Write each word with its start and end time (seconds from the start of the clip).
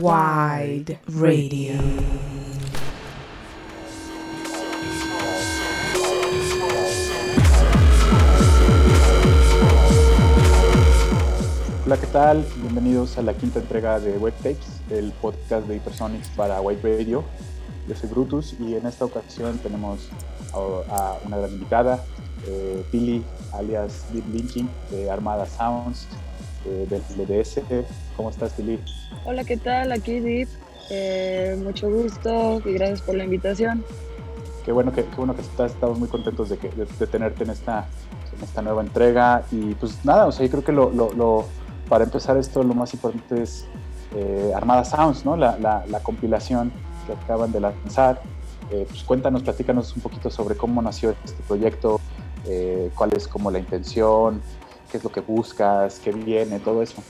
Wide 0.00 1.00
Radio. 1.08 1.72
Hola, 11.84 11.96
¿qué 11.96 12.06
tal? 12.12 12.46
Bienvenidos 12.62 13.18
a 13.18 13.22
la 13.22 13.34
quinta 13.34 13.58
entrega 13.58 13.98
de 13.98 14.16
Web 14.18 14.34
Tapes, 14.34 14.58
el 14.90 15.10
podcast 15.20 15.66
de 15.66 15.74
Hypersonics 15.74 16.28
para 16.28 16.60
White 16.60 16.82
Radio. 16.98 17.24
Yo 17.88 17.96
soy 17.96 18.08
Brutus 18.08 18.54
y 18.60 18.76
en 18.76 18.86
esta 18.86 19.04
ocasión 19.04 19.58
tenemos 19.58 20.10
a, 20.52 21.18
una 21.26 21.38
gran 21.38 21.50
invitada, 21.50 22.04
eh, 22.46 22.84
Pili, 22.92 23.24
alias 23.52 24.04
Deep 24.12 24.28
Linking, 24.32 24.68
de 24.92 25.10
Armada 25.10 25.44
Sounds, 25.46 26.06
eh, 26.66 26.86
del 26.88 27.02
LDS. 27.16 27.62
¿Cómo 28.18 28.30
estás, 28.30 28.52
Pili? 28.54 28.80
Hola, 29.24 29.44
¿qué 29.44 29.56
tal? 29.56 29.92
Aquí 29.92 30.18
Deep. 30.18 30.48
Eh, 30.90 31.56
mucho 31.62 31.88
gusto 31.88 32.60
y 32.64 32.72
gracias 32.72 33.00
por 33.00 33.14
la 33.14 33.22
invitación. 33.22 33.84
Qué 34.64 34.72
bueno 34.72 34.90
que, 34.92 35.04
qué 35.04 35.16
bueno 35.16 35.36
que 35.36 35.42
estás, 35.42 35.70
estamos 35.70 36.00
muy 36.00 36.08
contentos 36.08 36.48
de, 36.48 36.58
que, 36.58 36.68
de, 36.68 37.06
tenerte 37.06 37.44
en 37.44 37.50
esta, 37.50 37.86
en 38.36 38.42
esta 38.42 38.60
nueva 38.60 38.82
entrega. 38.82 39.44
Y 39.52 39.72
pues 39.76 40.04
nada, 40.04 40.26
o 40.26 40.32
sea, 40.32 40.44
yo 40.44 40.50
creo 40.50 40.64
que 40.64 40.72
lo, 40.72 40.90
lo 40.90 41.44
para 41.88 42.02
empezar 42.02 42.36
esto 42.38 42.64
lo 42.64 42.74
más 42.74 42.92
importante 42.92 43.40
es 43.40 43.68
eh, 44.16 44.50
Armada 44.52 44.84
Sounds, 44.84 45.24
¿no? 45.24 45.36
La, 45.36 45.56
la, 45.56 46.00
compilación 46.00 46.72
que 47.06 47.12
acaban 47.12 47.52
de 47.52 47.60
lanzar. 47.60 48.20
Eh, 48.72 48.84
pues 48.88 49.04
cuéntanos, 49.04 49.44
platícanos 49.44 49.94
un 49.94 50.02
poquito 50.02 50.28
sobre 50.28 50.56
cómo 50.56 50.82
nació 50.82 51.14
este 51.24 51.40
proyecto, 51.46 52.00
eh, 52.46 52.90
cuál 52.96 53.12
es 53.16 53.28
como 53.28 53.52
la 53.52 53.60
intención, 53.60 54.42
qué 54.90 54.96
es 54.96 55.04
lo 55.04 55.12
que 55.12 55.20
buscas, 55.20 56.00
qué 56.00 56.10
viene, 56.10 56.58
todo 56.58 56.82
eso. 56.82 57.00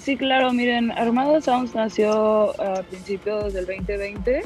Sí, 0.00 0.16
claro, 0.16 0.52
miren, 0.52 0.90
Armada 0.92 1.40
Sounds 1.40 1.74
nació 1.74 2.60
a 2.60 2.82
principios 2.82 3.52
del 3.52 3.66
2020 3.66 4.42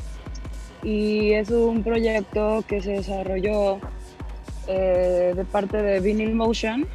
y 0.82 1.32
es 1.32 1.50
un 1.50 1.82
proyecto 1.82 2.64
que 2.68 2.80
se 2.80 2.92
desarrolló 2.92 3.80
de 4.66 5.46
parte 5.50 5.80
de 5.80 6.00
Vinyl 6.00 6.34
Motion, 6.34 6.86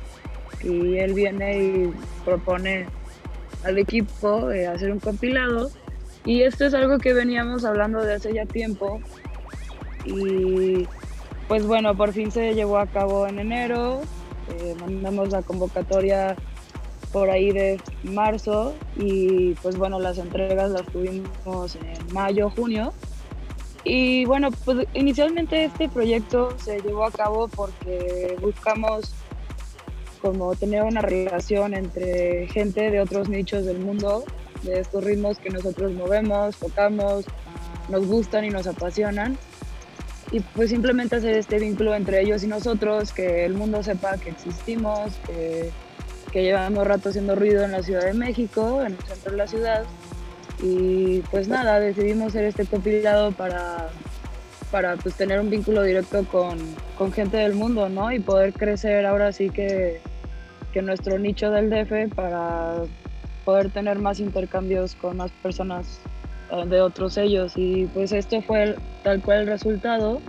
y 0.64 0.98
él 0.98 1.14
viene 1.14 1.58
y 1.58 1.94
propone 2.24 2.86
al 3.64 3.78
equipo 3.78 4.52
eh, 4.52 4.68
hacer 4.68 4.92
un 4.92 5.00
compilado. 5.00 5.72
Y 6.26 6.42
esto 6.44 6.66
es 6.66 6.74
algo 6.74 7.00
que 7.00 7.14
veníamos 7.14 7.66
hablando 7.66 8.04
de 8.04 8.14
hace 8.14 8.34
ya 8.34 8.46
tiempo. 8.46 9.00
Y 10.06 10.88
pues 11.48 11.66
bueno, 11.66 11.96
por 11.96 12.14
fin 12.14 12.32
se 12.32 12.54
llevó 12.54 12.78
a 12.78 12.88
cabo 12.88 13.28
en 13.28 13.40
enero. 13.40 14.02
Eh, 14.50 14.76
mandamos 14.80 15.30
la 15.30 15.42
convocatoria 15.42 16.36
por 17.12 17.30
ahí 17.30 17.52
de 17.52 17.80
marzo 18.04 18.74
y 18.96 19.54
pues 19.56 19.78
bueno, 19.78 20.00
las 20.00 20.18
entregas 20.18 20.72
las 20.72 20.86
tuvimos 20.88 21.76
en 21.76 22.14
mayo, 22.14 22.50
junio. 22.50 22.94
Y 23.84 24.26
bueno, 24.26 24.50
pues 24.64 24.88
inicialmente 24.94 25.66
este 25.66 25.90
proyecto 25.90 26.56
se 26.60 26.80
llevó 26.82 27.06
a 27.06 27.12
cabo 27.12 27.48
porque 27.48 28.38
buscamos 28.40 29.14
como 30.22 30.54
tener 30.56 30.84
una 30.84 31.02
relación 31.02 31.74
entre 31.74 32.48
gente 32.48 32.92
de 32.92 33.02
otros 33.02 33.28
nichos 33.28 33.66
del 33.66 33.80
mundo, 33.80 34.24
de 34.62 34.80
estos 34.80 35.04
ritmos 35.04 35.40
que 35.40 35.50
nosotros 35.50 35.92
movemos, 35.94 36.58
tocamos, 36.58 37.26
nos 37.90 38.06
gustan 38.06 38.46
y 38.46 38.50
nos 38.50 38.68
apasionan. 38.68 39.38
Y 40.32 40.40
pues 40.40 40.70
simplemente 40.70 41.16
hacer 41.16 41.36
este 41.36 41.60
vínculo 41.60 41.94
entre 41.96 42.22
ellos 42.22 42.44
y 42.44 42.48
nosotros, 42.48 43.12
que 43.12 43.46
el 43.46 43.56
mundo 43.56 43.84
sepa 43.84 44.18
que 44.18 44.30
existimos, 44.30 45.12
que, 45.26 45.72
que 46.32 46.44
llevamos 46.44 46.88
rato 46.88 47.10
haciendo 47.10 47.36
ruido 47.36 47.64
en 47.64 47.72
la 47.72 47.84
Ciudad 47.84 48.06
de 48.06 48.14
México, 48.14 48.82
en 48.82 48.94
el 48.94 49.04
centro 49.04 49.32
de 49.32 49.38
la 49.38 49.48
ciudad. 49.48 49.84
Y 50.64 51.20
pues 51.32 51.48
nada, 51.48 51.80
decidimos 51.80 52.30
hacer 52.30 52.46
este 52.46 52.66
compilado 52.66 53.32
para, 53.32 53.90
para 54.70 54.96
pues 54.98 55.16
tener 55.16 55.40
un 55.40 55.50
vínculo 55.50 55.84
directo 55.84 56.24
con, 56.26 56.58
con 56.98 57.12
gente 57.12 57.38
del 57.38 57.54
mundo, 57.54 57.90
¿no? 57.90 58.12
Y 58.12 58.20
poder 58.20 58.54
crecer 58.54 59.06
ahora 59.06 59.32
sí 59.32 59.50
que 59.50 60.00
que 60.72 60.82
nuestro 60.82 61.20
nicho 61.20 61.52
del 61.52 61.70
DF 61.70 62.14
para 62.16 62.84
poder 63.46 63.70
tener 63.72 64.00
más 64.00 64.20
intercambios 64.20 64.96
con 64.96 65.18
más 65.18 65.32
personas 65.44 66.00
eh, 66.52 66.66
de 66.66 66.82
otros 66.82 67.14
sellos 67.14 67.54
y 67.56 67.86
pues 67.88 68.12
esto 68.12 68.42
fue 68.42 68.76
tal 69.04 69.22
cual 69.22 69.42
el 69.42 69.48
resultado. 69.48 70.22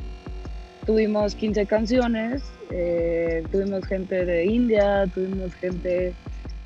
Tuvimos 0.87 1.37
15 1.37 1.66
canciones, 1.66 2.43
eh, 2.75 3.44
tuvimos 3.53 3.84
gente 3.87 4.25
de 4.25 4.47
India, 4.47 5.05
tuvimos 5.15 5.55
gente 5.56 6.15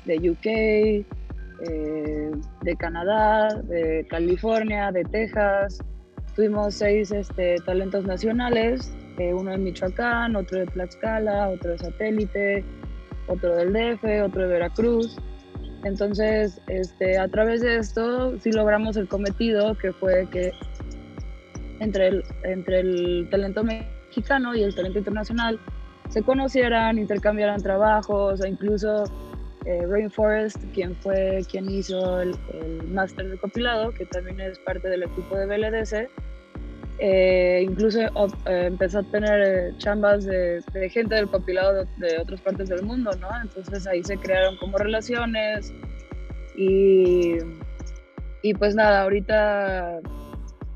de 0.05 0.29
UK, 0.29 0.45
eh, 0.45 2.31
de 2.61 2.75
Canadá, 2.77 3.49
de 3.63 4.05
California, 4.09 4.91
de 4.91 5.03
Texas. 5.03 5.79
Tuvimos 6.35 6.75
seis 6.75 7.11
este, 7.11 7.57
talentos 7.65 8.05
nacionales, 8.05 8.93
uno 9.17 9.51
de 9.51 9.57
Michoacán, 9.57 10.35
otro 10.35 10.59
de 10.59 10.67
Tlaxcala, 10.67 11.49
otro 11.49 11.71
de 11.71 11.77
Satélite, 11.79 12.63
otro 13.27 13.55
del 13.55 13.73
DF, 13.73 14.03
otro 14.23 14.43
de 14.43 14.47
Veracruz. 14.47 15.17
Entonces, 15.83 16.61
este, 16.67 17.17
a 17.17 17.27
través 17.27 17.61
de 17.61 17.77
esto 17.77 18.37
sí 18.39 18.51
logramos 18.51 18.95
el 18.95 19.07
cometido, 19.07 19.75
que 19.77 19.91
fue 19.91 20.27
que 20.31 20.51
entre 21.79 22.07
el, 22.07 22.23
entre 22.43 22.79
el 22.79 23.27
talento 23.29 23.63
mexicano 23.63 24.55
y 24.55 24.63
el 24.63 24.73
talento 24.73 24.99
internacional 24.99 25.59
se 26.09 26.23
conocieran, 26.23 26.97
intercambiaran 26.97 27.61
trabajos, 27.61 28.41
o 28.41 28.47
incluso 28.47 29.03
eh, 29.65 29.85
Rainforest, 29.87 30.57
quien 30.73 30.95
fue 30.95 31.41
quien 31.49 31.69
hizo 31.69 32.21
el, 32.21 32.35
el 32.53 32.87
máster 32.87 33.29
de 33.29 33.37
compilado, 33.37 33.91
que 33.91 34.05
también 34.05 34.39
es 34.39 34.57
parte 34.59 34.87
del 34.89 35.03
equipo 35.03 35.35
de 35.35 35.45
BLDC, 35.45 36.09
eh, 36.99 37.63
incluso 37.63 38.01
eh, 38.01 38.65
empezó 38.65 38.99
a 38.99 39.03
tener 39.03 39.41
eh, 39.43 39.73
chambas 39.77 40.25
de, 40.25 40.63
gente 40.89 41.13
del 41.13 41.29
compilado 41.29 41.85
de, 41.97 42.17
otras 42.19 42.41
partes 42.41 42.69
del 42.69 42.81
mundo, 42.81 43.11
¿no? 43.19 43.29
Entonces 43.39 43.85
ahí 43.85 44.03
se 44.03 44.17
crearon 44.17 44.57
como 44.57 44.79
relaciones 44.79 45.71
y, 46.55 47.35
y 48.41 48.53
pues 48.55 48.73
nada, 48.73 49.03
ahorita 49.03 49.99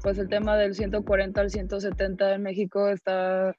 pues 0.03 0.19
el 0.19 0.29
tema 0.29 0.57
del 0.57 0.75
140 0.75 1.41
al 1.41 1.49
170 1.49 2.35
en 2.35 2.43
México 2.43 2.87
está 2.89 3.55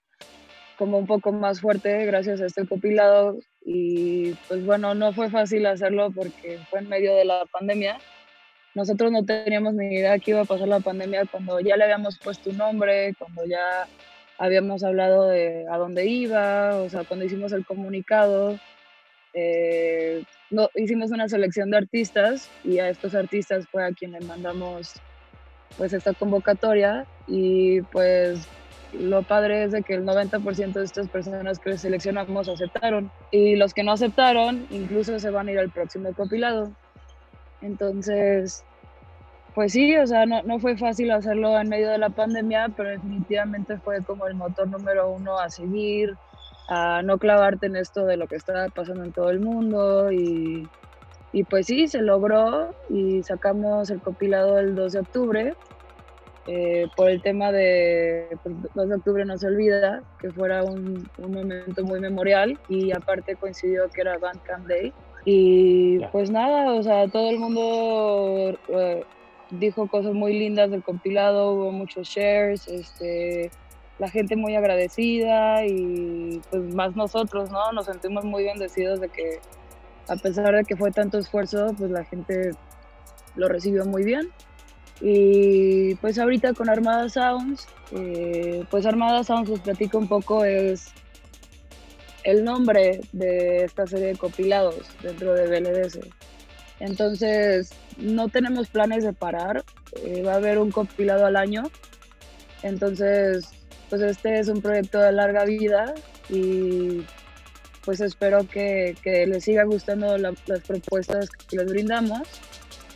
como 0.83 0.99
un 0.99 1.07
poco 1.07 1.31
más 1.31 1.61
fuerte 1.61 2.05
gracias 2.07 2.41
a 2.41 2.47
este 2.47 2.67
compilado 2.67 3.39
y 3.65 4.33
pues 4.49 4.67
bueno, 4.67 4.97
no 4.97 5.13
fue 5.13 5.31
fácil 5.31 5.65
hacerlo 5.67 6.11
porque 6.11 6.59
fue 6.71 6.81
en 6.81 6.89
medio 6.89 7.15
de 7.15 7.25
la 7.25 7.47
pandemia. 7.53 7.99
Nosotros 8.75 9.13
no 9.13 9.25
teníamos 9.25 9.75
ni 9.75 9.95
idea 9.95 10.19
que 10.19 10.33
iba 10.33 10.41
a 10.41 10.45
pasar 10.45 10.67
la 10.67 10.81
pandemia 10.81 11.25
cuando 11.31 11.61
ya 11.61 11.77
le 11.77 11.85
habíamos 11.85 12.19
puesto 12.19 12.51
un 12.51 12.57
nombre, 12.57 13.15
cuando 13.17 13.45
ya 13.45 13.87
habíamos 14.39 14.83
hablado 14.83 15.29
de 15.29 15.67
a 15.71 15.79
dónde 15.79 16.05
iba, 16.07 16.75
o 16.79 16.89
sea, 16.89 17.05
cuando 17.05 17.27
hicimos 17.27 17.53
el 17.53 17.65
comunicado, 17.65 18.59
eh, 19.35 20.25
no, 20.51 20.69
hicimos 20.75 21.13
una 21.13 21.29
selección 21.29 21.71
de 21.71 21.77
artistas 21.77 22.51
y 22.65 22.81
a 22.81 22.89
estos 22.89 23.15
artistas 23.15 23.69
fue 23.69 23.87
a 23.87 23.93
quien 23.93 24.11
le 24.11 24.21
mandamos 24.23 24.95
pues 25.79 25.93
esta 25.93 26.13
convocatoria 26.13 27.07
y 27.29 27.83
pues 27.83 28.49
lo 28.93 29.23
padre 29.23 29.65
es 29.65 29.73
de 29.73 29.83
que 29.83 29.95
el 29.95 30.05
90% 30.05 30.73
de 30.73 30.85
estas 30.85 31.09
personas 31.09 31.59
que 31.59 31.79
seleccionamos 31.79 32.49
aceptaron 32.49 33.11
y 33.31 33.57
los 33.57 33.73
que 33.73 33.83
no 33.83 33.93
aceptaron 33.93 34.67
incluso 34.71 35.19
se 35.19 35.31
van 35.31 35.49
a 35.49 35.53
ir 35.53 35.59
al 35.59 35.71
próximo 35.71 36.13
compilado. 36.15 36.71
Entonces, 37.63 38.65
pues 39.55 39.73
sí, 39.73 39.97
o 39.97 40.07
sea, 40.07 40.27
no, 40.27 40.59
fue 40.59 40.77
fácil 40.77 41.11
hacerlo 41.11 41.59
en 41.59 41.69
medio 41.69 41.91
de 41.91 41.99
la 41.99 42.11
pandemia, 42.11 42.71
pero 42.77 42.91
definitivamente 42.91 43.79
fue 43.79 44.03
como 44.03 44.27
el 44.27 44.35
motor 44.35 44.69
número 44.69 45.11
uno 45.11 45.39
a 45.39 45.51
seguir, 45.51 46.15
a 46.69 47.03
no 47.03 47.19
clavarte 47.19 47.67
en 47.67 47.77
esto 47.77 48.07
de 48.07 48.17
lo 48.17 48.27
que 48.27 48.37
estaba 48.37 48.69
pasando 48.69 49.05
en 49.05 49.13
todo 49.13 49.31
el 49.31 49.41
mundo 49.41 50.11
y, 50.11 50.69
pues 51.51 51.67
sí, 51.67 51.87
se 51.87 52.01
logró 52.01 52.75
y 52.89 53.23
sacamos 53.23 53.91
el 53.91 54.01
compilado 54.01 54.59
el 54.59 54.75
2 54.75 54.93
de 54.93 55.01
octubre. 55.01 55.55
Eh, 56.49 56.89
por 56.97 57.09
el 57.09 57.23
tema 57.23 57.53
de 57.53 58.27
pues, 58.43 58.55
2 58.75 58.89
de 58.89 58.95
octubre 58.97 59.25
no 59.25 59.39
se 59.39 59.47
olvida, 59.47 60.03
que 60.21 60.31
fuera 60.31 60.65
un, 60.65 61.09
un 61.19 61.33
momento 61.33 61.85
muy 61.85 62.01
memorial 62.01 62.59
y 62.69 62.93
aparte 62.93 63.37
coincidió 63.37 63.89
que 63.91 64.01
era 64.01 64.19
Bandcamp 64.19 64.67
Day. 64.67 64.93
Y 65.25 66.01
pues 66.07 66.31
nada, 66.31 66.73
o 66.73 66.83
sea, 66.83 67.07
todo 67.07 67.31
el 67.31 67.39
mundo 67.39 68.59
eh, 68.69 69.05
dijo 69.51 69.87
cosas 69.87 70.15
muy 70.15 70.37
lindas 70.37 70.71
del 70.71 70.83
compilado, 70.83 71.53
hubo 71.53 71.71
muchos 71.71 72.09
shares, 72.09 72.67
este, 72.67 73.51
la 74.01 74.09
gente 74.09 74.35
muy 74.35 74.57
agradecida 74.57 75.65
y 75.65 76.41
pues 76.51 76.75
más 76.75 76.97
nosotros, 76.97 77.51
¿no? 77.51 77.71
Nos 77.73 77.87
sentimos 77.87 78.25
muy 78.25 78.43
bendecidos 78.43 79.01
de 79.01 79.09
que 79.09 79.39
a 80.09 80.17
pesar 80.17 80.55
de 80.57 80.65
que 80.65 80.77
fue 80.77 80.91
tanto 80.91 81.19
esfuerzo, 81.19 81.73
pues 81.79 81.91
la 81.91 82.05
gente 82.05 82.51
lo 83.37 83.49
recibió 83.49 83.85
muy 83.85 84.03
bien. 84.03 84.31
Y 85.03 85.97
pues 85.97 86.19
ahorita 86.19 86.55
con 86.55 86.71
Armada 86.71 87.09
Sounds, 87.09 87.67
eh, 87.91 88.65
pues 88.71 88.87
Armada 88.87 89.25
Sounds 89.25 89.51
les 89.51 89.61
platico 89.61 89.99
un 89.99 90.07
poco, 90.07 90.45
es 90.45 90.93
el 92.23 92.45
nombre 92.45 93.01
de 93.13 93.65
esta 93.65 93.87
serie 93.87 94.07
de 94.07 94.17
compilados 94.17 94.87
dentro 95.03 95.35
de 95.35 95.49
BLDS. 95.49 95.99
Entonces, 96.79 97.71
no 97.97 98.29
tenemos 98.29 98.69
planes 98.69 99.05
de 99.05 99.13
parar. 99.13 99.65
Eh, 100.05 100.23
va 100.23 100.35
a 100.35 100.37
haber 100.37 100.59
un 100.59 100.71
compilado 100.71 101.27
al 101.27 101.37
año. 101.37 101.65
Entonces, 102.63 103.49
pues 103.91 104.03
este 104.03 104.39
es 104.39 104.49
un 104.49 104.63
proyecto 104.63 104.99
de 104.99 105.13
larga 105.13 105.45
vida 105.45 105.95
y 106.29 107.05
pues 107.85 108.01
espero 108.01 108.47
que, 108.49 108.97
que 109.03 109.27
les 109.27 109.45
siga 109.45 109.65
gustando 109.65 110.17
las 110.17 110.37
propuestas 110.67 111.29
que 111.29 111.57
les 111.57 111.67
brindamos. 111.67 112.23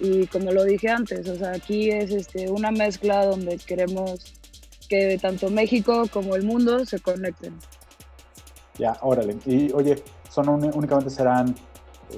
Y 0.01 0.27
como 0.27 0.53
lo 0.53 0.65
dije 0.65 0.89
antes, 0.89 1.29
o 1.29 1.37
sea, 1.37 1.53
aquí 1.53 1.91
es 1.91 2.11
este, 2.11 2.51
una 2.51 2.71
mezcla 2.71 3.25
donde 3.25 3.57
queremos 3.59 4.35
que 4.89 5.19
tanto 5.21 5.51
México 5.51 6.05
como 6.13 6.37
el 6.37 6.45
mundo 6.45 6.85
se 6.85 7.01
conecten. 7.01 7.55
Ya, 8.79 8.97
órale. 9.01 9.37
Y 9.47 9.73
oye, 9.73 10.03
¿son 10.31 10.49
únicamente 10.49 11.11
serán 11.11 11.55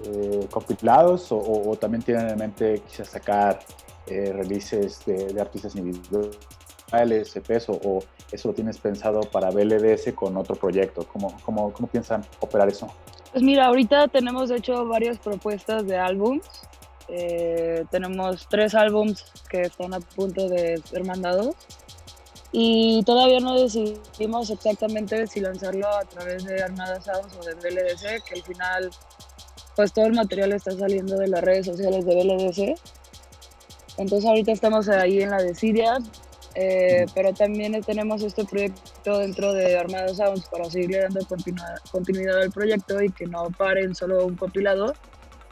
eh, 0.05 0.47
compilados 0.51 1.29
o, 1.31 1.77
también 1.81 2.03
tienen 2.03 2.29
en 2.29 2.39
mente 2.39 2.83
quizás 2.89 3.09
sacar 3.09 3.61
eh, 4.07 4.33
releases 4.33 5.05
de, 5.07 5.41
artistas 5.41 5.77
individuales, 5.77 7.37
EPs, 7.37 7.69
o, 7.69 7.81
o, 7.83 8.01
eso 8.33 8.49
lo 8.49 8.55
tienes 8.55 8.79
pensado 8.79 9.21
para 9.21 9.51
BLDS 9.51 10.13
con 10.15 10.37
otro 10.37 10.57
proyecto? 10.57 11.07
¿Cómo, 11.13 11.35
cómo, 11.43 11.73
cómo 11.73 11.89
piensan 11.89 12.23
operar 12.41 12.69
eso? 12.69 12.89
Pues 13.33 13.43
mira, 13.43 13.67
ahorita 13.67 14.09
tenemos 14.09 14.51
hecho 14.51 14.87
varias 14.87 15.19
propuestas 15.19 15.87
de 15.87 15.97
álbums. 15.97 16.45
Eh, 17.09 17.85
tenemos 17.91 18.47
tres 18.49 18.75
álbums 18.75 19.25
que 19.49 19.63
están 19.63 19.95
a 19.95 20.01
punto 20.01 20.49
de 20.49 20.79
ser 20.85 21.05
mandados. 21.05 21.55
Y 22.51 23.03
todavía 23.05 23.41
no 23.41 23.61
decidimos 23.61 24.51
exactamente 24.51 25.27
si 25.27 25.41
lanzarlo 25.41 25.87
a 25.87 26.05
través 26.05 26.45
de 26.45 26.63
Armada 26.63 27.01
Sounds 27.01 27.37
o 27.37 27.45
de 27.45 27.55
BLDC, 27.55 28.25
que 28.25 28.35
al 28.37 28.43
final 28.43 28.91
pues 29.77 29.93
todo 29.93 30.07
el 30.07 30.15
material 30.15 30.53
está 30.53 30.73
saliendo 30.73 31.17
de 31.17 31.29
las 31.29 31.43
redes 31.43 31.67
sociales 31.67 32.05
de 32.05 32.15
BLDC. 32.15 32.81
Entonces 33.99 34.29
ahorita 34.29 34.53
estamos 34.53 34.89
ahí 34.89 35.23
en 35.23 35.31
la 35.31 35.43
desidia, 35.43 35.99
eh, 36.55 37.07
pero 37.15 37.33
también 37.33 37.81
tenemos 37.83 38.23
este 38.23 38.45
proyecto 38.45 39.19
dentro 39.19 39.53
de 39.53 39.79
Armada 39.79 40.09
Sounds 40.15 40.49
para 40.49 40.65
seguirle 40.65 41.03
dando 41.03 41.21
continuidad 41.93 42.43
al 42.43 42.51
proyecto 42.51 43.01
y 43.03 43.11
que 43.11 43.27
no 43.27 43.51
paren 43.57 43.95
solo 43.95 44.25
un 44.27 44.37
compilado, 44.37 44.95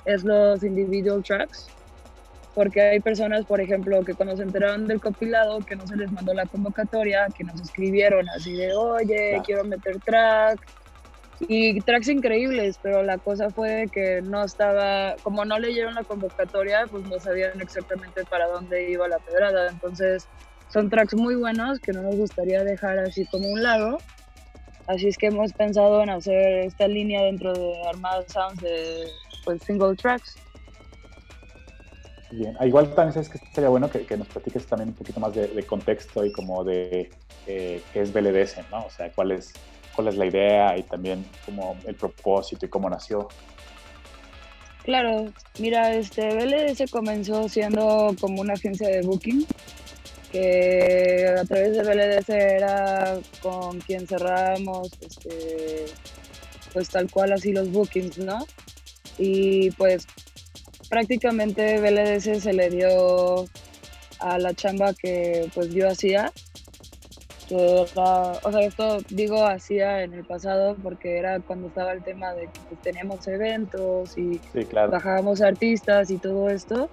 es 0.07 0.25
los 0.25 0.63
individual 0.63 1.23
tracks 1.23 1.69
porque 2.57 2.81
hay 2.81 3.01
personas, 3.01 3.45
por 3.45 3.61
ejemplo, 3.61 4.03
que 4.03 4.15
cuando 4.15 4.35
se 4.35 4.43
enteraron 4.43 4.87
del 4.87 4.99
compilado, 4.99 5.59
que 5.59 5.77
no 5.77 5.87
se 5.87 5.95
les 5.95 6.11
mandó 6.11 6.33
la 6.33 6.47
convocatoria, 6.47 7.27
que 7.37 7.45
nos 7.45 7.61
escribieron 7.61 8.27
así 8.31 8.55
de, 8.55 8.73
oye, 8.73 9.43
quiero 9.45 9.63
meter 9.63 10.01
track. 10.01 10.67
Y 11.49 11.79
tracks 11.83 12.09
increíbles, 12.09 12.79
pero 12.83 13.03
la 13.03 13.19
cosa 13.19 13.51
fue 13.51 13.91
que 13.93 14.23
no 14.23 14.43
estaba, 14.43 15.17
como 15.23 15.45
no 15.45 15.59
leyeron 15.59 15.97
la 15.97 16.05
convocatoria, 16.05 16.87
pues 16.91 17.05
no 17.05 17.21
sabían 17.21 17.61
exactamente 17.61 18.25
para 18.25 18.47
dónde 18.47 18.91
iba 18.91 19.07
la 19.07 19.19
pedrada. 19.19 19.69
Entonces, 19.69 20.27
son 20.71 20.89
tracks 20.89 21.13
muy 21.13 21.35
buenos 21.35 21.79
que 21.79 21.93
no 21.93 22.01
nos 22.01 22.17
gustaría 22.17 22.65
dejar 22.65 22.99
así 23.01 23.27
como 23.27 23.51
un 23.51 23.63
lado. 23.63 23.99
Así 24.87 25.09
es 25.09 25.19
que 25.19 25.27
hemos 25.27 25.53
pensado 25.53 26.03
en 26.03 26.09
hacer 26.09 26.65
esta 26.65 26.89
línea 26.89 27.23
dentro 27.25 27.53
de 27.53 27.87
Armada 27.87 28.25
Sounds 28.29 28.63
de 28.63 29.05
pues, 29.47 29.63
single 29.63 29.97
tracks. 29.97 30.37
Bien, 32.31 32.57
ah, 32.59 32.67
igual 32.67 32.93
también 32.95 33.13
sabes 33.13 33.29
que 33.29 33.39
sería 33.55 33.71
bueno 33.71 33.89
que, 33.89 34.05
nos 34.17 34.27
platiques 34.27 34.67
también 34.67 34.91
un 34.91 34.95
poquito 34.95 35.21
más 35.21 35.33
de, 35.35 35.63
contexto 35.63 36.25
y 36.25 36.33
como 36.33 36.65
de 36.65 37.09
eh, 37.47 37.81
qué 37.93 38.01
es 38.03 38.13
BLDS, 38.13 38.57
¿no? 38.71 38.85
O 38.85 38.91
sea, 38.91 39.11
cuál 39.13 39.31
es, 39.31 39.53
cuál 39.95 40.09
es 40.09 40.17
la 40.17 40.27
idea 40.27 40.77
y 40.77 40.83
también 40.83 41.25
como 41.45 41.77
el 41.87 41.95
propósito 41.95 42.67
y 42.67 42.69
cómo 42.69 42.91
nació. 42.91 43.29
Claro, 44.83 45.33
mira, 45.59 45.95
este 45.95 46.35
BLDS 46.35 46.91
comenzó 46.91 47.49
siendo 47.49 48.15
como 48.21 48.41
una 48.41 48.55
agencia 48.55 48.89
de 48.89 49.03
booking, 49.03 49.47
que 50.33 51.35
a 51.39 51.45
través 51.45 51.77
de 51.77 51.83
BLDS 51.83 52.29
era 52.29 53.19
con 53.41 53.81
quien 53.81 54.07
cerrábamos, 54.07 54.91
este, 55.01 55.87
pues 56.73 56.89
tal 56.89 57.11
cual 57.11 57.33
así 57.33 57.53
los 57.53 57.71
bookings, 57.71 58.19
¿no? 58.19 58.47
Y 59.19 59.71
pues 59.73 60.07
prácticamente 60.89 61.81
BLDS 61.81 62.43
se 62.43 62.53
le 62.53 62.71
dio 62.71 63.47
a 64.21 64.39
la 64.39 64.55
chamba 64.55 64.95
que 64.95 65.49
pues 65.55 65.73
yo 65.73 65.89
hacía. 65.89 66.33
o 67.51 67.87
sea, 67.87 68.61
esto 68.61 68.99
digo 69.09 69.45
hacía 69.47 70.03
en 70.03 70.15
el 70.15 70.25
pasado 70.25 70.77
porque 70.83 71.19
era 71.19 71.41
cuando 71.41 71.69
estaba 71.69 71.93
el 71.93 72.03
tema 72.03 72.35
de 72.35 72.43
que 72.47 72.61
pues, 72.69 72.81
teníamos 72.83 73.27
eventos 73.29 74.17
y 74.19 74.41
bajábamos 74.73 75.41
artistas 75.41 76.11
y 76.11 76.19
todo 76.19 76.49
esto. 76.51 76.89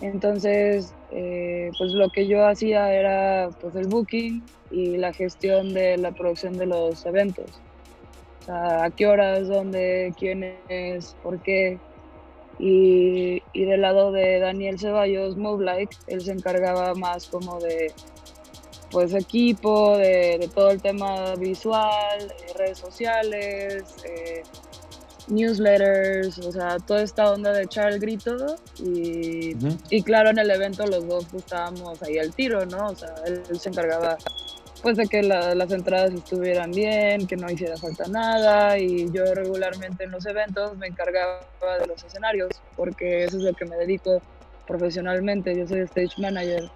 Entonces, 0.00 0.92
eh, 1.12 1.70
pues 1.78 1.92
lo 1.92 2.10
que 2.10 2.26
yo 2.26 2.44
hacía 2.44 2.92
era 2.92 3.50
pues 3.60 3.76
el 3.76 3.86
booking 3.86 4.42
y 4.72 4.96
la 4.96 5.12
gestión 5.12 5.72
de 5.74 5.96
la 5.96 6.10
producción 6.10 6.58
de 6.58 6.66
los 6.66 7.06
eventos. 7.06 7.46
O 8.42 8.44
sea, 8.44 8.84
a 8.84 8.90
qué 8.90 9.06
horas, 9.06 9.46
dónde, 9.46 10.12
quién 10.18 10.56
es, 10.68 11.14
por 11.22 11.40
qué. 11.42 11.78
Y, 12.58 13.42
y, 13.52 13.64
del 13.64 13.80
lado 13.80 14.12
de 14.12 14.40
Daniel 14.40 14.78
Ceballos, 14.78 15.36
Move 15.36 15.88
él 16.06 16.20
se 16.20 16.32
encargaba 16.32 16.94
más 16.94 17.26
como 17.28 17.58
de 17.60 17.92
pues 18.90 19.14
equipo, 19.14 19.96
de, 19.96 20.50
todo 20.54 20.70
el 20.70 20.82
tema 20.82 21.34
visual, 21.36 22.32
redes 22.56 22.78
sociales, 22.78 23.84
eh, 24.04 24.42
newsletters, 25.28 26.38
o 26.40 26.52
sea, 26.52 26.76
toda 26.78 27.02
esta 27.02 27.32
onda 27.32 27.52
de 27.52 27.62
echar 27.62 27.90
el 27.90 28.00
grito 28.00 28.56
y, 28.78 29.56
y 29.88 30.02
claro, 30.02 30.28
en 30.30 30.38
el 30.38 30.50
evento 30.50 30.86
los 30.86 31.08
dos 31.08 31.26
estábamos 31.32 32.02
ahí 32.02 32.18
al 32.18 32.34
tiro, 32.34 32.66
¿no? 32.66 32.88
O 32.88 32.94
sea, 32.94 33.14
él 33.26 33.58
se 33.58 33.70
encargaba 33.70 34.18
pues 34.82 34.96
de 34.96 35.06
que 35.06 35.22
las 35.22 35.70
entradas 35.70 36.12
estuvieran 36.12 36.72
bien, 36.72 37.26
que 37.28 37.36
no 37.36 37.48
hiciera 37.48 37.76
falta 37.76 38.08
nada 38.08 38.78
y 38.78 39.10
yo 39.12 39.32
regularmente 39.32 40.04
en 40.04 40.10
los 40.10 40.26
eventos 40.26 40.76
me 40.76 40.88
encargaba 40.88 41.40
de 41.80 41.86
los 41.86 42.02
escenarios 42.02 42.50
porque 42.76 43.24
eso 43.24 43.36
es 43.36 43.44
lo 43.44 43.52
que 43.54 43.64
me 43.64 43.76
dedico 43.76 44.20
profesionalmente, 44.66 45.56
yo 45.56 45.66
soy 45.66 45.80
stage 45.80 46.20
manager. 46.20 46.68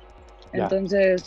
Entonces 0.52 1.24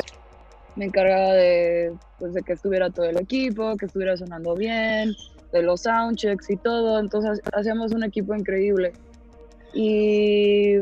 me 0.75 0.85
encargaba 0.85 1.33
de, 1.33 1.93
pues, 2.17 2.33
de 2.33 2.41
que 2.43 2.53
estuviera 2.53 2.89
todo 2.89 3.05
el 3.05 3.17
equipo, 3.17 3.75
que 3.75 3.85
estuviera 3.85 4.15
sonando 4.15 4.55
bien, 4.55 5.13
de 5.51 5.61
los 5.61 5.81
soundchecks 5.81 6.49
y 6.49 6.57
todo, 6.57 6.99
entonces 6.99 7.41
hacíamos 7.53 7.91
un 7.91 8.03
equipo 8.03 8.33
increíble. 8.33 8.93
Y 9.73 10.77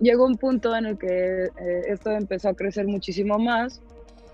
llegó 0.00 0.24
un 0.24 0.36
punto 0.36 0.74
en 0.74 0.86
el 0.86 0.98
que 0.98 1.44
eh, 1.44 1.82
esto 1.88 2.10
empezó 2.10 2.48
a 2.48 2.54
crecer 2.54 2.86
muchísimo 2.86 3.38
más 3.38 3.82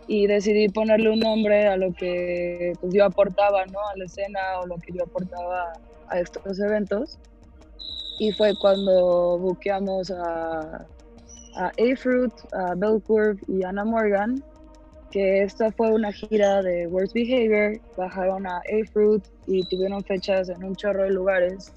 y 0.07 0.27
decidí 0.27 0.69
ponerle 0.69 1.11
un 1.11 1.21
nombre 1.21 1.69
a 1.69 1.77
lo 1.77 1.93
que 1.93 2.73
pues, 2.81 2.93
yo 2.93 3.05
aportaba 3.05 3.65
¿no? 3.67 3.79
a 3.79 3.97
la 3.97 4.05
escena 4.05 4.41
o 4.61 4.67
lo 4.67 4.77
que 4.77 4.93
yo 4.93 5.05
aportaba 5.05 5.73
a 6.09 6.21
estos 6.21 6.59
eventos. 6.61 7.19
Y 8.19 8.33
fue 8.33 8.55
cuando 8.61 9.39
buqueamos 9.39 10.11
a, 10.11 10.87
a 11.57 11.67
A-Fruit, 11.67 12.33
a 12.53 12.75
Bellcurve 12.75 13.41
y 13.49 13.65
Anna 13.65 13.85
Morgan, 13.85 14.43
que 15.11 15.43
esta 15.43 15.71
fue 15.73 15.93
una 15.93 16.13
gira 16.13 16.63
de 16.63 16.87
Worst 16.87 17.15
Behavior, 17.15 17.81
bajaron 17.97 18.47
a 18.47 18.59
A-Fruit 18.59 19.25
y 19.47 19.63
tuvieron 19.65 20.03
fechas 20.05 20.49
en 20.49 20.63
un 20.65 20.75
chorro 20.77 21.05
de 21.05 21.11
lugares. 21.11 21.73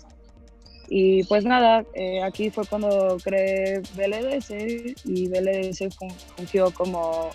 Y 0.87 1.23
pues 1.23 1.45
nada, 1.45 1.83
eh, 1.95 2.21
aquí 2.21 2.49
fue 2.51 2.65
cuando 2.67 3.17
creé 3.23 3.81
BLDS 3.95 4.51
y 5.03 5.27
BLDS 5.27 5.95
fungió 6.35 6.71
como 6.71 7.31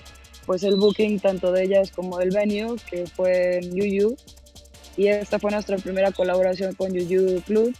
pues 0.50 0.64
el 0.64 0.74
booking 0.74 1.20
tanto 1.20 1.52
de 1.52 1.62
ellas 1.62 1.92
como 1.92 2.18
del 2.18 2.30
venue, 2.30 2.74
que 2.90 3.06
fue 3.06 3.58
en 3.58 3.72
Yuyu. 3.72 4.16
Y 4.96 5.06
esta 5.06 5.38
fue 5.38 5.52
nuestra 5.52 5.76
primera 5.76 6.10
colaboración 6.10 6.74
con 6.74 6.92
Yuyu 6.92 7.40
Club. 7.42 7.72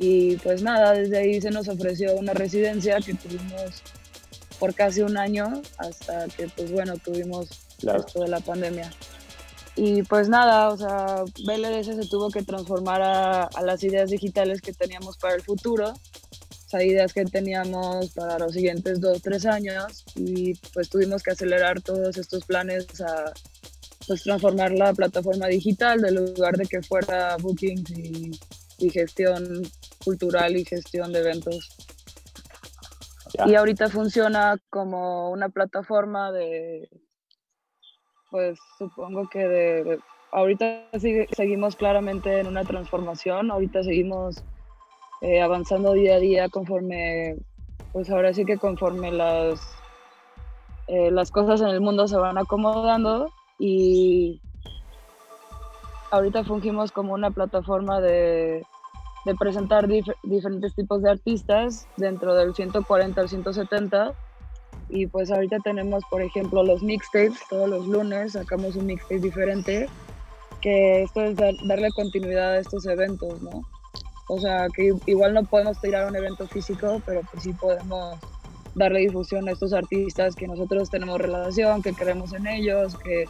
Y 0.00 0.34
pues 0.38 0.64
nada, 0.64 0.94
desde 0.94 1.18
ahí 1.18 1.40
se 1.40 1.52
nos 1.52 1.68
ofreció 1.68 2.16
una 2.16 2.34
residencia 2.34 2.96
que 2.96 3.14
tuvimos 3.14 3.84
por 4.58 4.74
casi 4.74 5.02
un 5.02 5.16
año 5.16 5.62
hasta 5.78 6.26
que 6.26 6.48
pues 6.48 6.72
bueno, 6.72 6.96
tuvimos 6.96 7.50
esto 7.78 8.20
de 8.20 8.28
la 8.28 8.40
pandemia. 8.40 8.90
Y 9.76 10.02
pues 10.02 10.28
nada, 10.28 10.70
o 10.70 10.76
sea, 10.76 11.22
BLDS 11.44 11.86
se 11.86 12.08
tuvo 12.10 12.30
que 12.30 12.42
transformar 12.42 13.00
a, 13.00 13.44
a 13.44 13.62
las 13.62 13.84
ideas 13.84 14.10
digitales 14.10 14.60
que 14.60 14.72
teníamos 14.72 15.18
para 15.18 15.36
el 15.36 15.42
futuro 15.42 15.94
ideas 16.80 17.12
que 17.12 17.24
teníamos 17.24 18.10
para 18.12 18.38
los 18.38 18.52
siguientes 18.52 19.00
dos, 19.00 19.20
tres 19.20 19.46
años 19.46 20.04
y 20.14 20.54
pues 20.72 20.88
tuvimos 20.88 21.22
que 21.22 21.32
acelerar 21.32 21.80
todos 21.80 22.16
estos 22.16 22.44
planes 22.44 22.86
a 23.00 23.32
pues 24.06 24.22
transformar 24.22 24.72
la 24.72 24.92
plataforma 24.92 25.46
digital 25.46 26.00
del 26.00 26.16
lugar 26.16 26.56
de 26.56 26.66
que 26.66 26.82
fuera 26.82 27.36
bookings 27.36 27.90
y, 27.90 28.30
gestión 28.90 29.62
cultural 30.04 30.56
y 30.56 30.64
gestión 30.64 31.12
de 31.12 31.20
eventos. 31.20 31.76
Y 33.46 33.54
ahorita 33.54 33.88
funciona 33.88 34.56
como 34.70 35.30
una 35.30 35.48
plataforma 35.50 36.32
de, 36.32 36.88
pues 38.30 38.58
supongo 38.78 39.28
que 39.28 39.46
de, 39.46 40.00
ahorita 40.32 40.88
seguimos 41.36 41.76
claramente 41.76 42.40
en 42.40 42.48
una 42.48 42.64
transformación, 42.64 43.52
ahorita 43.52 43.84
seguimos 43.84 44.42
eh, 45.22 45.40
avanzando 45.40 45.92
día 45.92 46.16
a 46.16 46.18
día 46.18 46.48
conforme, 46.48 47.36
pues 47.92 48.10
ahora 48.10 48.34
sí 48.34 48.44
que 48.44 48.58
conforme 48.58 49.12
las, 49.12 49.60
eh, 50.88 51.12
las 51.12 51.30
cosas 51.30 51.60
en 51.60 51.68
el 51.68 51.80
mundo 51.80 52.08
se 52.08 52.16
van 52.16 52.38
acomodando 52.38 53.30
y 53.56 54.40
ahorita 56.10 56.42
fungimos 56.42 56.90
como 56.90 57.14
una 57.14 57.30
plataforma 57.30 58.00
de, 58.00 58.66
de 59.24 59.34
presentar 59.36 59.86
diferentes 60.24 60.74
tipos 60.74 61.02
de 61.02 61.12
artistas 61.12 61.86
dentro 61.96 62.34
del 62.34 62.52
140 62.52 63.20
al 63.20 63.28
170 63.28 64.12
y 64.88 65.06
pues 65.06 65.30
ahorita 65.30 65.58
tenemos 65.60 66.02
por 66.10 66.20
ejemplo 66.20 66.64
los 66.64 66.82
mixtapes, 66.82 67.38
todos 67.48 67.68
los 67.68 67.86
lunes 67.86 68.32
sacamos 68.32 68.74
un 68.74 68.86
mixtape 68.86 69.20
diferente 69.20 69.88
que 70.60 71.02
esto 71.02 71.22
es 71.22 71.36
darle 71.36 71.90
continuidad 71.94 72.52
a 72.52 72.58
estos 72.58 72.86
eventos, 72.86 73.40
¿no? 73.40 73.62
O 74.28 74.40
sea, 74.40 74.66
que 74.74 74.94
igual 75.06 75.34
no 75.34 75.44
podemos 75.44 75.80
tirar 75.80 76.08
un 76.08 76.16
evento 76.16 76.46
físico, 76.46 77.02
pero 77.04 77.22
pues 77.30 77.42
sí 77.42 77.52
podemos 77.52 78.18
darle 78.74 79.00
difusión 79.00 79.48
a 79.48 79.52
estos 79.52 79.72
artistas 79.72 80.34
que 80.34 80.46
nosotros 80.46 80.90
tenemos 80.90 81.20
relación, 81.20 81.82
que 81.82 81.92
creemos 81.92 82.32
en 82.32 82.46
ellos, 82.46 82.96
que 82.96 83.28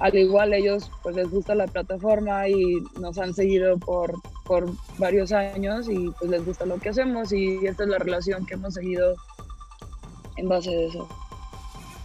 al 0.00 0.16
igual 0.16 0.54
ellos 0.54 0.90
pues 1.02 1.16
les 1.16 1.30
gusta 1.30 1.54
la 1.54 1.66
plataforma 1.66 2.48
y 2.48 2.82
nos 3.00 3.18
han 3.18 3.34
seguido 3.34 3.78
por, 3.78 4.14
por 4.44 4.70
varios 4.96 5.32
años 5.32 5.88
y 5.88 6.10
pues 6.18 6.30
les 6.30 6.44
gusta 6.44 6.66
lo 6.66 6.78
que 6.78 6.90
hacemos 6.90 7.32
y 7.32 7.66
esta 7.66 7.82
es 7.82 7.90
la 7.90 7.98
relación 7.98 8.46
que 8.46 8.54
hemos 8.54 8.74
seguido 8.74 9.16
en 10.36 10.48
base 10.48 10.70
de 10.70 10.86
eso. 10.86 11.08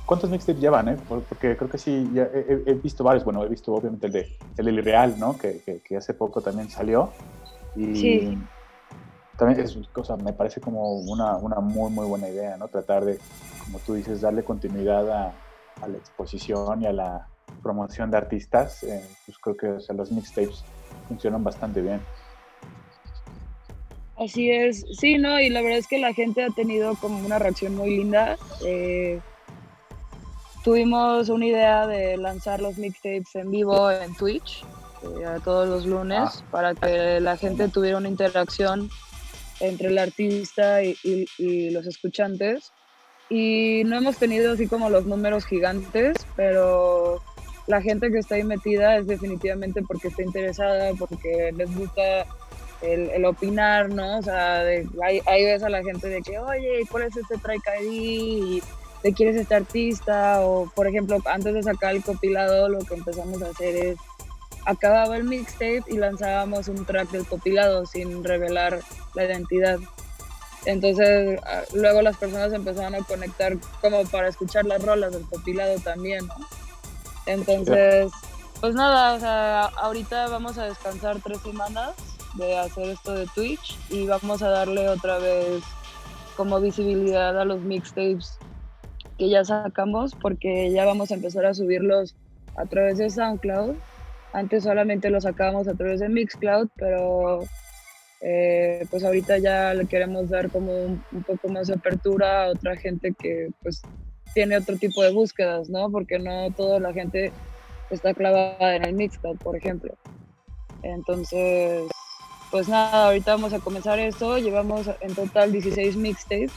¿Cuántos 0.05 0.29
mixtapes 0.29 0.61
llevan? 0.61 0.89
Eh? 0.89 0.97
Porque 1.07 1.55
creo 1.55 1.69
que 1.69 1.77
sí, 1.77 2.09
ya 2.13 2.23
he, 2.33 2.73
visto 2.73 3.05
varios. 3.05 3.23
Bueno, 3.23 3.43
he 3.45 3.47
visto 3.47 3.73
obviamente 3.73 4.07
el 4.07 4.13
de 4.13 4.37
el 4.57 4.65
de 4.65 4.71
Irreal, 4.73 5.17
¿no? 5.17 5.37
Que, 5.37 5.61
que, 5.65 5.79
que 5.79 5.95
hace 5.95 6.13
poco 6.13 6.41
también 6.41 6.69
salió. 6.69 7.09
Y 7.75 7.95
sí. 7.95 8.37
también 9.37 9.59
es 9.59 9.75
cosa, 9.91 10.15
me 10.17 10.33
parece 10.33 10.61
como 10.61 10.93
una, 10.99 11.37
una, 11.37 11.59
muy, 11.59 11.91
muy 11.91 12.05
buena 12.05 12.29
idea, 12.29 12.57
¿no? 12.57 12.67
Tratar 12.67 13.05
de, 13.05 13.19
como 13.63 13.79
tú 13.79 13.95
dices, 13.95 14.21
darle 14.21 14.43
continuidad 14.43 15.09
a, 15.09 15.33
a 15.81 15.87
la 15.87 15.97
exposición 15.97 16.81
y 16.81 16.85
a 16.85 16.93
la 16.93 17.27
promoción 17.61 18.11
de 18.11 18.17
artistas. 18.17 18.83
Eh, 18.83 19.03
pues 19.25 19.37
creo 19.39 19.57
que 19.57 19.67
o 19.67 19.79
sea, 19.79 19.95
los 19.95 20.11
mixtapes 20.11 20.63
funcionan 21.07 21.43
bastante 21.43 21.81
bien. 21.81 22.01
Así 24.17 24.51
es, 24.51 24.85
sí, 24.99 25.17
¿no? 25.17 25.39
Y 25.39 25.49
la 25.49 25.61
verdad 25.61 25.79
es 25.79 25.87
que 25.87 25.97
la 25.97 26.13
gente 26.13 26.43
ha 26.43 26.49
tenido 26.49 26.95
como 26.95 27.25
una 27.25 27.39
reacción 27.39 27.75
muy 27.75 27.97
linda. 27.97 28.37
Eh, 28.63 29.19
tuvimos 30.63 31.29
una 31.29 31.45
idea 31.47 31.87
de 31.87 32.17
lanzar 32.17 32.61
los 32.61 32.77
mixtapes 32.77 33.35
en 33.35 33.49
vivo 33.49 33.91
en 33.91 34.13
Twitch 34.15 34.63
eh, 35.03 35.39
todos 35.43 35.67
los 35.67 35.85
lunes 35.85 36.21
ah. 36.23 36.43
para 36.51 36.75
que 36.75 37.19
la 37.19 37.37
gente 37.37 37.67
tuviera 37.67 37.97
una 37.97 38.09
interacción 38.09 38.89
entre 39.59 39.89
el 39.89 39.97
artista 39.97 40.83
y, 40.83 41.25
los 41.71 41.85
escuchantes. 41.87 42.71
Y 43.29 43.83
no 43.85 43.97
hemos 43.97 44.17
tenido 44.17 44.53
así 44.53 44.67
como 44.67 44.89
los 44.89 45.05
números 45.05 45.45
gigantes, 45.45 46.17
pero 46.35 47.21
la 47.67 47.81
gente 47.81 48.11
que 48.11 48.19
está 48.19 48.35
ahí 48.35 48.43
metida 48.43 48.97
es 48.97 49.07
definitivamente 49.07 49.81
porque 49.81 50.09
está 50.09 50.21
interesada, 50.21 50.91
porque 50.99 51.51
les 51.55 51.73
gusta 51.75 52.25
el, 52.81 53.25
opinar, 53.25 53.89
¿no? 53.89 54.19
O 54.19 54.21
sea, 54.21 54.59
ahí, 54.59 55.45
ves 55.45 55.63
a 55.63 55.69
la 55.69 55.83
gente 55.83 56.09
de 56.09 56.21
que, 56.21 56.37
oye, 56.37 56.81
¿cuál 56.91 57.03
es 57.03 57.15
este 57.15 57.37
track 57.37 57.61
ID? 57.81 58.61
¿Te 59.01 59.13
quieres 59.13 59.37
este 59.37 59.55
artista? 59.55 60.41
O, 60.41 60.69
por 60.75 60.87
ejemplo, 60.87 61.17
antes 61.25 61.53
de 61.53 61.63
sacar 61.63 61.95
el 61.95 62.03
compilado, 62.03 62.67
lo 62.69 62.79
que 62.79 62.95
empezamos 62.95 63.41
a 63.41 63.49
hacer 63.49 63.75
es 63.75 63.97
acababa 64.65 65.17
el 65.17 65.23
mixtape 65.23 65.83
y 65.87 65.97
lanzábamos 65.97 66.67
un 66.67 66.85
track 66.85 67.11
del 67.11 67.25
compilado 67.25 67.85
sin 67.85 68.23
revelar 68.23 68.79
la 69.13 69.25
identidad. 69.25 69.79
Entonces 70.65 71.39
ah, 71.45 71.63
luego 71.73 72.01
las 72.01 72.17
personas 72.17 72.53
empezaron 72.53 72.95
a 72.95 72.99
conectar 72.99 73.57
como 73.81 74.03
para 74.05 74.29
escuchar 74.29 74.65
las 74.65 74.83
rolas 74.83 75.13
del 75.13 75.23
compilado 75.23 75.77
también, 75.79 76.27
Entonces, 77.25 78.11
pues 78.61 78.75
nada, 78.75 79.13
o 79.13 79.19
sea, 79.19 79.65
ahorita 79.65 80.27
vamos 80.27 80.57
a 80.57 80.65
descansar 80.65 81.19
tres 81.21 81.39
semanas 81.41 81.93
de 82.35 82.57
hacer 82.57 82.89
esto 82.89 83.13
de 83.13 83.27
Twitch 83.27 83.77
y 83.89 84.07
vamos 84.07 84.41
a 84.41 84.49
darle 84.49 84.89
otra 84.89 85.17
vez 85.19 85.63
como 86.35 86.59
visibilidad 86.59 87.39
a 87.39 87.45
los 87.45 87.61
mixtapes 87.61 88.37
que 89.17 89.29
ya 89.29 89.43
sacamos 89.43 90.15
porque 90.15 90.71
ya 90.71 90.85
vamos 90.85 91.11
a 91.11 91.15
empezar 91.15 91.45
a 91.45 91.53
subirlos 91.53 92.15
a 92.55 92.65
través 92.65 92.97
de 92.97 93.09
SoundCloud 93.09 93.75
antes 94.33 94.63
solamente 94.63 95.09
lo 95.09 95.21
sacábamos 95.21 95.67
a 95.67 95.75
través 95.75 95.99
de 95.99 96.09
Mixcloud, 96.09 96.69
pero 96.75 97.41
eh, 98.21 98.85
pues 98.89 99.03
ahorita 99.03 99.37
ya 99.37 99.73
le 99.73 99.85
queremos 99.85 100.29
dar 100.29 100.49
como 100.49 100.73
un, 100.85 101.23
poco 101.25 101.49
más 101.49 101.67
de 101.67 101.75
apertura 101.75 102.45
a 102.45 102.49
otra 102.49 102.75
gente 102.75 103.13
que 103.13 103.49
pues 103.61 103.81
tiene 104.33 104.57
otro 104.57 104.75
tipo 104.77 105.03
de 105.03 105.11
búsquedas, 105.11 105.69
¿no? 105.69 105.91
Porque 105.91 106.17
no 106.17 106.49
toda 106.51 106.79
la 106.79 106.91
gente 106.93 107.31
está 107.91 108.13
clavada 108.13 108.75
en 108.75 108.85
el 108.85 108.93
Mixcloud, 108.93 109.37
por 109.37 109.55
ejemplo. 109.55 109.93
Entonces, 110.81 111.83
pues 112.49 112.67
nada, 112.67 113.05
ahorita 113.05 113.31
vamos 113.31 113.53
a 113.53 113.59
comenzar 113.59 113.99
esto. 113.99 114.37
Llevamos 114.37 114.89
en 115.01 115.13
total 115.13 115.51
16 115.51 115.95
mixtapes. 115.95 116.51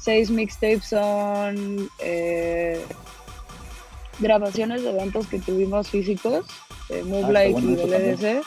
6 0.00 0.30
mixtapes 0.30 0.84
son 0.84 1.88
eh, 1.98 2.84
grabaciones 4.18 4.82
de 4.82 4.90
eventos 4.90 5.26
que 5.26 5.38
tuvimos 5.38 5.88
físicos 5.88 6.46
de 6.88 7.02
Move 7.04 7.36
ah, 7.36 7.46
y 7.46 7.52
BLDC. 7.52 8.44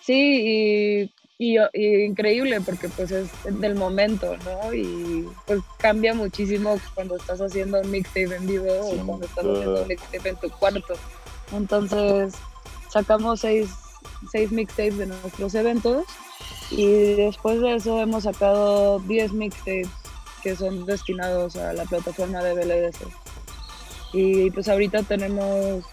Sí, 0.00 1.10
y, 1.38 1.56
increíble 2.04 2.60
porque 2.60 2.88
pues 2.88 3.10
es 3.10 3.28
del 3.44 3.74
momento, 3.74 4.36
¿no? 4.44 4.72
Y 4.72 5.26
pues 5.46 5.60
cambia 5.78 6.14
muchísimo 6.14 6.78
cuando 6.94 7.16
estás 7.16 7.40
haciendo 7.40 7.80
un 7.80 7.90
mixtape 7.90 8.36
en 8.36 8.46
vivo 8.46 8.72
o 8.80 8.96
cuando 9.04 9.26
estás 9.26 9.44
haciendo 9.44 9.82
un 9.82 9.88
mixtape 9.88 10.28
en 10.28 10.36
tu 10.36 10.50
cuarto. 10.50 10.94
Entonces 11.52 12.34
sacamos 12.88 13.40
seis, 13.40 13.70
seis 14.30 14.52
mixtapes 14.52 14.98
de 14.98 15.06
nuestros 15.06 15.54
eventos 15.54 16.04
y 16.70 17.14
después 17.14 17.60
de 17.60 17.76
eso 17.76 18.00
hemos 18.00 18.24
sacado 18.24 18.98
10 19.00 19.32
mixtapes 19.32 19.88
que 20.42 20.56
son 20.56 20.84
destinados 20.86 21.56
a 21.56 21.72
la 21.72 21.84
plataforma 21.84 22.42
de 22.42 22.54
BLDC. 22.54 23.06
Y 24.14 24.50
pues 24.52 24.68
ahorita 24.68 25.02
tenemos 25.02 25.84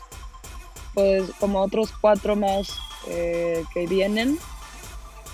pues 0.93 1.23
como 1.39 1.61
otros 1.61 1.91
cuatro 1.99 2.35
más 2.35 2.77
eh, 3.07 3.65
que 3.73 3.87
vienen. 3.87 4.37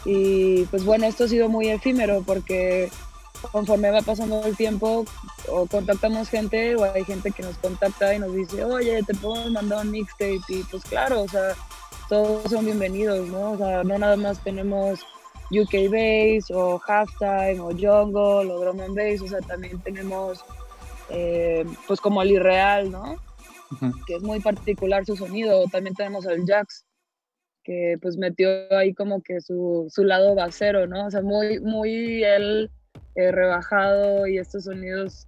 Y 0.05 0.63
pues 0.65 0.85
bueno, 0.85 1.05
esto 1.05 1.25
ha 1.25 1.27
sido 1.27 1.49
muy 1.49 1.67
efímero 1.67 2.23
porque 2.25 2.89
conforme 3.51 3.91
va 3.91 4.01
pasando 4.01 4.43
el 4.45 4.55
tiempo 4.55 5.05
o 5.49 5.65
contactamos 5.67 6.29
gente 6.29 6.75
o 6.75 6.83
hay 6.91 7.03
gente 7.03 7.31
que 7.31 7.43
nos 7.43 7.57
contacta 7.57 8.13
y 8.15 8.19
nos 8.19 8.33
dice, 8.33 8.63
oye, 8.63 9.03
te 9.03 9.13
puedo 9.13 9.49
mandar 9.51 9.85
un 9.85 9.91
mixtape 9.91 10.39
y 10.47 10.63
pues 10.63 10.83
claro, 10.83 11.23
o 11.23 11.27
sea, 11.27 11.55
todos 12.09 12.49
son 12.49 12.65
bienvenidos, 12.65 13.27
¿no? 13.27 13.51
O 13.51 13.57
sea, 13.57 13.83
no 13.83 13.97
nada 13.97 14.15
más 14.15 14.41
tenemos 14.43 15.01
UK 15.51 15.91
Bass 15.91 16.51
o 16.51 16.81
Halftime 16.87 17.59
o 17.59 17.69
Jungle 17.71 18.51
o 18.51 18.59
Drum 18.59 18.79
and 18.79 18.95
Bass, 18.95 19.21
o 19.21 19.27
sea, 19.27 19.39
también 19.41 19.79
tenemos 19.79 20.43
eh, 21.09 21.65
pues 21.87 22.01
como 22.01 22.21
el 22.21 22.31
Irreal, 22.31 22.91
¿no? 22.91 23.15
que 24.05 24.15
es 24.15 24.23
muy 24.23 24.39
particular 24.39 25.05
su 25.05 25.15
sonido. 25.15 25.65
También 25.71 25.95
tenemos 25.95 26.25
al 26.27 26.45
Jax, 26.45 26.85
que 27.63 27.97
pues 28.01 28.17
metió 28.17 28.49
ahí 28.71 28.93
como 28.93 29.21
que 29.21 29.41
su, 29.41 29.87
su 29.89 30.03
lado 30.03 30.35
basero, 30.35 30.87
¿no? 30.87 31.07
O 31.07 31.11
sea, 31.11 31.21
muy, 31.21 31.59
muy 31.59 32.23
él 32.23 32.71
eh, 33.15 33.31
rebajado 33.31 34.27
y 34.27 34.37
estos 34.37 34.65
sonidos, 34.65 35.25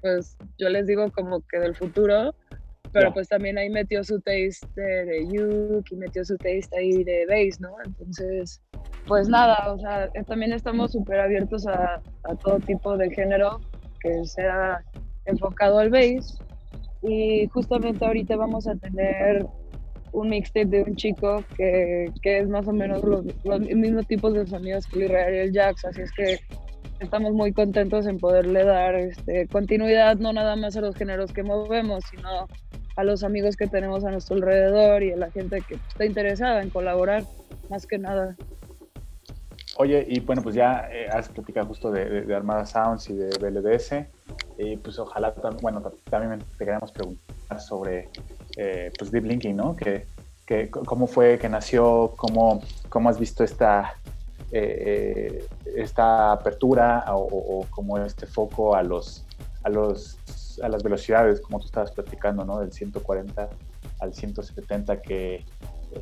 pues 0.00 0.36
yo 0.58 0.68
les 0.68 0.86
digo 0.86 1.10
como 1.10 1.40
que 1.48 1.58
del 1.58 1.74
futuro, 1.74 2.34
pero 2.92 3.12
pues 3.12 3.28
también 3.28 3.56
ahí 3.56 3.70
metió 3.70 4.02
su 4.02 4.20
taste 4.20 4.66
de, 4.74 5.04
de 5.04 5.82
y 5.90 5.96
metió 5.96 6.24
su 6.24 6.36
taste 6.36 6.76
ahí 6.76 7.04
de 7.04 7.26
bass, 7.26 7.60
¿no? 7.60 7.70
Entonces, 7.84 8.60
pues 9.06 9.28
nada, 9.28 9.72
o 9.72 9.78
sea, 9.78 10.06
eh, 10.14 10.24
también 10.26 10.52
estamos 10.52 10.92
súper 10.92 11.20
abiertos 11.20 11.66
a, 11.66 12.02
a 12.24 12.34
todo 12.36 12.58
tipo 12.60 12.96
de 12.96 13.10
género 13.10 13.60
que 14.00 14.24
sea 14.24 14.82
enfocado 15.26 15.78
al 15.78 15.90
bass 15.90 16.38
y 17.02 17.46
justamente 17.48 18.04
ahorita 18.04 18.36
vamos 18.36 18.66
a 18.66 18.74
tener 18.76 19.46
un 20.12 20.28
mixtape 20.28 20.66
de 20.66 20.82
un 20.82 20.96
chico 20.96 21.44
que, 21.56 22.10
que 22.22 22.40
es 22.40 22.48
más 22.48 22.66
o 22.66 22.72
menos 22.72 23.02
los, 23.04 23.24
los, 23.44 23.60
mismos 23.60 24.06
tipos 24.06 24.34
de 24.34 24.46
sonidos 24.46 24.86
que 24.86 25.04
Israel 25.04 25.50
Jax, 25.52 25.84
así 25.84 26.02
es 26.02 26.12
que 26.12 26.40
estamos 26.98 27.32
muy 27.32 27.52
contentos 27.52 28.06
en 28.06 28.18
poderle 28.18 28.64
dar 28.64 28.94
este, 28.94 29.46
continuidad 29.48 30.16
no 30.16 30.32
nada 30.32 30.56
más 30.56 30.76
a 30.76 30.80
los 30.80 30.96
géneros 30.96 31.32
que 31.32 31.42
movemos, 31.42 32.04
sino 32.10 32.48
a 32.96 33.04
los 33.04 33.24
amigos 33.24 33.56
que 33.56 33.66
tenemos 33.66 34.04
a 34.04 34.10
nuestro 34.10 34.36
alrededor 34.36 35.02
y 35.02 35.12
a 35.12 35.16
la 35.16 35.30
gente 35.30 35.62
que 35.66 35.74
está 35.74 36.04
interesada 36.04 36.60
en 36.62 36.70
colaborar, 36.70 37.24
más 37.70 37.86
que 37.86 37.98
nada. 37.98 38.36
Oye, 39.80 40.04
y 40.06 40.20
bueno, 40.20 40.42
pues 40.42 40.54
ya 40.54 40.90
eh, 40.92 41.08
has 41.10 41.30
platicado 41.30 41.66
justo 41.68 41.90
de, 41.90 42.34
Armada 42.34 42.66
Sounds 42.66 43.08
y 43.08 43.14
de 43.14 43.30
BLDS. 43.38 43.94
Y 44.58 44.76
pues 44.76 44.98
ojalá, 44.98 45.32
bueno, 45.62 45.80
también 46.10 46.38
te 46.58 46.64
queremos 46.66 46.92
preguntar 46.92 47.58
sobre 47.58 48.10
eh, 48.58 48.92
pues 48.98 49.10
Deep 49.10 49.24
Linking, 49.24 49.56
¿no? 49.56 49.74
Que, 49.74 50.04
que, 50.44 50.68
¿Cómo 50.68 51.06
fue 51.06 51.38
que 51.38 51.48
nació? 51.48 52.12
¿Cómo, 52.18 52.62
cómo 52.90 53.08
has 53.08 53.18
visto 53.18 53.42
esta, 53.42 53.94
eh, 54.52 55.46
esta 55.74 56.32
apertura 56.32 57.06
o, 57.08 57.64
como 57.70 57.96
este 57.96 58.26
foco 58.26 58.76
a 58.76 58.82
los, 58.82 59.24
a 59.62 59.70
los 59.70 60.18
a 60.62 60.68
las 60.68 60.82
velocidades, 60.82 61.40
como 61.40 61.58
tú 61.58 61.64
estabas 61.64 61.92
platicando, 61.92 62.44
¿no? 62.44 62.60
Del 62.60 62.70
140 62.70 63.48
al 64.00 64.12
170, 64.12 65.00
que 65.00 65.46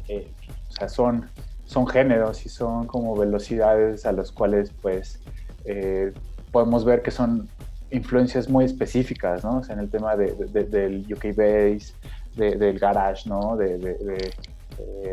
eh, 0.09 0.33
o 0.69 0.73
sea, 0.73 0.89
son, 0.89 1.31
son 1.69 1.87
géneros 1.87 2.47
y 2.47 2.49
son 2.49 2.87
como 2.87 3.15
velocidades 3.15 4.07
a 4.07 4.13
las 4.13 4.33
cuales, 4.33 4.73
pues, 4.81 5.21
eh, 5.67 6.15
podemos 6.51 6.83
ver 6.83 7.03
que 7.03 7.11
son 7.11 7.47
influencias 7.91 8.49
muy 8.49 8.65
específicas, 8.65 9.45
¿no? 9.45 9.59
O 9.59 9.63
sea, 9.63 9.75
en 9.75 9.81
el 9.81 9.91
tema 9.91 10.17
de, 10.17 10.33
del 10.65 11.05
UK 11.13 11.37
bass, 11.37 11.95
del 12.35 12.79
garage, 12.79 13.29
¿no? 13.29 13.55
De, 13.55 14.33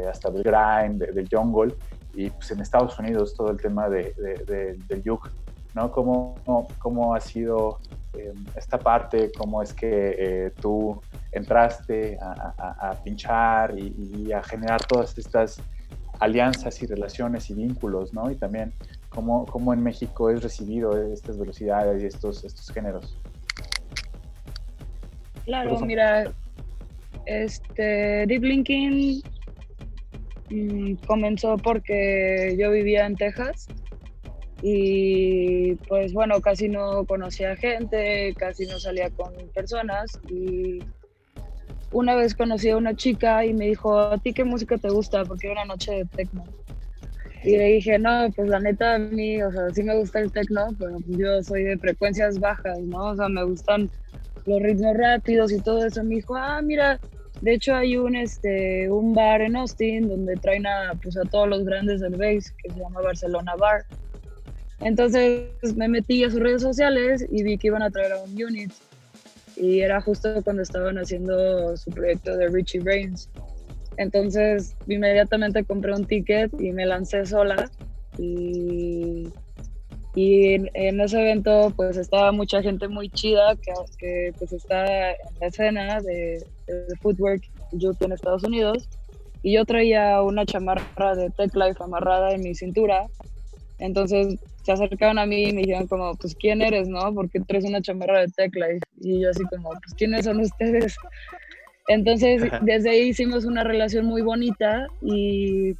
hasta 0.10 0.30
del 0.30 0.44
grind, 0.44 1.04
del 1.04 1.28
jungle, 1.30 1.76
y 2.14 2.30
pues 2.30 2.50
en 2.52 2.62
Estados 2.62 2.98
Unidos 3.00 3.34
todo 3.36 3.52
el 3.52 3.58
tema 3.58 3.90
del 3.90 5.04
juke, 5.06 5.30
¿no? 5.74 5.92
¿Cómo, 5.92 6.38
cómo 6.80 7.16
ha 7.16 7.20
sido 7.20 7.80
em, 8.14 8.46
esta 8.56 8.78
parte? 8.78 9.30
¿Cómo 9.38 9.62
es 9.62 9.74
que 9.74 10.16
eh, 10.18 10.52
tú 10.62 11.02
entraste 11.34 12.18
a, 12.22 12.96
pinchar 13.04 13.78
y, 13.78 14.32
a 14.32 14.42
generar 14.42 14.82
todas 14.86 15.18
estas 15.18 15.60
alianzas 16.20 16.82
y 16.82 16.86
relaciones 16.86 17.50
y 17.50 17.54
vínculos, 17.54 18.14
¿no? 18.14 18.32
Y 18.32 18.36
también 18.36 18.74
cómo, 19.10 19.46
cómo 19.46 19.74
en 19.74 19.84
México 19.84 20.30
es 20.30 20.44
recibido 20.44 21.12
estas 21.12 21.38
velocidades 21.38 22.04
y 22.04 22.06
estos, 22.06 22.44
estos 22.44 22.70
géneros. 22.72 23.18
Claro, 25.46 25.80
mira, 25.82 26.32
este, 27.26 28.26
Deep 28.28 28.44
Linking 28.44 29.22
mm, 30.50 30.94
comenzó 31.08 31.58
porque 31.58 32.56
yo 32.60 32.72
vivía 32.72 33.06
en 33.06 33.16
Texas 33.16 33.68
y 34.62 35.76
pues 35.88 36.14
bueno, 36.14 36.42
casi 36.42 36.68
no 36.70 37.06
conocía 37.06 37.56
gente, 37.56 38.34
casi 38.38 38.66
no 38.66 38.80
salía 38.80 39.12
con 39.12 39.34
personas 39.54 40.20
y 40.30 40.80
una 41.92 42.16
vez 42.16 42.36
conocí 42.36 42.70
a 42.70 42.78
una 42.78 42.96
chica 42.96 43.46
y 43.46 43.54
me 43.54 43.68
dijo, 43.68 43.98
¿a 43.98 44.18
ti 44.18 44.34
qué 44.34 44.44
música 44.44 44.78
te 44.78 44.90
gusta? 44.90 45.24
Porque 45.26 45.48
era 45.48 45.62
una 45.64 45.74
noche 45.74 45.92
de 45.92 46.06
techno. 46.06 46.44
Y 47.44 47.58
le 47.58 47.66
dije, 47.66 48.00
no, 48.00 48.28
pues 48.36 48.50
la 48.50 48.60
neta 48.60 48.96
a 48.96 49.00
mí, 49.00 49.42
o 49.42 49.52
sea, 49.52 49.70
sí 49.72 49.84
me 49.84 49.96
gusta 49.96 50.20
el 50.20 50.32
techno, 50.32 50.70
pero 50.80 50.98
yo 51.08 51.44
soy 51.44 51.64
de 51.64 51.78
frecuencias 51.78 52.40
bajas, 52.40 52.80
¿no? 52.80 53.12
O 53.12 53.16
sea, 53.16 53.30
me 53.30 53.44
gustan 53.44 53.90
los 54.46 54.62
ritmos 54.62 54.98
rápidos 54.98 55.52
y 55.52 55.62
todo 55.62 55.86
eso. 55.86 56.04
Me 56.04 56.16
dijo, 56.16 56.36
ah, 56.36 56.62
mira, 56.64 57.00
de 57.42 57.54
hecho 57.54 57.76
hay 57.76 57.98
un, 57.98 58.16
este, 58.16 58.90
un 58.90 59.14
bar 59.14 59.42
en 59.42 59.56
Austin 59.56 60.08
donde 60.08 60.36
traen 60.38 60.66
a, 60.66 60.94
pues, 61.02 61.18
a 61.18 61.24
todos 61.24 61.48
los 61.48 61.64
grandes 61.66 62.02
del 62.02 62.16
bass, 62.16 62.52
que 62.64 62.72
se 62.72 62.80
llama 62.80 63.02
Barcelona 63.02 63.56
Bar. 63.56 63.86
Entonces 64.80 65.48
me 65.76 65.88
metí 65.88 66.24
a 66.24 66.32
sus 66.32 66.40
redes 66.40 66.62
sociales 66.62 67.26
y 67.32 67.44
vi 67.44 67.58
que 67.58 67.68
iban 67.68 67.84
a 67.84 67.92
traer 67.92 68.14
a 68.14 68.24
un 68.24 68.32
unit. 68.32 68.72
Y 69.58 69.82
era 69.82 70.02
justo 70.02 70.42
cuando 70.44 70.62
estaban 70.62 70.98
haciendo 70.98 71.76
su 71.78 71.90
proyecto 71.92 72.36
de 72.36 72.48
Richie 72.50 72.80
Brains. 72.80 73.30
Entonces 73.98 74.76
inmediatamente 74.88 75.64
compré 75.64 75.94
un 75.94 76.06
ticket 76.06 76.52
y 76.60 76.72
me 76.72 76.86
lancé 76.86 77.26
sola. 77.26 77.70
Y, 78.18 79.30
y 80.14 80.54
en, 80.74 81.00
ese 81.00 81.22
evento 81.22 81.72
pues 81.76 81.98
estaba 81.98 82.32
mucha 82.32 82.62
gente 82.62 82.88
muy 82.88 83.10
chida 83.10 83.56
que, 83.56 83.72
que 83.98 84.34
pues 84.38 84.52
está 84.54 85.12
en 85.12 85.18
la 85.40 85.48
escena 85.48 86.02
de, 86.02 86.46
de 86.68 86.96
footwork 87.02 87.44
yo 87.72 87.92
en 88.00 88.12
Estados 88.12 88.44
Unidos. 88.44 88.90
Y 89.42 89.54
yo 89.54 89.66
traía 89.66 90.22
una 90.22 90.46
chamarra 90.46 91.16
de 91.16 91.30
Tech 91.30 91.54
Life 91.56 91.82
amarrada 91.82 92.32
en 92.32 92.42
mi 92.42 92.56
cintura. 92.56 93.06
Entonces 93.78 94.40
se 94.66 94.72
acercaban 94.72 95.20
a 95.20 95.28
mí 95.28 95.50
y 95.50 95.54
me 95.54 95.62
dijeron 95.62 95.88
como, 95.88 96.16
pues, 96.16 96.36
¿quién 96.36 96.62
eres, 96.64 96.88
no? 96.88 97.14
Porque 97.14 97.40
traes 97.40 97.66
una 97.66 97.82
chamarra 97.82 98.22
de 98.22 98.30
tecla. 98.30 98.68
Y 99.00 99.22
yo 99.22 99.30
así 99.30 99.44
como, 99.44 99.70
pues, 99.70 99.94
¿quiénes 99.96 100.26
son 100.26 100.40
ustedes? 100.40 100.96
Entonces, 101.88 102.42
desde 102.62 102.90
ahí 102.90 103.10
hicimos 103.10 103.46
una 103.46 103.64
relación 103.64 104.08
muy 104.08 104.24
bonita 104.24 104.88
y 105.04 105.76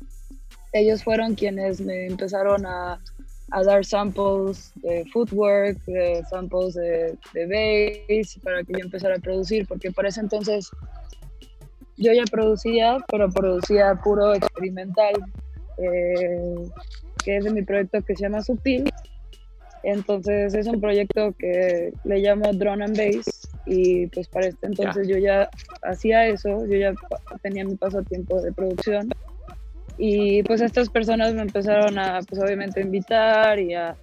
ellos 0.72 1.04
fueron 1.04 1.34
quienes 1.34 1.82
me 1.82 2.06
empezaron 2.06 2.64
a, 2.68 3.02
a 3.50 3.64
dar 3.64 3.84
samples 3.84 4.72
de 4.76 5.04
footwork, 5.12 5.84
de 5.86 6.24
samples 6.30 6.76
de, 6.76 7.18
de 7.34 8.06
bass, 8.08 8.40
para 8.44 8.64
que 8.64 8.74
yo 8.74 8.80
empezara 8.86 9.16
a 9.16 9.20
producir, 9.20 9.66
porque 9.68 9.92
para 9.92 10.10
ese 10.10 10.20
entonces 10.20 10.70
yo 11.98 12.14
ya 12.14 12.26
producía, 12.30 12.98
pero 13.10 13.32
producía 13.32 13.96
puro 14.04 14.36
experimental. 14.36 15.14
Eh, 15.80 16.70
que 17.26 17.38
es 17.38 17.44
de 17.44 17.52
mi 17.52 17.64
proyecto 17.64 18.02
que 18.04 18.16
se 18.16 18.24
llama 18.24 18.44
Sutil. 18.44 18.86
Entonces 19.84 20.54
es 20.54 20.68
un 20.68 20.80
proyecto 20.80 21.34
que 21.38 21.92
le 22.06 22.20
llamo 22.20 22.54
Drone 22.54 22.86
and 22.86 22.98
Bass 22.98 23.48
y 23.66 24.08
pues 24.08 24.28
para 24.28 24.48
este 24.48 24.68
entonces 24.68 25.08
yo 25.08 25.18
ya 25.18 25.50
hacía 25.84 26.28
eso, 26.28 26.66
yo 26.66 26.78
ya 26.78 26.94
tenía 27.42 27.66
mi 27.66 27.76
pasatiempo 27.76 28.42
de 28.42 28.54
producción. 28.54 29.10
Y 29.98 30.44
pues 30.44 30.62
estas 30.62 30.90
personas 30.90 31.34
me 31.34 31.42
empezaron 31.42 31.98
a 31.98 32.20
pues 32.28 32.42
obviamente 32.42 32.82
invitar 32.82 33.60
y 33.60 33.74
a, 33.74 33.96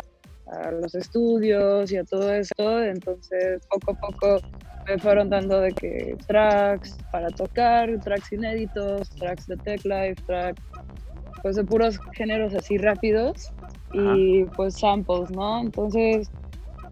a 0.46 0.70
los 0.70 0.94
estudios 0.94 1.90
y 1.92 1.96
a 1.96 2.04
todo 2.04 2.32
eso, 2.32 2.82
entonces 2.82 3.60
poco 3.68 3.92
a 3.92 3.94
poco 3.94 4.40
me 4.88 4.98
fueron 4.98 5.30
dando 5.30 5.60
de 5.60 5.72
que 5.72 6.16
tracks 6.26 6.96
para 7.10 7.28
tocar, 7.28 8.00
tracks 8.00 8.32
inéditos, 8.32 9.10
tracks 9.10 9.46
de 9.46 9.56
Tech 9.58 9.84
Life, 9.84 10.22
tracks 10.26 10.62
pues 11.42 11.56
de 11.56 11.64
puros 11.64 11.98
géneros 12.12 12.54
así 12.54 12.78
rápidos 12.78 13.52
y 13.92 14.44
pues 14.44 14.78
samples, 14.78 15.30
¿no? 15.30 15.60
Entonces, 15.60 16.30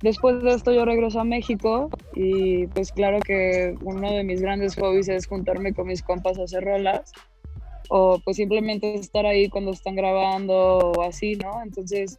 después 0.02 0.42
de 0.42 0.50
esto 0.50 0.72
yo 0.72 0.84
regreso 0.84 1.20
a 1.20 1.24
México 1.24 1.88
y 2.14 2.66
pues 2.68 2.92
claro 2.92 3.20
que 3.20 3.74
uno 3.82 4.10
de 4.12 4.24
mis 4.24 4.42
grandes 4.42 4.74
hobbies 4.76 5.08
es 5.08 5.26
juntarme 5.26 5.72
con 5.72 5.86
mis 5.86 6.02
compas 6.02 6.38
a 6.38 6.42
hacer 6.42 6.64
rolas 6.64 7.12
o 7.88 8.18
pues 8.24 8.36
simplemente 8.36 8.94
estar 8.94 9.26
ahí 9.26 9.48
cuando 9.48 9.70
están 9.70 9.96
grabando 9.96 10.54
o 10.78 11.02
así, 11.02 11.36
¿no? 11.36 11.62
Entonces, 11.62 12.18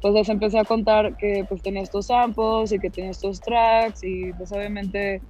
pues 0.00 0.14
les 0.14 0.28
empecé 0.28 0.58
a 0.58 0.64
contar 0.64 1.16
que 1.16 1.44
pues 1.48 1.62
tenía 1.62 1.82
estos 1.82 2.06
samples 2.06 2.72
y 2.72 2.78
que 2.78 2.90
tenía 2.90 3.10
estos 3.10 3.40
tracks 3.40 4.04
y 4.04 4.32
pues 4.34 4.52
obviamente 4.52 5.22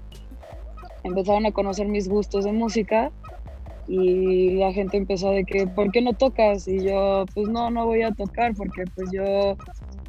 empezaron 1.05 1.47
a 1.47 1.53
conocer 1.53 1.87
mis 1.87 2.09
gustos 2.09 2.45
de 2.45 2.53
música 2.53 3.13
y 3.87 4.57
la 4.57 4.73
gente 4.73 4.97
empezó 4.97 5.31
de 5.31 5.45
que, 5.45 5.67
¿por 5.67 5.91
qué 5.91 6.01
no 6.01 6.15
tocas? 6.15 6.67
Y 6.67 6.85
yo, 6.85 7.25
pues 7.35 7.49
no, 7.49 7.71
no 7.71 7.87
voy 7.87 8.03
a 8.03 8.13
tocar 8.13 8.55
porque 8.55 8.85
pues 8.95 9.11
yo 9.13 9.57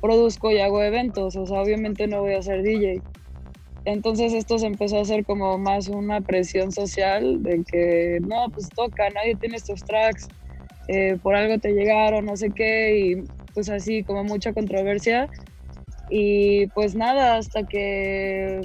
produzco 0.01 0.51
y 0.51 0.59
hago 0.59 0.81
eventos, 0.83 1.35
o 1.35 1.45
sea, 1.45 1.61
obviamente 1.61 2.07
no 2.07 2.21
voy 2.21 2.33
a 2.33 2.41
ser 2.41 2.63
DJ. 2.63 3.01
Entonces 3.85 4.33
esto 4.33 4.57
se 4.57 4.67
empezó 4.67 4.97
a 4.97 5.01
hacer 5.01 5.25
como 5.25 5.57
más 5.57 5.89
una 5.89 6.21
presión 6.21 6.71
social 6.71 7.43
de 7.43 7.63
que, 7.69 8.19
no, 8.21 8.49
pues 8.53 8.71
toca, 8.75 9.09
nadie 9.09 9.35
tiene 9.35 9.57
estos 9.57 9.83
tracks, 9.83 10.27
eh, 10.88 11.17
por 11.21 11.35
algo 11.35 11.59
te 11.59 11.71
llegaron, 11.73 12.25
no 12.25 12.35
sé 12.35 12.51
qué, 12.53 12.97
y 12.99 13.23
pues 13.53 13.69
así 13.69 14.03
como 14.03 14.23
mucha 14.23 14.53
controversia. 14.53 15.29
Y 16.09 16.67
pues 16.67 16.95
nada, 16.95 17.38
hasta 17.38 17.63
que 17.63 18.61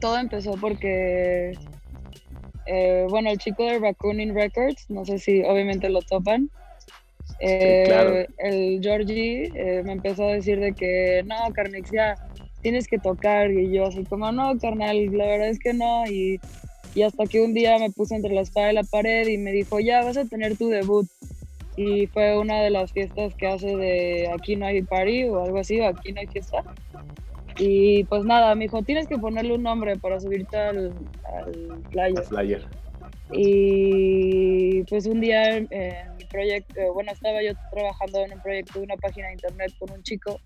todo 0.00 0.18
empezó 0.18 0.52
porque 0.60 1.52
eh, 2.66 3.06
bueno, 3.08 3.30
el 3.30 3.38
chico 3.38 3.64
de 3.64 3.78
Raccooning 3.78 4.34
Records, 4.34 4.90
no 4.90 5.04
sé 5.04 5.18
si 5.18 5.42
obviamente 5.42 5.88
lo 5.88 6.02
topan. 6.02 6.50
Eh, 7.40 8.26
el 8.38 8.80
Georgie 8.82 9.50
eh, 9.54 9.82
me 9.84 9.92
empezó 9.92 10.28
a 10.28 10.32
decir 10.32 10.58
de 10.58 10.72
que 10.72 11.22
no, 11.26 11.36
Carnix, 11.52 11.90
ya 11.90 12.14
tienes 12.62 12.88
que 12.88 12.98
tocar. 12.98 13.50
Y 13.50 13.72
yo 13.72 13.86
así 13.86 14.04
como, 14.04 14.30
no, 14.32 14.58
carnal, 14.58 15.16
la 15.16 15.26
verdad 15.26 15.48
es 15.48 15.58
que 15.58 15.72
no. 15.72 16.06
Y, 16.06 16.40
y 16.94 17.02
hasta 17.02 17.26
que 17.26 17.40
un 17.40 17.54
día 17.54 17.78
me 17.78 17.90
puse 17.90 18.16
entre 18.16 18.34
la 18.34 18.40
espada 18.40 18.72
y 18.72 18.74
la 18.74 18.84
pared 18.84 19.26
y 19.28 19.38
me 19.38 19.52
dijo, 19.52 19.78
ya 19.80 20.02
vas 20.02 20.16
a 20.16 20.24
tener 20.24 20.56
tu 20.56 20.68
debut. 20.68 21.06
Y 21.76 22.06
fue 22.06 22.38
una 22.38 22.62
de 22.62 22.70
las 22.70 22.90
fiestas 22.92 23.34
que 23.34 23.46
hace 23.46 23.76
de 23.76 24.30
Aquí 24.32 24.56
no 24.56 24.64
hay 24.64 24.80
party 24.80 25.24
o 25.24 25.44
algo 25.44 25.58
así, 25.58 25.78
o 25.78 25.86
Aquí 25.86 26.12
no 26.12 26.20
hay 26.20 26.26
fiesta. 26.26 26.64
Y 27.58 28.04
pues 28.04 28.24
nada, 28.24 28.54
me 28.54 28.64
dijo, 28.64 28.82
tienes 28.82 29.06
que 29.06 29.18
ponerle 29.18 29.54
un 29.54 29.62
nombre 29.62 29.96
para 29.96 30.20
subirte 30.20 30.56
al, 30.56 30.94
al 31.24 31.84
flyer. 31.90 32.22
flyer. 32.24 32.68
Y 33.32 34.82
pues 34.84 35.06
un 35.06 35.20
día 35.20 35.56
en, 35.56 35.68
mi 36.18 36.24
proyecto, 36.30 36.92
bueno, 36.92 37.12
estaba 37.12 37.42
yo 37.42 37.52
trabajando 37.70 38.24
en 38.24 38.34
un 38.34 38.40
proyecto 38.40 38.78
de 38.78 38.84
una 38.84 38.96
página 38.96 39.28
de 39.28 39.34
internet 39.34 39.72
con 39.78 39.90
un 39.90 40.02
chico 40.02 40.40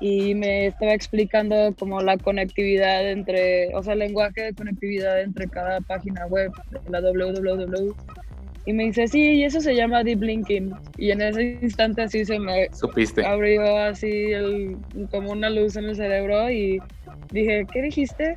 y 0.00 0.34
me 0.34 0.68
estaba 0.68 0.94
explicando 0.94 1.74
como 1.78 2.00
la 2.00 2.16
conectividad 2.16 3.10
entre, 3.10 3.74
o 3.74 3.82
sea, 3.82 3.92
el 3.92 3.98
lenguaje 3.98 4.42
de 4.42 4.54
conectividad 4.54 5.20
entre 5.20 5.48
cada 5.48 5.80
página 5.80 6.26
web, 6.26 6.50
la 6.88 7.00
www 7.00 7.94
y 8.66 8.72
me 8.72 8.84
dice, 8.84 9.08
sí, 9.08 9.34
y 9.34 9.44
eso 9.44 9.60
se 9.60 9.74
llama 9.74 10.04
deep 10.04 10.22
linking. 10.22 10.72
Y 10.98 11.10
en 11.10 11.22
ese 11.22 11.58
instante 11.62 12.02
así 12.02 12.24
se 12.24 12.38
me 12.38 12.68
abrió 13.24 13.78
así 13.78 14.32
el, 14.32 14.76
como 15.10 15.32
una 15.32 15.50
luz 15.50 15.76
en 15.76 15.86
el 15.86 15.96
cerebro 15.96 16.50
y 16.50 16.80
dije, 17.30 17.66
¿qué 17.72 17.82
dijiste? 17.82 18.34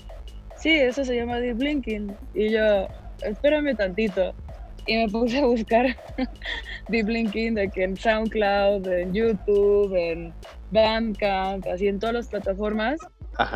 Sí, 0.56 0.72
eso 0.72 1.04
se 1.04 1.16
llama 1.16 1.40
deep 1.40 1.60
linking. 1.62 2.16
Y 2.34 2.50
yo, 2.50 2.88
espérame 3.22 3.76
tantito. 3.76 4.34
y 4.86 4.98
me 4.98 5.08
puse 5.10 5.40
a 5.40 5.46
buscar 5.46 5.96
Deep 6.90 7.08
Linking 7.08 7.56
de 7.56 7.70
que 7.70 7.84
en 7.84 7.96
SoundCloud, 7.96 8.88
en 8.88 9.14
YouTube, 9.14 9.96
en 9.96 10.34
Bandcamp, 10.72 11.66
así 11.68 11.88
en 11.88 12.00
todas 12.00 12.16
las 12.16 12.28
plataformas. 12.28 13.00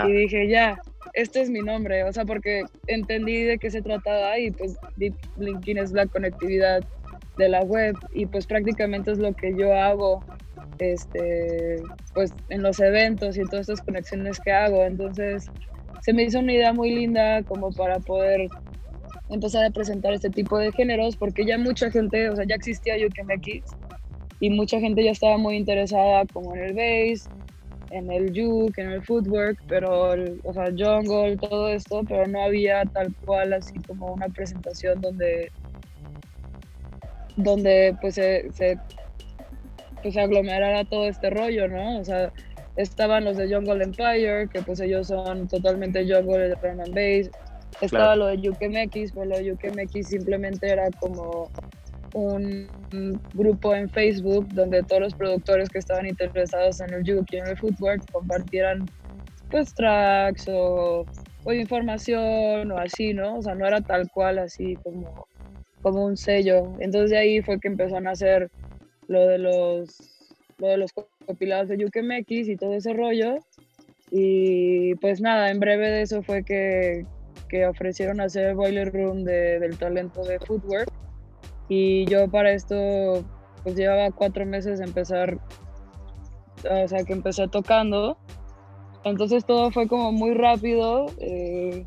Y 0.08 0.12
dije, 0.12 0.48
ya, 0.48 0.80
este 1.14 1.42
es 1.42 1.50
mi 1.50 1.60
nombre, 1.60 2.04
o 2.04 2.14
sea, 2.14 2.26
porque 2.26 2.64
entendí 2.88 3.44
de 3.44 3.58
qué 3.58 3.70
se 3.70 3.82
trataba 3.82 4.38
y 4.40 4.52
pues 4.52 4.78
Deep 4.96 5.16
Linking 5.38 5.78
es 5.78 5.92
la 5.92 6.06
conectividad 6.06 6.84
de 7.38 7.50
la 7.50 7.62
web 7.62 7.96
y 8.14 8.26
pues 8.26 8.48
prácticamente 8.48 9.12
es 9.12 9.20
lo 9.20 9.34
que 9.34 9.56
yo 9.56 9.74
hago 9.74 10.24
este 10.80 11.82
pues 12.14 12.34
en 12.50 12.62
los 12.62 12.80
eventos 12.80 13.38
y 13.38 13.42
en 13.42 13.48
todas 13.48 13.70
estas 13.70 13.86
conexiones 13.86 14.40
que 14.40 14.52
hago. 14.52 14.84
Entonces 14.84 15.50
se 16.02 16.14
me 16.14 16.24
hizo 16.24 16.40
una 16.40 16.54
idea 16.54 16.74
muy 16.74 16.92
linda 16.94 17.44
como 17.44 17.72
para 17.72 18.00
poder 18.00 18.48
empezar 19.30 19.66
a 19.66 19.70
presentar 19.70 20.14
este 20.14 20.30
tipo 20.30 20.58
de 20.58 20.72
géneros 20.72 21.16
porque 21.16 21.46
ya 21.46 21.58
mucha 21.58 21.92
gente, 21.92 22.30
o 22.30 22.36
sea, 22.36 22.46
ya 22.46 22.56
existía 22.56 22.96
UKMX 22.96 23.76
y 24.40 24.50
mucha 24.50 24.80
gente 24.80 25.04
ya 25.04 25.12
estaba 25.12 25.38
muy 25.38 25.56
interesada 25.56 26.26
como 26.32 26.56
en 26.56 26.64
el 26.64 26.74
bass, 26.74 27.30
en 27.92 28.12
el 28.12 28.30
juke, 28.36 28.80
en 28.80 28.92
el 28.92 29.04
footwork, 29.04 29.58
pero, 29.68 30.16
o 30.44 30.54
sea, 30.54 30.66
jungle, 30.78 31.38
todo 31.38 31.70
esto, 31.70 32.02
pero 32.08 32.28
no 32.28 32.44
había 32.44 32.84
tal 32.86 33.14
cual 33.26 33.54
así 33.54 33.80
como 33.88 34.14
una 34.14 34.28
presentación 34.28 35.00
donde 35.02 35.52
donde 37.38 37.96
pues 38.02 38.16
se, 38.16 38.52
se, 38.52 38.80
pues, 40.02 40.18
aglomerara 40.18 40.84
todo 40.86 41.08
este 41.08 41.30
rollo, 41.30 41.68
¿no? 41.68 42.00
O 42.00 42.04
sea, 42.04 42.34
estaban 42.76 43.26
los 43.26 43.38
de 43.38 43.54
Jungle 43.54 43.84
Empire, 43.84 44.48
que 44.52 44.62
pues 44.62 44.80
ellos 44.80 45.08
son 45.08 45.48
totalmente 45.48 46.02
jungle 46.02 46.50
de 46.50 46.56
drum 46.56 46.80
and 46.80 46.94
bass, 46.94 47.32
estaba 47.82 48.16
lo 48.16 48.28
de 48.28 48.50
UKMX, 48.50 49.12
pero 49.14 49.26
lo 49.26 49.38
de 49.38 49.52
UKMX 49.54 50.08
simplemente 50.08 50.68
era 50.68 50.90
como 51.00 51.52
un 52.18 52.68
grupo 53.34 53.76
en 53.76 53.90
Facebook 53.90 54.48
donde 54.54 54.84
todos 54.84 55.02
los 55.02 55.14
productores 55.14 55.70
que 55.70 55.80
estaban 55.80 56.08
interesados 56.08 56.80
en 56.82 56.94
el 56.94 57.02
juke 57.02 57.34
y 57.34 57.38
en 57.38 57.48
el 57.48 57.58
footwork 57.58 58.12
compartieran 58.12 58.86
pues 59.50 59.74
tracks 59.74 60.48
o, 60.50 61.06
información 61.46 62.72
o 62.72 62.78
así, 62.78 63.14
¿no? 63.14 63.38
O 63.38 63.42
sea, 63.42 63.56
no 63.56 63.66
era 63.66 63.80
tal 63.80 64.10
cual 64.12 64.40
así 64.40 64.76
como, 64.84 65.28
como 65.82 66.04
un 66.04 66.18
sello. 66.18 66.76
Entonces 66.80 67.12
de 67.12 67.18
ahí 67.18 67.42
fue 67.42 67.60
que 67.60 67.70
empezó 67.70 67.98
a 67.98 68.02
nacer 68.02 68.50
lo 69.08 69.26
de 69.26 69.38
los, 69.38 69.98
lo 70.58 70.68
de 70.68 70.78
los 70.78 70.92
compilados 71.26 71.70
de 71.70 71.78
y 72.30 72.56
todo 72.58 72.74
ese 72.74 72.92
rollo. 72.92 73.38
Y 74.12 74.96
pues 74.96 75.22
nada, 75.22 75.50
en 75.50 75.60
breve 75.60 75.90
de 75.90 76.02
eso 76.02 76.22
fue 76.22 76.44
que, 76.44 77.06
que 77.48 77.66
ofrecieron 77.66 78.20
hacer 78.20 78.56
Boiler 78.56 78.92
Room 78.92 79.24
de, 79.24 79.60
del 79.60 79.78
talento 79.78 80.26
de 80.26 80.40
Footwork. 80.40 80.92
Y 81.70 82.06
yo 82.06 82.30
para 82.30 82.52
esto, 82.52 83.24
pues 83.64 83.76
llevaba 83.76 84.12
cuatro 84.12 84.46
meses 84.46 84.80
de 84.80 84.86
empezar, 84.86 85.38
o 86.70 86.88
sea, 86.88 87.04
que 87.04 87.14
empecé 87.14 87.48
tocando. 87.48 88.18
Entonces 89.04 89.46
todo 89.46 89.72
fue 89.72 89.88
como 89.88 90.12
muy 90.12 90.34
rápido. 90.34 91.08
Eh, 91.20 91.86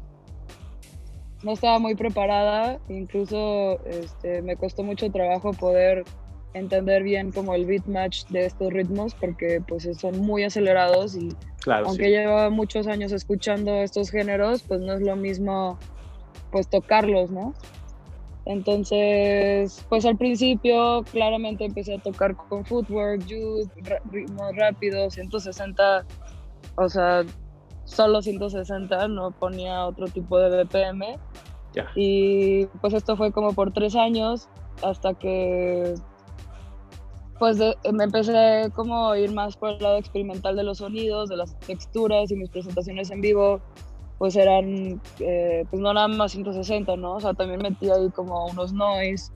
no 1.42 1.52
estaba 1.52 1.78
muy 1.78 1.94
preparada, 1.94 2.78
incluso 2.88 3.82
este, 3.86 4.42
me 4.42 4.56
costó 4.56 4.82
mucho 4.82 5.10
trabajo 5.10 5.52
poder 5.52 6.04
entender 6.52 7.02
bien 7.02 7.30
como 7.30 7.54
el 7.54 7.64
beat 7.64 7.86
match 7.86 8.24
de 8.26 8.46
estos 8.46 8.72
ritmos 8.72 9.14
porque 9.14 9.62
pues 9.66 9.88
son 9.96 10.18
muy 10.18 10.42
acelerados 10.42 11.14
y 11.14 11.28
aunque 11.66 12.10
lleva 12.10 12.50
muchos 12.50 12.88
años 12.88 13.12
escuchando 13.12 13.76
estos 13.76 14.10
géneros, 14.10 14.62
pues 14.62 14.80
no 14.80 14.94
es 14.94 15.00
lo 15.00 15.14
mismo 15.16 15.78
pues 16.50 16.68
tocarlos, 16.68 17.30
¿no? 17.30 17.54
Entonces, 18.46 19.84
pues 19.88 20.04
al 20.06 20.16
principio 20.16 21.04
claramente 21.10 21.66
empecé 21.66 21.94
a 21.94 21.98
tocar 21.98 22.34
con 22.36 22.64
footwork, 22.64 23.24
youth, 23.26 23.68
ritmos 24.10 24.56
rápidos, 24.56 25.14
160, 25.14 26.06
o 26.76 26.88
sea, 26.88 27.24
solo 27.84 28.22
160, 28.22 29.08
no 29.08 29.30
ponía 29.32 29.86
otro 29.86 30.06
tipo 30.06 30.38
de 30.38 30.64
BPM. 30.64 31.18
Y 31.94 32.66
pues 32.80 32.94
esto 32.94 33.16
fue 33.16 33.30
como 33.30 33.52
por 33.52 33.72
tres 33.72 33.94
años 33.94 34.48
hasta 34.82 35.14
que 35.14 35.94
pues 37.38 37.58
me 37.58 38.04
empecé 38.04 38.70
como 38.74 39.10
a 39.10 39.18
ir 39.18 39.32
más 39.32 39.56
por 39.56 39.70
el 39.70 39.82
lado 39.82 39.96
experimental 39.96 40.56
de 40.56 40.62
los 40.62 40.78
sonidos, 40.78 41.28
de 41.28 41.36
las 41.36 41.58
texturas 41.60 42.30
y 42.30 42.36
mis 42.36 42.50
presentaciones 42.50 43.10
en 43.10 43.20
vivo 43.22 43.62
pues 44.20 44.36
eran 44.36 45.00
eh, 45.18 45.64
pues 45.70 45.80
no 45.80 45.94
nada 45.94 46.06
más 46.06 46.32
160, 46.32 46.94
¿no? 46.96 47.14
O 47.14 47.20
sea, 47.20 47.32
también 47.32 47.62
metí 47.62 47.88
ahí 47.88 48.10
como 48.10 48.48
unos 48.48 48.70
noise 48.70 49.32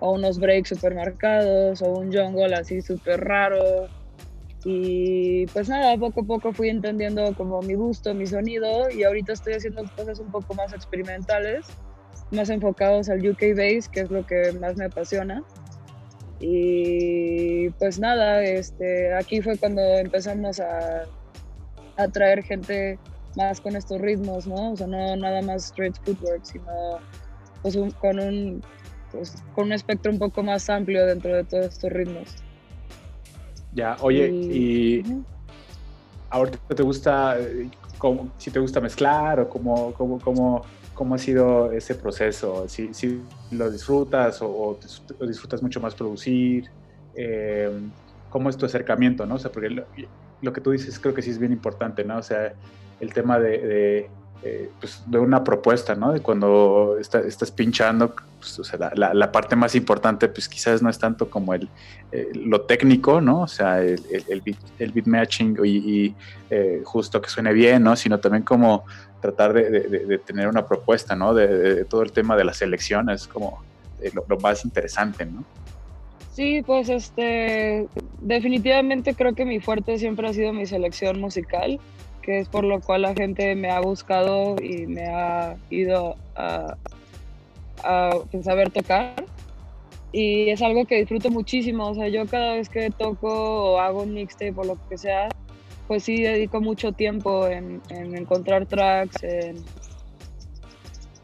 o 0.00 0.10
unos 0.10 0.40
breaks 0.40 0.70
super 0.70 0.92
marcados 0.92 1.80
o 1.80 1.92
un 1.92 2.12
jungle 2.12 2.52
así 2.52 2.82
súper 2.82 3.20
raro. 3.20 3.86
Y 4.64 5.46
pues 5.46 5.68
nada, 5.68 5.96
poco 5.96 6.22
a 6.22 6.24
poco 6.24 6.52
fui 6.52 6.68
entendiendo 6.68 7.32
como 7.36 7.62
mi 7.62 7.74
gusto, 7.74 8.12
mi 8.12 8.26
sonido 8.26 8.90
y 8.90 9.04
ahorita 9.04 9.34
estoy 9.34 9.52
haciendo 9.52 9.84
cosas 9.96 10.18
un 10.18 10.32
poco 10.32 10.52
más 10.54 10.72
experimentales, 10.72 11.66
más 12.32 12.50
enfocados 12.50 13.08
al 13.08 13.24
UK 13.24 13.56
bass, 13.56 13.88
que 13.88 14.00
es 14.00 14.10
lo 14.10 14.26
que 14.26 14.50
más 14.60 14.76
me 14.76 14.86
apasiona. 14.86 15.44
Y 16.40 17.70
pues 17.78 18.00
nada, 18.00 18.42
este, 18.42 19.14
aquí 19.14 19.40
fue 19.40 19.56
cuando 19.56 19.80
empezamos 19.80 20.58
a, 20.58 21.04
a 21.96 22.08
traer 22.08 22.42
gente 22.42 22.98
más 23.36 23.60
con 23.60 23.76
estos 23.76 24.00
ritmos, 24.00 24.46
¿no? 24.46 24.72
O 24.72 24.76
sea, 24.76 24.86
no 24.86 25.16
nada 25.16 25.42
más 25.42 25.66
straight 25.66 25.96
footwork, 26.04 26.44
sino 26.44 26.64
pues, 27.62 27.76
con, 28.00 28.18
un, 28.18 28.62
pues, 29.10 29.42
con 29.54 29.66
un 29.66 29.72
espectro 29.72 30.12
un 30.12 30.18
poco 30.18 30.42
más 30.42 30.68
amplio 30.68 31.06
dentro 31.06 31.34
de 31.34 31.44
todos 31.44 31.66
estos 31.66 31.92
ritmos. 31.92 32.36
Ya, 33.72 33.96
oye, 34.00 34.28
y, 34.28 35.02
ahorita 36.30 36.58
te 36.74 36.82
gusta, 36.82 37.36
si 38.38 38.50
te 38.50 38.60
gusta 38.60 38.80
mezclar 38.80 39.40
o 39.40 39.48
cómo, 39.48 39.92
cómo, 39.94 40.20
cómo, 40.20 40.62
cómo 40.94 41.14
ha 41.14 41.18
sido 41.18 41.72
ese 41.72 41.94
proceso, 41.94 42.68
si, 42.68 42.94
si 42.94 43.20
lo 43.50 43.70
disfrutas 43.70 44.40
o, 44.42 44.78
disfrutas 45.26 45.62
mucho 45.62 45.80
más 45.80 45.94
producir, 45.94 46.70
eh, 47.16 47.70
cómo 48.30 48.48
es 48.48 48.56
tu 48.56 48.66
acercamiento, 48.66 49.26
¿no? 49.26 49.36
O 49.36 49.38
sea, 49.38 49.50
porque 49.50 49.70
lo, 49.70 49.84
lo, 50.42 50.52
que 50.52 50.60
tú 50.60 50.70
dices 50.70 50.98
creo 50.98 51.14
que 51.14 51.22
sí 51.22 51.30
es 51.30 51.38
bien 51.38 51.52
importante, 51.52 52.04
¿no? 52.04 52.18
O 52.18 52.22
sea, 52.22 52.54
el 53.00 53.12
tema 53.12 53.38
de, 53.38 54.08
eh, 54.46 54.68
pues, 54.78 55.02
de, 55.06 55.18
una 55.18 55.42
propuesta, 55.42 55.94
¿no? 55.94 56.12
De 56.12 56.20
cuando 56.20 56.98
estás 56.98 57.50
pinchando, 57.50 58.14
pues, 58.38 58.58
o 58.58 58.64
sea, 58.64 58.92
la, 58.94 59.32
parte 59.32 59.56
más 59.56 59.74
importante, 59.74 60.28
pues 60.28 60.50
quizás 60.50 60.82
no 60.82 60.90
es 60.90 60.98
tanto 60.98 61.30
como 61.30 61.54
el, 61.54 61.66
eh, 62.12 62.28
lo 62.34 62.60
técnico, 62.60 63.22
¿no? 63.22 63.40
O 63.40 63.48
sea, 63.48 63.80
el, 63.80 64.02
el, 64.28 64.42
beat, 64.42 64.58
el 64.78 64.92
matching 65.06 65.56
y, 65.64 66.14
eh, 66.50 66.82
justo 66.84 67.22
que 67.22 67.30
suene 67.30 67.54
bien, 67.54 67.84
¿no? 67.84 67.96
Sino 67.96 68.20
también 68.20 68.42
como 68.42 68.84
tratar 69.22 69.54
de, 69.54 70.20
tener 70.26 70.46
una 70.48 70.66
propuesta, 70.66 71.16
¿no? 71.16 71.32
De, 71.32 71.86
todo 71.86 72.02
el 72.02 72.12
tema 72.12 72.36
de 72.36 72.44
la 72.44 72.52
selección 72.52 73.08
es 73.08 73.26
como 73.26 73.62
lo, 74.12 74.26
lo 74.28 74.38
más 74.40 74.62
interesante, 74.66 75.24
¿no? 75.24 75.42
Sí, 76.34 76.62
pues 76.66 76.90
este, 76.90 77.88
definitivamente 78.20 79.14
creo 79.14 79.34
que 79.34 79.46
mi 79.46 79.60
fuerte 79.60 79.96
siempre 79.98 80.28
ha 80.28 80.34
sido 80.34 80.52
mi 80.52 80.66
selección 80.66 81.18
musical 81.18 81.80
que 82.24 82.38
es 82.38 82.48
por 82.48 82.64
lo 82.64 82.80
cual 82.80 83.02
la 83.02 83.14
gente 83.14 83.54
me 83.54 83.70
ha 83.70 83.80
buscado 83.80 84.56
y 84.62 84.86
me 84.86 85.06
ha 85.06 85.56
ido 85.68 86.16
a, 86.34 86.76
pues, 88.30 88.44
saber 88.44 88.70
tocar. 88.70 89.14
Y 90.10 90.48
es 90.48 90.62
algo 90.62 90.86
que 90.86 90.96
disfruto 90.96 91.30
muchísimo, 91.30 91.88
o 91.88 91.94
sea, 91.94 92.08
yo 92.08 92.24
cada 92.26 92.54
vez 92.54 92.68
que 92.68 92.90
toco 92.90 93.28
o 93.74 93.78
hago 93.78 94.02
un 94.02 94.14
mixtape 94.14 94.54
o 94.56 94.64
lo 94.64 94.78
que 94.88 94.96
sea, 94.96 95.28
pues 95.88 96.04
sí 96.04 96.22
dedico 96.22 96.60
mucho 96.60 96.92
tiempo 96.92 97.48
en, 97.48 97.82
encontrar 97.90 98.66
tracks, 98.66 99.24
en, 99.24 99.56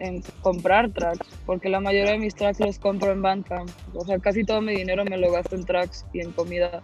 en, 0.00 0.22
comprar 0.42 0.90
tracks, 0.90 1.28
porque 1.46 1.68
la 1.68 1.78
mayoría 1.78 2.12
de 2.12 2.18
mis 2.18 2.34
tracks 2.34 2.58
los 2.58 2.80
compro 2.80 3.12
en 3.12 3.22
Bandcamp. 3.22 3.70
O 3.94 4.04
sea, 4.04 4.18
casi 4.18 4.44
todo 4.44 4.60
mi 4.60 4.74
dinero 4.74 5.04
me 5.04 5.16
lo 5.16 5.30
gasto 5.30 5.54
en 5.54 5.64
tracks 5.64 6.04
y 6.12 6.20
en 6.20 6.32
comida. 6.32 6.82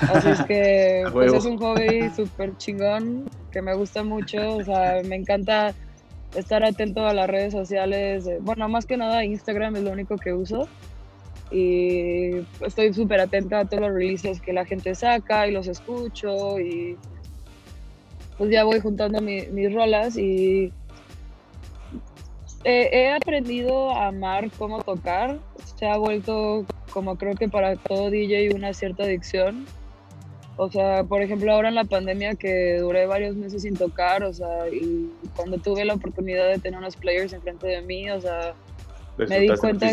Así 0.00 0.28
es 0.28 0.42
que 0.44 1.04
pues 1.12 1.32
es 1.32 1.44
un 1.44 1.58
hobby 1.58 2.10
súper 2.14 2.56
chingón 2.56 3.28
que 3.50 3.62
me 3.62 3.74
gusta 3.74 4.02
mucho. 4.02 4.56
O 4.56 4.64
sea, 4.64 5.02
me 5.04 5.16
encanta 5.16 5.74
estar 6.34 6.64
atento 6.64 7.06
a 7.06 7.14
las 7.14 7.28
redes 7.28 7.52
sociales. 7.52 8.28
Bueno, 8.40 8.68
más 8.68 8.86
que 8.86 8.96
nada 8.96 9.24
Instagram 9.24 9.76
es 9.76 9.82
lo 9.82 9.90
único 9.90 10.16
que 10.16 10.32
uso. 10.32 10.68
Y 11.50 12.38
estoy 12.60 12.92
súper 12.92 13.20
atenta 13.20 13.60
a 13.60 13.64
todos 13.64 13.82
los 13.82 13.92
releases 13.92 14.40
que 14.40 14.52
la 14.52 14.64
gente 14.64 14.94
saca 14.94 15.46
y 15.46 15.52
los 15.52 15.68
escucho. 15.68 16.58
Y 16.58 16.96
pues 18.36 18.50
ya 18.50 18.64
voy 18.64 18.80
juntando 18.80 19.20
mis 19.20 19.72
rolas 19.72 20.16
y 20.16 20.72
he 22.64 23.12
aprendido 23.12 23.90
a 23.90 24.08
amar 24.08 24.50
cómo 24.58 24.82
tocar. 24.82 25.38
Se 25.78 25.86
ha 25.86 25.96
vuelto 25.98 26.66
como 26.96 27.16
creo 27.16 27.34
que 27.34 27.46
para 27.46 27.76
todo 27.76 28.08
DJ 28.08 28.54
una 28.54 28.72
cierta 28.72 29.02
adicción. 29.02 29.66
O 30.56 30.70
sea, 30.70 31.04
por 31.04 31.20
ejemplo, 31.20 31.52
ahora 31.52 31.68
en 31.68 31.74
la 31.74 31.84
pandemia 31.84 32.36
que 32.36 32.78
duré 32.78 33.04
varios 33.04 33.36
meses 33.36 33.60
sin 33.60 33.76
tocar, 33.76 34.24
o 34.24 34.32
sea, 34.32 34.66
y 34.72 35.10
cuando 35.36 35.58
tuve 35.58 35.84
la 35.84 35.92
oportunidad 35.92 36.48
de 36.48 36.58
tener 36.58 36.78
unos 36.78 36.96
players 36.96 37.34
enfrente 37.34 37.66
de 37.66 37.82
mí, 37.82 38.08
o 38.08 38.18
sea, 38.18 38.54
me 39.18 39.40
di 39.40 39.48
cuenta. 39.48 39.90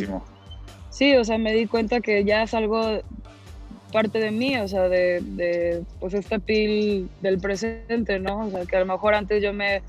sí, 0.91 1.17
o 1.17 1.25
sea, 1.25 1.37
me 1.37 1.51
di 1.51 1.67
cuenta 1.67 1.99
que 1.99 2.23
ya 2.23 2.43
es 2.43 2.53
algo 2.53 3.01
parte 3.91 4.19
de 4.19 4.31
mí, 4.31 4.55
o 4.55 4.69
sea, 4.69 4.87
de, 4.87 5.19
de 5.19 5.83
pues 5.99 6.13
esta 6.13 6.39
piel 6.39 7.09
del 7.19 7.37
presente, 7.39 8.17
¿no? 8.19 8.45
O 8.45 8.49
sea, 8.49 8.65
que 8.65 8.77
a 8.77 8.79
lo 8.79 8.85
mejor 8.85 9.13
antes 9.13 9.43
yo 9.43 9.51
me 9.51 9.81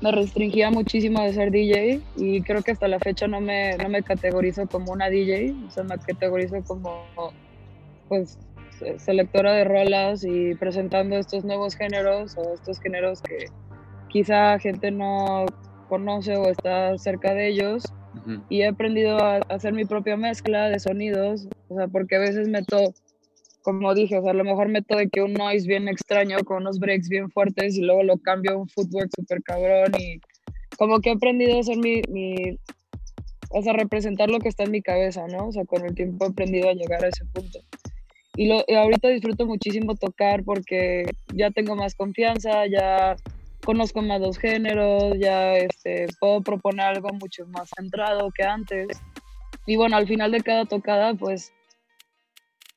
me 0.00 0.12
restringía 0.12 0.70
muchísimo 0.70 1.22
de 1.22 1.32
ser 1.32 1.50
DJ 1.50 2.00
y 2.16 2.42
creo 2.42 2.62
que 2.62 2.72
hasta 2.72 2.88
la 2.88 2.98
fecha 2.98 3.26
no 3.26 3.40
me, 3.40 3.76
no 3.76 3.88
me 3.88 4.02
categorizo 4.02 4.66
como 4.66 4.92
una 4.92 5.10
DJ, 5.10 5.54
o 5.66 5.70
sea, 5.70 5.84
me 5.84 5.98
categorizo 5.98 6.62
como 6.64 7.04
pues 8.08 8.38
selectora 8.96 9.52
de 9.52 9.64
rolas 9.64 10.24
y 10.24 10.54
presentando 10.54 11.16
estos 11.16 11.44
nuevos 11.44 11.76
géneros 11.76 12.36
o 12.36 12.54
estos 12.54 12.80
géneros 12.80 13.20
que 13.20 13.46
quizá 14.08 14.58
gente 14.58 14.90
no 14.90 15.46
conoce 15.88 16.36
o 16.36 16.48
está 16.48 16.96
cerca 16.98 17.34
de 17.34 17.48
ellos. 17.48 17.84
Y 18.48 18.62
he 18.62 18.66
aprendido 18.66 19.18
a 19.18 19.36
hacer 19.48 19.72
mi 19.72 19.84
propia 19.84 20.16
mezcla 20.16 20.68
de 20.68 20.80
sonidos, 20.80 21.46
o 21.68 21.76
sea, 21.76 21.86
porque 21.88 22.16
a 22.16 22.18
veces 22.18 22.48
meto 22.48 22.92
como 23.62 23.94
dije, 23.94 24.18
o 24.18 24.22
sea, 24.22 24.30
a 24.30 24.34
lo 24.34 24.44
mejor 24.44 24.68
meto 24.68 24.96
de 24.96 25.08
que 25.08 25.22
un 25.22 25.34
noise 25.34 25.66
bien 25.66 25.88
extraño 25.88 26.38
con 26.44 26.58
unos 26.58 26.78
breaks 26.78 27.08
bien 27.08 27.30
fuertes 27.30 27.76
y 27.76 27.82
luego 27.82 28.02
lo 28.02 28.18
cambio 28.18 28.52
a 28.52 28.56
un 28.56 28.68
footwork 28.68 29.10
súper 29.14 29.42
cabrón 29.42 29.92
y 29.98 30.20
como 30.76 31.00
que 31.00 31.10
he 31.10 31.12
aprendido 31.12 31.56
a 31.56 31.60
hacer 31.60 31.76
mi, 31.76 32.02
mi, 32.08 32.58
o 33.50 33.62
sea, 33.62 33.72
representar 33.72 34.30
lo 34.30 34.38
que 34.38 34.48
está 34.48 34.64
en 34.64 34.70
mi 34.70 34.80
cabeza, 34.80 35.26
¿no? 35.26 35.48
O 35.48 35.52
sea, 35.52 35.64
con 35.64 35.84
el 35.84 35.94
tiempo 35.94 36.24
he 36.24 36.28
aprendido 36.28 36.68
a 36.68 36.74
llegar 36.74 37.04
a 37.04 37.08
ese 37.08 37.24
punto. 37.26 37.58
Y, 38.36 38.46
lo, 38.46 38.64
y 38.66 38.74
ahorita 38.74 39.08
disfruto 39.08 39.44
muchísimo 39.44 39.94
tocar 39.96 40.44
porque 40.44 41.04
ya 41.34 41.50
tengo 41.50 41.76
más 41.76 41.94
confianza, 41.94 42.66
ya 42.66 43.16
conozco 43.64 44.00
más 44.02 44.20
dos 44.20 44.38
géneros, 44.38 45.18
ya 45.18 45.56
este, 45.56 46.06
puedo 46.18 46.40
proponer 46.40 46.86
algo 46.86 47.10
mucho 47.10 47.46
más 47.48 47.70
centrado 47.76 48.30
que 48.30 48.44
antes. 48.44 48.88
Y 49.66 49.76
bueno, 49.76 49.96
al 49.96 50.06
final 50.06 50.30
de 50.30 50.40
cada 50.40 50.64
tocada, 50.64 51.14
pues 51.14 51.52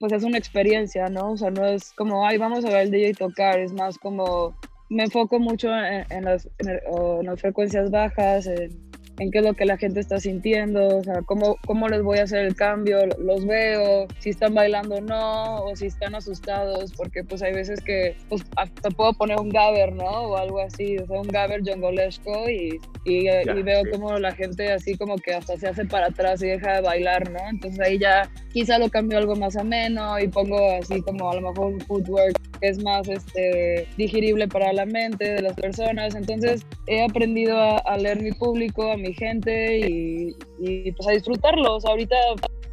pues 0.04 0.12
es 0.12 0.24
una 0.26 0.38
experiencia, 0.38 1.08
¿no? 1.08 1.32
O 1.32 1.38
sea, 1.38 1.50
no 1.50 1.66
es 1.66 1.94
como, 1.94 2.28
ay, 2.28 2.38
vamos 2.38 2.66
a 2.66 2.68
ver 2.68 2.82
el 2.82 2.92
DJ 2.92 3.14
tocar, 3.14 3.58
es 3.58 3.72
más 3.72 3.98
como, 3.98 4.54
me 4.90 5.04
enfoco 5.04 5.40
mucho 5.40 5.70
en, 5.70 6.26
las, 6.26 6.50
en 6.58 7.26
las, 7.26 7.40
frecuencias 7.40 7.90
bajas, 7.90 8.46
en, 8.48 8.92
en 9.24 9.32
qué 9.32 9.40
es 9.40 9.46
lo 9.46 9.54
que 9.54 9.66
la 9.66 9.78
gente 9.78 10.00
está 10.00 10.20
sintiendo, 10.20 10.98
o 10.98 11.04
sea, 11.04 11.22
cómo, 11.26 11.58
cómo 11.66 11.88
les 11.88 12.04
voy 12.04 12.20
a 12.20 12.24
hacer 12.24 12.46
el 12.46 12.56
cambio, 12.56 13.00
los 13.18 13.46
veo, 13.46 14.08
si 14.20 14.30
están 14.30 14.54
bailando 14.54 14.96
o 14.96 15.02
no, 15.02 15.64
o 15.64 15.76
si 15.76 15.88
están 15.88 16.14
asustados, 16.14 16.94
porque 16.94 17.24
pues 17.24 17.42
hay 17.42 17.54
veces 17.54 17.82
que 17.82 18.16
pues, 18.30 18.44
hasta 18.58 18.90
puedo 18.90 19.14
poner 19.14 19.40
un 19.40 19.50
gabber, 19.50 19.94
¿no? 19.94 20.04
O 20.04 20.38
algo 20.38 20.60
así, 20.60 20.98
o 20.98 21.08
sea, 21.08 21.22
un 21.22 21.28
gabber 21.28 21.62
jongolesco 21.66 22.50
y, 22.50 22.80
y, 23.06 23.30
y 23.30 23.64
veo 23.64 23.84
como 23.92 24.20
la 24.20 24.34
gente 24.34 24.72
así 24.72 24.98
como 24.98 25.16
que 25.18 25.34
hasta 25.34 25.58
se 25.58 25.68
hace 25.68 25.86
para 25.86 26.08
atrás 26.08 26.42
y 26.44 26.48
deja 26.48 26.76
de 26.76 26.82
bailar, 26.82 27.30
¿no? 27.32 27.40
Entonces 27.50 27.80
ahí 27.80 27.98
ya 27.98 28.30
quizá 28.52 28.78
lo 28.78 28.90
cambio 28.90 29.18
algo 29.18 29.36
más 29.36 29.56
ameno 29.56 30.20
y 30.20 30.28
pongo 30.28 30.58
así 30.72 31.02
como 31.02 31.32
a 31.32 31.36
lo 31.36 31.42
mejor 31.50 31.74
un 31.74 31.82
footwork 31.82 32.38
que 32.60 32.68
es 32.70 32.82
más 32.84 33.08
este, 33.08 33.88
digerible 33.98 34.48
para 34.48 34.72
la 34.74 34.86
mente 34.86 35.34
de 35.34 35.42
las 35.42 35.54
personas. 35.54 36.16
Entonces 36.16 36.66
he 36.88 37.04
aprendido 37.04 37.58
a, 37.58 37.78
a 37.78 37.98
leer 37.98 38.22
mi 38.22 38.32
público, 38.32 38.92
a 38.92 38.98
mi 38.98 39.13
gente 39.14 39.80
y, 39.80 40.36
y 40.60 40.92
pues 40.92 41.08
a 41.08 41.12
disfrutarlos. 41.12 41.86
ahorita 41.86 42.16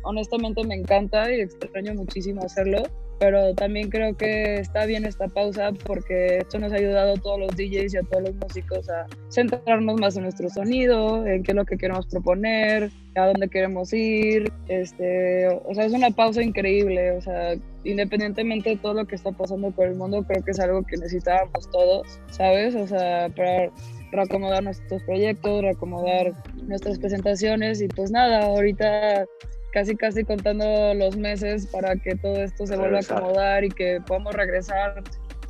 honestamente 0.03 0.65
me 0.65 0.75
encanta 0.75 1.33
y 1.33 1.41
extraño 1.41 1.95
muchísimo 1.95 2.43
hacerlo, 2.43 2.83
pero 3.19 3.55
también 3.55 3.91
creo 3.91 4.17
que 4.17 4.55
está 4.57 4.87
bien 4.87 5.05
esta 5.05 5.29
pausa 5.29 5.73
porque 5.87 6.39
esto 6.39 6.59
nos 6.59 6.73
ha 6.73 6.77
ayudado 6.77 7.15
a 7.15 7.21
todos 7.21 7.39
los 7.39 7.57
DJs 7.57 7.95
y 7.95 7.97
a 7.99 8.03
todos 8.03 8.23
los 8.23 8.35
músicos 8.37 8.89
a 8.89 9.07
centrarnos 9.31 10.01
más 10.01 10.17
en 10.17 10.23
nuestro 10.23 10.49
sonido, 10.49 11.27
en 11.27 11.43
qué 11.43 11.53
es 11.53 11.57
lo 11.57 11.67
que 11.67 11.77
queremos 11.77 12.07
proponer, 12.07 12.91
a 13.17 13.27
dónde 13.27 13.49
queremos 13.49 13.93
ir. 13.93 14.51
Este, 14.69 15.49
o 15.49 15.75
sea, 15.75 15.85
es 15.85 15.93
una 15.93 16.11
pausa 16.11 16.43
increíble, 16.43 17.13
o 17.13 17.21
sea, 17.21 17.55
independientemente 17.85 18.71
de 18.71 18.77
todo 18.77 18.95
lo 18.95 19.07
que 19.07 19.17
está 19.17 19.33
pasando 19.33 19.71
por 19.71 19.87
el 19.87 19.97
mundo, 19.97 20.25
creo 20.27 20.43
que 20.43 20.53
es 20.53 20.61
algo 20.61 20.83
que 20.83 20.97
necesitábamos 20.97 21.71
todos, 21.71 22.21
¿sabes? 22.31 22.75
O 22.75 22.87
sea, 22.87 23.29
para 23.37 23.71
reacomodar 24.13 24.63
nuestros 24.63 25.03
proyectos, 25.03 25.63
reacomodar 25.63 26.33
nuestras 26.67 26.99
presentaciones 26.99 27.81
y 27.81 27.89
pues 27.89 28.11
nada, 28.11 28.45
ahorita 28.45 29.27
casi 29.73 29.95
casi 29.97 30.25
contando 30.25 30.95
los 30.95 31.17
meses 31.17 31.67
para 31.67 31.97
que 31.97 32.17
todo 32.17 32.43
esto 32.43 32.67
se 32.67 32.77
vuelva 32.77 32.99
a 32.99 33.01
acomodar 33.01 33.65
y 33.65 33.69
que 33.69 34.01
podamos 34.07 34.35
regresar. 34.35 35.03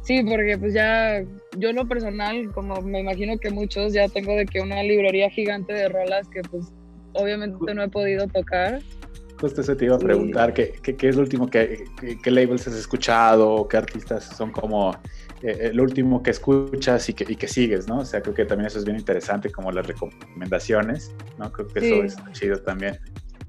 Sí, 0.02 0.22
porque 0.22 0.56
pues 0.58 0.74
ya 0.74 1.22
yo 1.56 1.72
lo 1.72 1.86
personal, 1.86 2.50
como 2.52 2.80
me 2.80 3.00
imagino 3.00 3.38
que 3.38 3.50
muchos, 3.50 3.92
ya 3.92 4.08
tengo 4.08 4.34
de 4.34 4.46
que 4.46 4.60
una 4.60 4.82
librería 4.82 5.30
gigante 5.30 5.72
de 5.72 5.88
rolas 5.88 6.26
que 6.28 6.42
pues 6.42 6.72
obviamente 7.12 7.74
no 7.74 7.82
he 7.82 7.88
podido 7.88 8.26
tocar. 8.26 8.80
Justo 9.40 9.62
eso 9.62 9.74
te 9.74 9.86
iba 9.86 9.96
a 9.96 9.98
preguntar, 9.98 10.52
¿qué, 10.52 10.72
qué, 10.82 11.08
es 11.08 11.16
lo 11.16 11.22
último 11.22 11.48
que, 11.48 11.84
qué 12.22 12.30
labels 12.30 12.68
has 12.68 12.74
escuchado? 12.74 13.66
¿Qué 13.68 13.78
artistas 13.78 14.24
son 14.36 14.50
como 14.50 14.94
eh, 15.42 15.70
el 15.70 15.80
último 15.80 16.22
que 16.22 16.30
escuchas 16.30 17.08
y 17.08 17.14
que, 17.14 17.24
y 17.28 17.36
que 17.36 17.48
sigues, 17.48 17.88
¿no? 17.88 17.98
O 17.98 18.04
sea, 18.04 18.20
creo 18.20 18.34
que 18.34 18.44
también 18.44 18.66
eso 18.66 18.78
es 18.78 18.84
bien 18.84 18.98
interesante, 18.98 19.50
como 19.50 19.72
las 19.72 19.86
recomendaciones, 19.86 21.14
¿no? 21.38 21.50
Creo 21.52 21.68
que 21.68 21.78
eso 21.80 22.04
es 22.04 22.16
chido 22.32 22.60
también. 22.60 22.98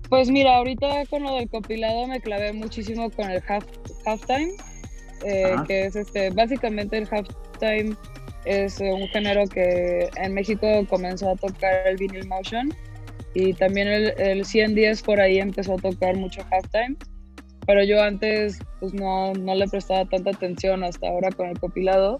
Pues 0.09 0.29
mira, 0.29 0.55
ahorita 0.57 1.05
con 1.09 1.23
lo 1.23 1.35
del 1.35 1.49
compilado 1.49 2.07
me 2.07 2.19
clavé 2.19 2.53
muchísimo 2.53 3.09
con 3.11 3.29
el 3.31 3.41
half, 3.47 3.65
halftime, 4.05 4.51
eh, 5.25 5.55
que 5.67 5.85
es 5.85 5.95
este, 5.95 6.29
básicamente 6.31 6.97
el 6.97 7.07
halftime 7.09 7.95
es 8.45 8.79
un 8.79 9.07
género 9.09 9.47
que 9.47 10.09
en 10.17 10.33
México 10.33 10.67
comenzó 10.89 11.29
a 11.29 11.35
tocar 11.35 11.87
el 11.87 11.97
vinyl 11.97 12.27
motion 12.27 12.73
y 13.33 13.53
también 13.53 13.87
el, 13.87 14.13
el 14.17 14.45
110 14.45 15.01
por 15.03 15.21
ahí 15.21 15.37
empezó 15.37 15.75
a 15.75 15.77
tocar 15.77 16.15
mucho 16.17 16.41
halftime 16.49 16.97
pero 17.71 17.85
yo 17.85 18.03
antes 18.03 18.59
pues 18.81 18.93
no, 18.93 19.31
no 19.31 19.55
le 19.55 19.65
prestaba 19.65 20.03
tanta 20.03 20.31
atención 20.31 20.83
hasta 20.83 21.07
ahora 21.07 21.31
con 21.31 21.47
el 21.47 21.57
compilado. 21.57 22.19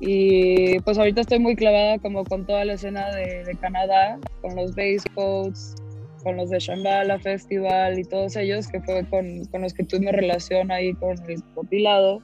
Y 0.00 0.78
pues 0.80 0.96
ahorita 0.96 1.20
estoy 1.20 1.38
muy 1.38 1.54
clavada 1.54 1.98
como 1.98 2.24
con 2.24 2.46
toda 2.46 2.64
la 2.64 2.72
escena 2.72 3.14
de, 3.14 3.44
de 3.44 3.54
Canadá, 3.56 4.18
con 4.40 4.56
los 4.56 4.74
Codes, 5.14 5.74
con 6.22 6.38
los 6.38 6.48
de 6.48 6.60
Shambhala 6.60 7.18
Festival 7.18 7.98
y 7.98 8.04
todos 8.04 8.36
ellos, 8.36 8.68
que 8.68 8.80
fue 8.80 9.04
con, 9.10 9.44
con 9.50 9.60
los 9.60 9.74
que 9.74 9.84
tuve 9.84 10.10
relación 10.12 10.70
ahí 10.70 10.94
con 10.94 11.10
el 11.28 11.42
compilado. 11.54 12.22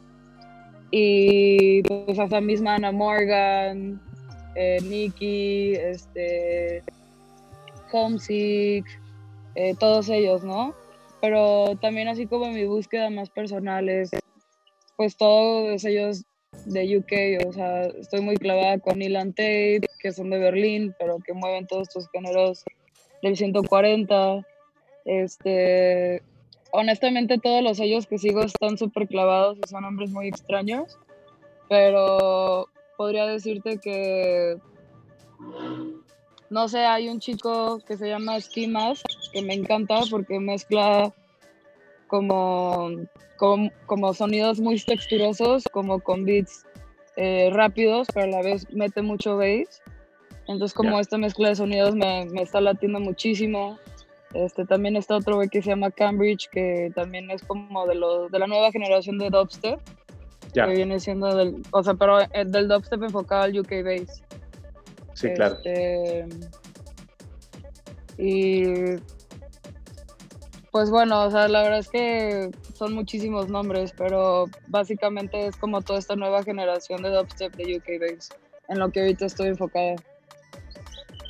Y 0.90 1.82
pues 1.82 2.18
hasta 2.18 2.40
misma 2.40 2.76
Ana 2.76 2.90
Morgan, 2.90 4.00
eh, 4.54 4.78
Nicky, 4.82 5.74
este, 5.74 6.82
Homesick, 7.92 8.86
eh, 9.56 9.74
todos 9.78 10.08
ellos, 10.08 10.42
¿no? 10.42 10.74
Pero 11.24 11.74
también 11.80 12.08
así 12.08 12.26
como 12.26 12.50
mi 12.50 12.66
búsqueda 12.66 13.08
más 13.08 13.30
personal 13.30 13.88
es 13.88 14.10
pues 14.98 15.16
todos 15.16 15.82
ellos 15.86 16.22
de 16.66 16.98
UK, 16.98 17.48
o 17.48 17.52
sea, 17.54 17.84
estoy 17.86 18.20
muy 18.20 18.36
clavada 18.36 18.78
con 18.78 19.00
Ilan 19.00 19.32
Tate, 19.32 19.80
que 20.00 20.12
son 20.12 20.28
de 20.28 20.36
Berlín, 20.36 20.94
pero 20.98 21.16
que 21.26 21.32
mueven 21.32 21.66
todos 21.66 21.88
estos 21.88 22.10
géneros 22.12 22.62
del 23.22 23.38
140. 23.38 24.46
Este, 25.06 26.22
honestamente 26.72 27.38
todos 27.38 27.62
los 27.62 27.78
sellos 27.78 28.06
que 28.06 28.18
sigo 28.18 28.42
están 28.42 28.76
súper 28.76 29.08
clavados 29.08 29.56
y 29.64 29.66
son 29.66 29.86
hombres 29.86 30.10
muy 30.10 30.28
extraños, 30.28 30.98
pero 31.70 32.68
podría 32.98 33.24
decirte 33.24 33.78
que 33.78 34.58
no 36.54 36.68
sé, 36.68 36.86
hay 36.86 37.08
un 37.08 37.18
chico 37.18 37.80
que 37.80 37.96
se 37.96 38.08
llama 38.08 38.40
Ski 38.40 38.72
que 39.32 39.42
me 39.42 39.54
encanta 39.54 40.02
porque 40.08 40.38
mezcla 40.38 41.12
como, 42.06 42.90
como, 43.86 44.14
sonidos 44.14 44.60
muy 44.60 44.78
texturosos, 44.78 45.64
como 45.72 45.98
con 45.98 46.24
beats 46.24 46.64
eh, 47.16 47.50
rápidos, 47.52 48.06
pero 48.14 48.26
a 48.26 48.28
la 48.28 48.42
vez 48.42 48.72
mete 48.72 49.02
mucho 49.02 49.36
bass. 49.36 49.82
Entonces 50.46 50.72
como 50.74 51.00
esta 51.00 51.18
mezcla 51.18 51.48
de 51.48 51.56
sonidos 51.56 51.96
me, 51.96 52.26
me, 52.26 52.42
está 52.42 52.60
latiendo 52.60 53.00
muchísimo. 53.00 53.76
Este, 54.32 54.64
también 54.64 54.94
está 54.94 55.16
otro 55.16 55.34
güey 55.34 55.48
que 55.48 55.60
se 55.60 55.70
llama 55.70 55.90
Cambridge, 55.90 56.48
que 56.50 56.92
también 56.94 57.32
es 57.32 57.42
como 57.42 57.84
de, 57.88 57.94
de 58.30 58.38
la 58.38 58.46
nueva 58.46 58.70
generación 58.70 59.18
de 59.18 59.28
dubstep. 59.28 59.80
Que 60.52 60.66
viene 60.66 61.00
siendo 61.00 61.34
del, 61.34 61.62
o 61.72 61.82
sea, 61.82 61.94
pero 61.94 62.20
eh, 62.20 62.44
del 62.46 62.68
dubstep 62.68 63.02
enfocado 63.02 63.42
al 63.42 63.58
UK 63.58 63.70
bass. 63.82 64.22
Sí, 65.14 65.32
claro. 65.32 65.56
Este, 65.64 66.26
y 68.18 68.96
pues 70.70 70.90
bueno, 70.90 71.24
o 71.24 71.30
sea, 71.30 71.46
la 71.48 71.62
verdad 71.62 71.78
es 71.78 71.88
que 71.88 72.50
son 72.74 72.94
muchísimos 72.94 73.48
nombres, 73.48 73.92
pero 73.96 74.46
básicamente 74.66 75.46
es 75.46 75.56
como 75.56 75.80
toda 75.82 75.98
esta 75.98 76.16
nueva 76.16 76.42
generación 76.42 77.02
de 77.02 77.10
dubstep 77.10 77.54
de 77.54 77.76
UK 77.76 78.00
Bass, 78.00 78.30
en 78.68 78.80
lo 78.80 78.90
que 78.90 79.00
ahorita 79.00 79.26
estoy 79.26 79.48
enfocada. 79.48 79.94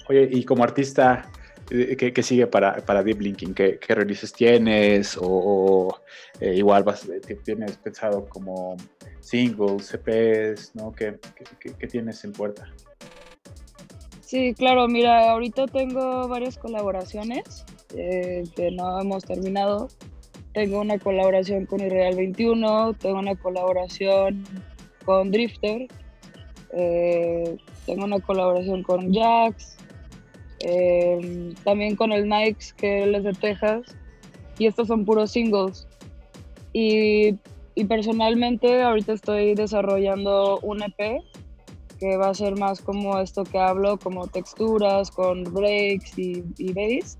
Oye, 0.08 0.28
y 0.30 0.44
como 0.44 0.64
artista, 0.64 1.30
eh, 1.70 1.96
¿qué, 1.96 2.22
sigue 2.22 2.46
para, 2.46 2.76
para 2.76 3.02
Deep 3.02 3.20
Linking? 3.20 3.54
¿Qué, 3.54 3.78
qué 3.78 3.94
releases 3.94 4.32
tienes? 4.32 5.18
¿O, 5.20 5.94
eh, 6.40 6.54
igual 6.54 6.82
vas, 6.82 7.06
eh, 7.08 7.20
tienes 7.44 7.76
pensado 7.76 8.26
como 8.26 8.76
singles, 9.20 9.86
CPs, 9.88 10.74
¿no? 10.74 10.92
¿Qué, 10.92 11.18
qué 11.78 11.86
tienes 11.86 12.24
en 12.24 12.32
puerta? 12.32 12.66
Sí, 14.34 14.52
claro, 14.52 14.88
mira, 14.88 15.30
ahorita 15.30 15.68
tengo 15.68 16.26
varias 16.26 16.58
colaboraciones. 16.58 17.64
eh, 17.96 18.42
que 18.56 18.72
no 18.72 19.00
hemos 19.00 19.22
terminado. 19.22 19.86
Tengo 20.52 20.80
una 20.80 20.98
colaboración 20.98 21.66
con 21.66 21.78
Irreal 21.78 22.16
21, 22.16 22.94
tengo 22.94 23.20
una 23.20 23.36
colaboración 23.36 24.42
con 25.04 25.30
Drifter, 25.30 25.86
eh, 26.72 27.56
tengo 27.86 28.06
una 28.06 28.18
colaboración 28.18 28.82
con 28.82 29.14
Jax, 29.14 29.76
eh, 30.66 31.54
también 31.62 31.94
con 31.94 32.10
el 32.10 32.28
Nikes, 32.28 32.72
que 32.72 33.04
él 33.04 33.14
es 33.14 33.22
de 33.22 33.34
Texas, 33.34 33.96
y 34.58 34.66
estos 34.66 34.88
son 34.88 35.04
puros 35.04 35.30
singles. 35.30 35.86
Y, 36.72 37.36
y 37.76 37.84
personalmente 37.84 38.82
ahorita 38.82 39.12
estoy 39.12 39.54
desarrollando 39.54 40.58
un 40.58 40.82
EP 40.82 41.22
que 41.98 42.16
va 42.16 42.30
a 42.30 42.34
ser 42.34 42.58
más 42.58 42.80
como 42.80 43.18
esto 43.18 43.44
que 43.44 43.58
hablo, 43.58 43.98
como 43.98 44.26
texturas 44.26 45.10
con 45.10 45.44
breaks 45.44 46.18
y, 46.18 46.44
y 46.58 46.72
bass. 46.72 47.18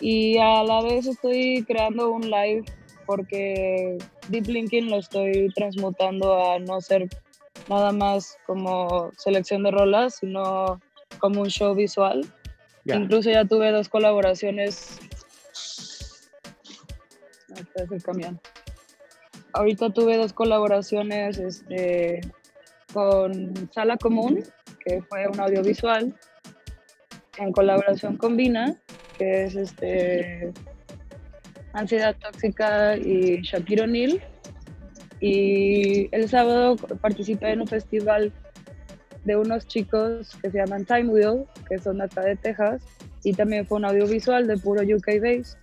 Y 0.00 0.38
a 0.38 0.64
la 0.64 0.82
vez 0.82 1.06
estoy 1.06 1.64
creando 1.66 2.10
un 2.10 2.30
live 2.30 2.64
porque 3.06 3.98
Deep 4.28 4.46
Linking 4.46 4.90
lo 4.90 4.98
estoy 4.98 5.52
transmutando 5.54 6.42
a 6.42 6.58
no 6.58 6.80
ser 6.80 7.08
nada 7.68 7.92
más 7.92 8.36
como 8.46 9.10
selección 9.16 9.62
de 9.62 9.70
rolas, 9.70 10.16
sino 10.16 10.80
como 11.18 11.42
un 11.42 11.48
show 11.48 11.74
visual. 11.74 12.26
Incluso 12.84 13.30
ya 13.30 13.44
tuve 13.44 13.70
dos 13.70 13.88
colaboraciones. 13.88 14.98
Este 17.54 17.84
es 17.84 17.92
el 17.92 18.02
camión. 18.02 18.40
Ahorita 19.52 19.90
tuve 19.90 20.16
dos 20.16 20.32
colaboraciones 20.32 21.38
este, 21.38 22.20
con 22.92 23.54
Sala 23.72 23.96
Común, 23.96 24.42
que 24.84 25.02
fue 25.02 25.26
un 25.28 25.40
audiovisual, 25.40 26.14
en 27.38 27.52
colaboración 27.52 28.16
con 28.16 28.36
Vina, 28.36 28.76
que 29.18 29.44
es 29.44 29.54
este, 29.56 30.52
Ansiedad 31.72 32.16
Tóxica 32.16 32.96
y 32.96 33.40
Shakira 33.42 33.84
O'Neal. 33.84 34.20
Y 35.20 36.08
el 36.14 36.28
sábado 36.28 36.76
participé 36.76 37.52
en 37.52 37.60
un 37.60 37.68
festival 37.68 38.32
de 39.24 39.36
unos 39.36 39.66
chicos 39.66 40.36
que 40.42 40.50
se 40.50 40.58
llaman 40.58 40.84
Time 40.84 41.08
Wheel, 41.08 41.44
que 41.68 41.78
son 41.78 42.00
acá 42.02 42.22
de 42.22 42.36
Texas, 42.36 42.82
y 43.22 43.32
también 43.32 43.66
fue 43.66 43.78
un 43.78 43.84
audiovisual 43.84 44.46
de 44.46 44.56
puro 44.56 44.82
UK 44.82 45.20
Base. 45.20 45.56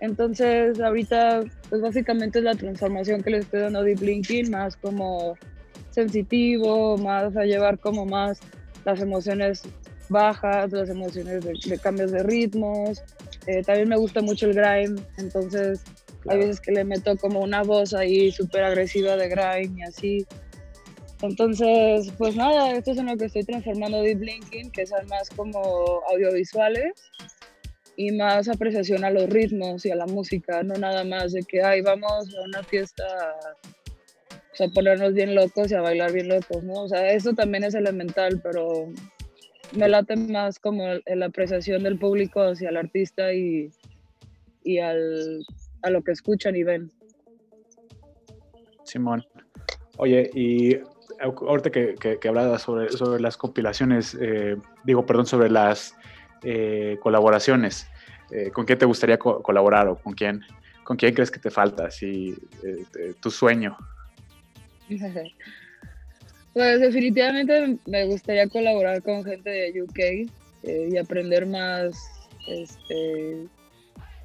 Entonces, 0.00 0.78
ahorita, 0.78 1.42
pues 1.70 1.80
básicamente 1.80 2.38
es 2.38 2.44
la 2.44 2.54
transformación 2.54 3.22
que 3.22 3.30
le 3.30 3.38
estoy 3.38 3.60
dando 3.60 3.80
a 3.80 3.82
Deep 3.82 4.02
Linking, 4.02 4.50
más 4.50 4.76
como 4.76 5.36
sensitivo, 6.02 6.96
más 6.98 7.36
a 7.36 7.44
llevar 7.44 7.78
como 7.78 8.06
más 8.06 8.38
las 8.84 9.00
emociones 9.00 9.62
bajas, 10.08 10.70
las 10.72 10.88
emociones 10.88 11.44
de, 11.44 11.78
cambios 11.78 12.12
de 12.12 12.22
ritmos. 12.22 13.02
Eh, 13.46 13.62
también 13.62 13.88
me 13.88 13.96
gusta 13.96 14.22
mucho 14.22 14.46
el 14.46 14.54
grime, 14.54 15.00
entonces 15.16 15.82
hay 16.28 16.38
veces 16.38 16.60
que 16.60 16.72
le 16.72 16.84
meto 16.84 17.16
como 17.16 17.40
una 17.40 17.62
voz 17.62 17.94
ahí 17.94 18.30
súper 18.30 18.62
agresiva 18.64 19.16
de 19.16 19.28
grime 19.28 19.80
y 19.80 19.82
así. 19.82 20.26
Entonces, 21.22 22.12
pues 22.16 22.36
nada, 22.36 22.72
esto 22.72 22.92
es 22.92 22.98
en 22.98 23.06
lo 23.06 23.16
que 23.16 23.24
estoy 23.24 23.42
transformando 23.42 24.02
Deep 24.02 24.20
Linking, 24.20 24.70
que 24.70 24.86
son 24.86 25.04
más 25.08 25.28
como 25.30 25.60
audiovisuales 26.12 26.92
y 27.96 28.12
más 28.12 28.48
apreciación 28.48 29.04
a 29.04 29.10
los 29.10 29.28
ritmos 29.28 29.84
y 29.84 29.90
a 29.90 29.96
la 29.96 30.06
música, 30.06 30.62
no 30.62 30.74
nada 30.74 31.02
más 31.02 31.32
de 31.32 31.42
que, 31.42 31.60
ay, 31.60 31.80
vamos 31.80 32.32
a 32.36 32.42
una 32.44 32.62
fiesta 32.62 33.04
sea, 34.58 34.68
ponernos 34.68 35.14
bien 35.14 35.34
locos 35.34 35.70
y 35.70 35.74
a 35.74 35.80
bailar 35.80 36.12
bien 36.12 36.28
locos, 36.28 36.64
¿no? 36.64 36.82
O 36.82 36.88
sea, 36.88 37.12
eso 37.12 37.32
también 37.32 37.64
es 37.64 37.74
elemental, 37.74 38.40
pero 38.42 38.88
me 39.72 39.88
late 39.88 40.16
más 40.16 40.58
como 40.58 40.84
la 41.06 41.26
apreciación 41.26 41.84
del 41.84 41.98
público 41.98 42.42
hacia 42.42 42.70
el 42.70 42.76
artista 42.76 43.32
y, 43.32 43.70
y 44.64 44.78
al, 44.78 45.44
a 45.82 45.90
lo 45.90 46.02
que 46.02 46.12
escuchan 46.12 46.56
y 46.56 46.64
ven. 46.64 46.90
Simón. 48.84 49.24
Oye, 49.98 50.30
y 50.34 50.78
ahorita 51.20 51.70
que, 51.70 51.94
que, 51.94 52.18
que 52.18 52.28
hablabas 52.28 52.62
sobre, 52.62 52.90
sobre 52.90 53.20
las 53.20 53.36
compilaciones, 53.36 54.16
eh, 54.20 54.56
digo, 54.84 55.06
perdón, 55.06 55.26
sobre 55.26 55.50
las 55.50 55.94
eh, 56.42 56.98
colaboraciones, 57.02 57.88
eh, 58.30 58.50
¿con 58.50 58.64
quién 58.64 58.78
te 58.78 58.86
gustaría 58.86 59.18
colaborar 59.18 59.88
o 59.88 59.96
con 59.96 60.14
quién, 60.14 60.42
con 60.84 60.96
quién 60.96 61.14
crees 61.14 61.30
que 61.30 61.40
te 61.40 61.50
falta? 61.50 61.90
Si, 61.90 62.34
tu 63.20 63.30
sueño. 63.30 63.76
Pues 66.54 66.80
definitivamente 66.80 67.78
me 67.86 68.06
gustaría 68.06 68.48
colaborar 68.48 69.00
con 69.02 69.22
gente 69.22 69.48
de 69.48 69.82
UK 69.82 69.98
eh, 70.64 70.88
y 70.90 70.96
aprender 70.96 71.46
más 71.46 71.94
este, 72.48 73.46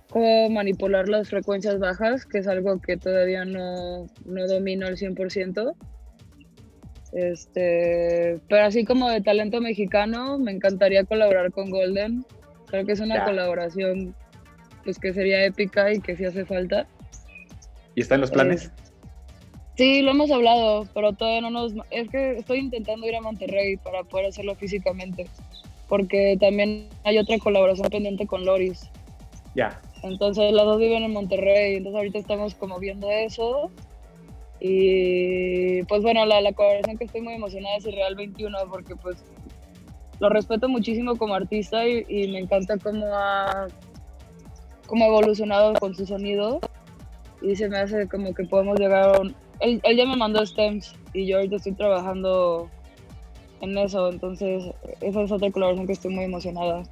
cómo 0.09 0.49
manipular 0.49 1.09
las 1.09 1.29
frecuencias 1.29 1.79
bajas, 1.79 2.25
que 2.25 2.39
es 2.39 2.47
algo 2.47 2.81
que 2.81 2.97
todavía 2.97 3.45
no, 3.45 4.07
no 4.25 4.47
domino 4.47 4.87
al 4.87 4.97
100%. 4.97 5.75
Este, 7.11 8.39
pero 8.49 8.65
así 8.65 8.85
como 8.85 9.09
de 9.09 9.21
talento 9.21 9.61
mexicano, 9.61 10.39
me 10.39 10.51
encantaría 10.51 11.03
colaborar 11.03 11.51
con 11.51 11.69
Golden. 11.69 12.25
Creo 12.65 12.85
que 12.85 12.93
es 12.93 12.99
una 12.99 13.23
colaboración 13.25 14.15
pues 14.83 14.97
que 14.97 15.13
sería 15.13 15.45
épica 15.45 15.93
y 15.93 15.99
que 15.99 16.15
sí 16.15 16.25
hace 16.25 16.45
falta. 16.45 16.87
¿Y 17.95 18.01
está 18.01 18.15
en 18.15 18.21
los 18.21 18.31
planes? 18.31 18.71
Sí, 19.75 20.01
lo 20.01 20.11
hemos 20.11 20.29
hablado, 20.29 20.87
pero 20.93 21.13
todavía 21.13 21.41
no 21.41 21.49
nos... 21.49 21.73
Es 21.89 22.09
que 22.09 22.37
estoy 22.37 22.59
intentando 22.59 23.07
ir 23.07 23.15
a 23.15 23.21
Monterrey 23.21 23.77
para 23.77 24.03
poder 24.03 24.27
hacerlo 24.27 24.55
físicamente, 24.55 25.27
porque 25.89 26.37
también 26.39 26.89
hay 27.03 27.17
otra 27.17 27.39
colaboración 27.39 27.89
pendiente 27.89 28.27
con 28.27 28.45
Loris. 28.45 28.89
Ya. 29.55 29.81
Entonces 30.03 30.51
las 30.51 30.65
dos 30.65 30.79
viven 30.79 31.03
en 31.03 31.13
Monterrey, 31.13 31.75
entonces 31.75 31.97
ahorita 31.97 32.19
estamos 32.19 32.53
como 32.55 32.77
viendo 32.79 33.09
eso. 33.09 33.71
Y 34.59 35.83
pues 35.83 36.03
bueno, 36.03 36.25
la, 36.25 36.39
la 36.41 36.53
colaboración 36.53 36.97
que 36.97 37.05
estoy 37.05 37.21
muy 37.21 37.33
emocionada 37.33 37.77
es 37.77 37.85
Real 37.85 38.15
21, 38.15 38.57
porque 38.69 38.95
pues 38.95 39.23
lo 40.19 40.29
respeto 40.29 40.69
muchísimo 40.69 41.17
como 41.17 41.33
artista 41.33 41.87
y, 41.87 42.05
y 42.07 42.27
me 42.27 42.39
encanta 42.39 42.77
cómo 42.77 43.07
ha, 43.11 43.67
cómo 44.87 45.03
ha 45.03 45.07
evolucionado 45.07 45.73
con 45.73 45.95
su 45.95 46.05
sonido 46.05 46.59
y 47.41 47.55
se 47.55 47.67
me 47.67 47.77
hace 47.77 48.07
como 48.07 48.33
que 48.33 48.45
podemos 48.45 48.79
llegar 48.79 49.19
un, 49.61 49.81
él, 49.83 49.97
ya 49.97 50.05
me 50.05 50.15
mandó 50.15 50.45
stems 50.45 50.95
y 51.13 51.25
yo 51.27 51.37
ahorita 51.37 51.57
estoy 51.57 51.73
trabajando 51.73 52.69
en 53.61 53.77
eso, 53.77 54.09
entonces 54.09 54.73
esa 55.01 55.21
es 55.21 55.31
otra 55.31 55.51
colaboración 55.51 55.87
que 55.87 55.93
estoy 55.93 56.13
muy 56.13 56.25
emocionada. 56.25 56.83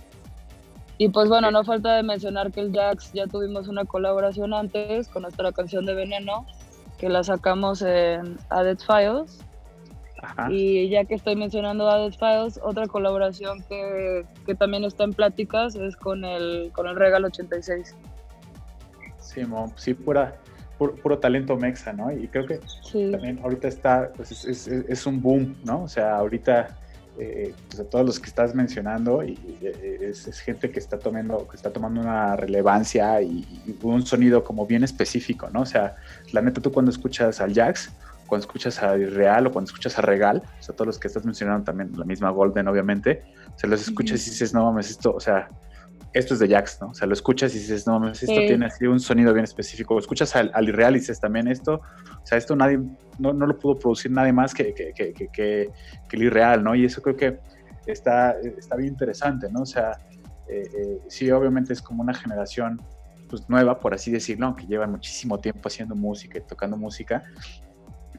Y 0.97 1.09
pues 1.09 1.29
bueno, 1.29 1.49
no 1.49 1.63
falta 1.63 1.95
de 1.95 2.03
mencionar 2.03 2.51
que 2.51 2.59
el 2.59 2.71
Jax 2.71 3.11
ya 3.13 3.25
tuvimos 3.25 3.67
una 3.67 3.85
colaboración 3.85 4.53
antes 4.53 5.07
con 5.07 5.23
nuestra 5.23 5.51
canción 5.51 5.85
de 5.85 5.95
Veneno, 5.95 6.45
que 6.99 7.09
la 7.09 7.23
sacamos 7.23 7.81
en 7.81 8.37
Added 8.49 8.77
Files. 8.77 9.39
Y 10.51 10.87
ya 10.89 11.03
que 11.05 11.15
estoy 11.15 11.35
mencionando 11.35 11.89
Added 11.89 12.13
Files, 12.13 12.59
otra 12.63 12.85
colaboración 12.85 13.63
que, 13.67 14.23
que, 14.45 14.53
también 14.53 14.83
está 14.83 15.03
en 15.03 15.13
pláticas 15.13 15.73
es 15.73 15.95
con 15.95 16.23
el, 16.23 16.71
con 16.71 16.85
el 16.85 16.95
Regal 16.95 17.25
86. 17.25 17.95
Sí, 19.17 19.41
sí, 19.77 19.93
pura, 19.95 20.35
puro, 20.89 21.19
talento 21.19 21.55
mexa, 21.57 21.93
¿no? 21.93 22.11
Y 22.11 22.27
creo 22.27 22.45
que 22.45 22.59
también 23.11 23.39
ahorita 23.43 23.67
está, 23.67 24.11
pues 24.15 24.45
es, 24.45 24.67
es, 24.67 25.05
un 25.05 25.21
boom, 25.21 25.55
¿no? 25.63 25.83
O 25.83 25.87
sea, 25.87 26.17
ahorita 26.17 26.77
eh, 27.19 27.53
pues 27.69 27.89
todos 27.89 28.05
los 28.05 28.19
que 28.19 28.27
estás 28.27 28.55
mencionando 28.55 29.23
y, 29.23 29.37
es, 29.61 30.39
gente 30.39 30.71
que 30.71 30.79
está 30.79 30.97
tomando 30.97 31.47
que 31.47 31.55
está 31.55 31.71
tomando 31.71 32.01
una 32.01 32.35
relevancia 32.35 33.21
y, 33.21 33.45
un 33.81 34.05
sonido 34.05 34.43
como 34.43 34.65
bien 34.65 34.83
específico, 34.83 35.49
¿no? 35.51 35.61
O 35.61 35.65
sea, 35.65 35.95
la 36.31 36.41
neta 36.41 36.61
tú 36.61 36.71
cuando 36.71 36.89
escuchas 36.89 37.41
al 37.41 37.53
Jax, 37.53 37.91
cuando 38.27 38.45
escuchas 38.45 38.81
a 38.81 38.95
Real 38.95 39.47
o 39.47 39.51
cuando 39.51 39.69
escuchas 39.69 39.99
a 39.99 40.01
Regal, 40.01 40.41
o 40.59 40.63
sea, 40.63 40.73
todos 40.73 40.87
los 40.87 40.99
que 40.99 41.09
estás 41.09 41.25
mencionando 41.25 41.65
también, 41.65 41.91
la 41.97 42.05
misma 42.05 42.29
Golden 42.29 42.67
obviamente, 42.67 43.23
se 43.57 43.67
los 43.67 43.81
escuchas 43.81 44.25
y 44.25 44.29
dices, 44.29 44.53
no 44.53 44.63
mames, 44.63 44.89
esto, 44.89 45.13
o 45.13 45.19
sea, 45.19 45.49
esto 46.13 46.33
es 46.33 46.39
de 46.41 46.49
Jax, 46.49 46.81
¿no? 46.81 46.89
O 46.89 46.93
sea, 46.93 47.07
lo 47.07 47.13
escuchas 47.13 47.55
y 47.55 47.59
dices, 47.59 47.87
no 47.87 48.05
esto 48.09 48.25
tiene 48.25 48.65
así 48.65 48.85
un 48.85 48.99
sonido 48.99 49.33
bien 49.33 49.45
específico. 49.45 49.97
escuchas 49.97 50.35
al, 50.35 50.51
al, 50.53 50.67
Irreal 50.67 50.95
y 50.95 50.99
dices 50.99 51.19
también 51.19 51.47
esto, 51.47 51.75
o 51.75 52.25
sea, 52.25 52.37
esto 52.37 52.55
nadie, 52.55 52.79
no, 53.17 53.33
no 53.33 53.45
lo 53.45 53.57
pudo 53.57 53.79
producir 53.79 54.11
nadie 54.11 54.33
más 54.33 54.53
que, 54.53 54.73
que, 54.73 54.93
que, 54.93 55.13
que, 55.13 55.71
el 56.11 56.23
Irreal, 56.23 56.63
¿no? 56.63 56.75
Y 56.75 56.85
eso 56.85 57.01
creo 57.01 57.15
que 57.15 57.39
está, 57.85 58.35
está 58.57 58.75
bien 58.75 58.89
interesante, 58.89 59.49
¿no? 59.49 59.61
O 59.61 59.65
sea, 59.65 59.99
eh, 60.49 60.69
eh, 60.73 61.01
sí, 61.07 61.31
obviamente 61.31 61.71
es 61.71 61.81
como 61.81 62.03
una 62.03 62.13
generación 62.13 62.81
pues, 63.29 63.49
nueva, 63.49 63.79
por 63.79 63.93
así 63.93 64.11
decirlo, 64.11 64.53
que 64.55 64.65
lleva 64.65 64.87
muchísimo 64.87 65.39
tiempo 65.39 65.69
haciendo 65.69 65.95
música 65.95 66.39
y 66.39 66.41
tocando 66.41 66.75
música, 66.75 67.23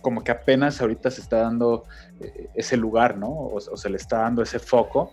como 0.01 0.25
que 0.25 0.33
apenas 0.33 0.81
ahorita 0.81 1.11
se 1.11 1.21
está 1.21 1.39
dando 1.39 1.85
eh, 2.21 2.49
ese 2.55 2.79
lugar, 2.79 3.19
¿no? 3.19 3.29
O, 3.29 3.57
o, 3.57 3.77
se 3.77 3.91
le 3.91 3.99
está 3.99 4.21
dando 4.21 4.43
ese 4.43 4.59
foco 4.59 5.13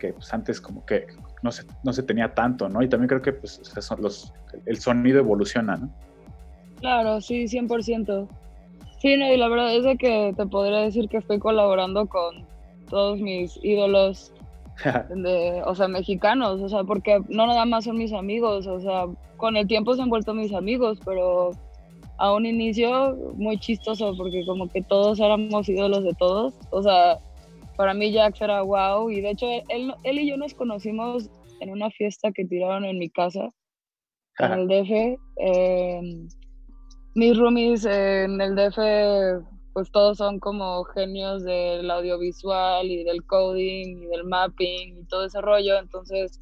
que 0.00 0.12
pues, 0.12 0.34
antes 0.34 0.60
como 0.60 0.84
que 0.84 1.06
no 1.44 1.52
se, 1.52 1.62
no 1.84 1.92
se 1.92 2.02
tenía 2.02 2.34
tanto, 2.34 2.68
¿no? 2.68 2.82
Y 2.82 2.88
también 2.88 3.08
creo 3.08 3.22
que 3.22 3.32
pues, 3.32 3.62
los, 4.00 4.32
el 4.66 4.78
sonido 4.78 5.20
evoluciona, 5.20 5.76
¿no? 5.76 5.88
Claro, 6.80 7.20
sí, 7.20 7.44
100%. 7.44 8.28
Sí, 9.00 9.16
no, 9.16 9.32
y 9.32 9.36
la 9.36 9.48
verdad 9.48 9.74
es 9.76 9.98
que 9.98 10.34
te 10.36 10.46
podría 10.46 10.80
decir 10.80 11.08
que 11.08 11.18
estoy 11.18 11.38
colaborando 11.38 12.06
con 12.06 12.44
todos 12.88 13.20
mis 13.20 13.58
ídolos 13.62 14.32
de, 15.14 15.62
o 15.64 15.74
sea, 15.74 15.88
mexicanos, 15.88 16.60
o 16.60 16.68
sea, 16.68 16.82
porque 16.84 17.20
no 17.28 17.46
nada 17.46 17.64
más 17.64 17.84
son 17.84 17.96
mis 17.96 18.12
amigos, 18.12 18.66
o 18.66 18.80
sea, 18.80 19.06
con 19.36 19.56
el 19.56 19.66
tiempo 19.66 19.94
se 19.94 20.02
han 20.02 20.10
vuelto 20.10 20.34
mis 20.34 20.52
amigos, 20.52 20.98
pero 21.04 21.52
a 22.18 22.34
un 22.34 22.44
inicio 22.44 23.16
muy 23.36 23.58
chistoso 23.58 24.14
porque 24.16 24.44
como 24.44 24.68
que 24.68 24.82
todos 24.82 25.18
éramos 25.20 25.68
ídolos 25.68 26.04
de 26.04 26.12
todos, 26.14 26.54
o 26.70 26.82
sea, 26.82 27.18
para 27.80 27.94
mí 27.94 28.12
Jax 28.12 28.42
era 28.42 28.60
wow 28.60 29.08
y 29.08 29.22
de 29.22 29.30
hecho 29.30 29.46
él, 29.70 29.94
él 30.02 30.18
y 30.18 30.28
yo 30.28 30.36
nos 30.36 30.52
conocimos 30.52 31.30
en 31.60 31.70
una 31.70 31.90
fiesta 31.90 32.30
que 32.30 32.44
tiraron 32.44 32.84
en 32.84 32.98
mi 32.98 33.08
casa, 33.08 33.48
en 34.38 34.52
el 34.52 34.68
DF. 34.68 35.18
Em, 35.38 36.28
mis 37.14 37.38
roomies 37.38 37.86
en 37.86 38.38
el 38.38 38.54
DF, 38.54 39.42
pues 39.72 39.90
todos 39.92 40.18
son 40.18 40.40
como 40.40 40.84
genios 40.94 41.42
del 41.42 41.90
audiovisual 41.90 42.84
y 42.84 43.02
del 43.02 43.24
coding 43.24 44.02
y 44.02 44.06
del 44.08 44.24
mapping 44.24 44.98
y 44.98 45.06
todo 45.06 45.24
ese 45.24 45.40
rollo, 45.40 45.78
entonces 45.78 46.38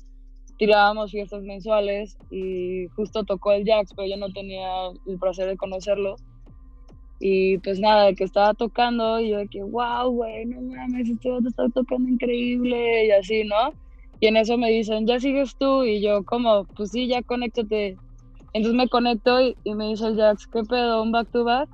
tirábamos 0.56 1.12
fiestas 1.12 1.44
mensuales 1.44 2.18
y 2.32 2.88
justo 2.96 3.22
tocó 3.22 3.52
el 3.52 3.64
Jax, 3.64 3.94
pero 3.94 4.08
yo 4.08 4.16
no 4.16 4.32
tenía 4.32 4.88
el 5.06 5.20
placer 5.20 5.46
de 5.46 5.56
conocerlo. 5.56 6.16
Y 7.20 7.58
pues 7.58 7.80
nada, 7.80 8.12
que 8.12 8.24
estaba 8.24 8.54
tocando 8.54 9.18
y 9.18 9.30
yo 9.30 9.38
de 9.38 9.48
que, 9.48 9.62
wow, 9.62 10.10
güey, 10.10 10.46
no 10.46 10.60
mames, 10.60 11.08
este 11.08 11.32
otro 11.32 11.48
está 11.48 11.68
tocando 11.70 12.08
increíble 12.08 13.06
y 13.06 13.10
así, 13.10 13.44
¿no? 13.44 13.72
Y 14.20 14.26
en 14.26 14.36
eso 14.36 14.56
me 14.56 14.70
dicen, 14.70 15.06
ya 15.06 15.20
sigues 15.20 15.56
tú. 15.56 15.84
Y 15.84 16.00
yo, 16.00 16.24
como, 16.24 16.64
pues 16.76 16.90
sí, 16.90 17.08
ya 17.08 17.22
conéctate. 17.22 17.96
Entonces 18.52 18.76
me 18.76 18.88
conecto 18.88 19.40
y, 19.40 19.56
me 19.74 19.88
dice 19.88 20.06
el 20.06 20.16
Jax, 20.16 20.46
¿qué 20.48 20.62
pedo? 20.62 21.02
¿Un 21.02 21.12
back 21.12 21.30
to 21.30 21.44
back? 21.44 21.68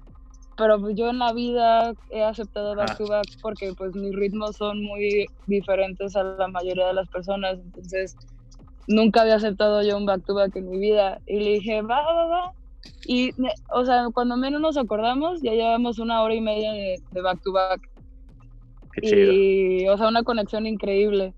Pero 0.57 0.81
pues 0.81 0.95
yo 0.97 1.09
en 1.11 1.19
la 1.19 1.33
vida 1.33 1.95
he 2.11 2.23
aceptado 2.23 2.77
back 2.77 2.97
to 2.97 3.07
back 3.07 3.27
porque 3.43 3.73
pues 3.77 3.95
mis 3.97 4.15
ritmos 4.15 4.57
son 4.57 4.85
muy 4.85 5.27
diferentes 5.47 6.15
a 6.15 6.23
la 6.23 6.49
mayoría 6.49 6.89
de 6.89 6.95
las 6.95 7.09
personas. 7.09 7.59
Entonces 7.59 8.17
nunca 8.87 9.23
había 9.23 9.37
aceptado 9.37 9.83
yo 9.83 9.97
un 9.97 10.07
back 10.07 10.25
to 10.25 10.35
back 10.35 10.55
en 10.57 10.69
mi 10.69 10.79
vida. 10.79 11.21
Y 11.27 11.41
le 11.41 11.51
dije, 11.55 11.83
va, 11.83 12.03
va, 12.03 12.27
va. 12.27 12.53
Y, 13.07 13.31
o 13.73 13.85
sea, 13.85 14.09
cuando 14.13 14.37
menos 14.37 14.61
nos 14.61 14.77
acordamos, 14.77 15.43
ya 15.43 15.53
llevamos 15.53 15.99
una 15.99 16.23
hora 16.23 16.35
y 16.35 16.41
media 16.41 16.73
de, 16.73 16.97
de 17.13 17.21
back 17.21 17.43
to 17.43 17.53
back. 17.53 17.81
Qué 18.93 19.01
chido. 19.03 19.33
Y, 19.33 19.89
o 19.89 19.97
sea, 19.97 20.09
una 20.09 20.23
conexión 20.23 20.67
increíble. 20.67 21.35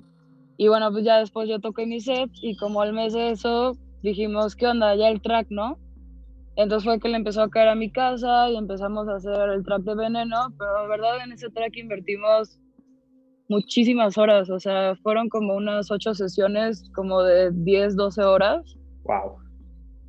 Y 0.58 0.68
bueno, 0.68 0.90
pues 0.90 1.04
ya 1.04 1.18
después 1.18 1.48
yo 1.48 1.60
toqué 1.60 1.86
mi 1.86 2.00
set 2.00 2.30
y 2.40 2.56
como 2.56 2.80
al 2.80 2.92
mes 2.92 3.12
de 3.12 3.30
eso 3.30 3.76
dijimos, 4.02 4.56
¿qué 4.56 4.66
onda? 4.66 4.94
Ya 4.94 5.08
el 5.08 5.20
track, 5.20 5.48
¿no? 5.50 5.78
Entonces 6.56 6.84
fue 6.84 6.98
que 6.98 7.08
le 7.08 7.16
empezó 7.16 7.42
a 7.42 7.50
caer 7.50 7.68
a 7.68 7.74
mi 7.74 7.90
casa 7.90 8.48
y 8.48 8.56
empezamos 8.56 9.08
a 9.08 9.16
hacer 9.16 9.50
el 9.50 9.62
track 9.62 9.82
de 9.82 9.94
veneno, 9.94 10.54
pero 10.58 10.82
de 10.82 10.88
verdad 10.88 11.22
en 11.22 11.32
ese 11.32 11.50
track 11.50 11.76
invertimos 11.76 12.58
muchísimas 13.48 14.16
horas, 14.18 14.50
o 14.50 14.58
sea, 14.58 14.96
fueron 15.02 15.28
como 15.28 15.54
unas 15.54 15.90
ocho 15.90 16.14
sesiones, 16.14 16.90
como 16.94 17.22
de 17.22 17.50
10, 17.52 17.96
12 17.96 18.22
horas. 18.24 18.76
Wow. 19.04 19.36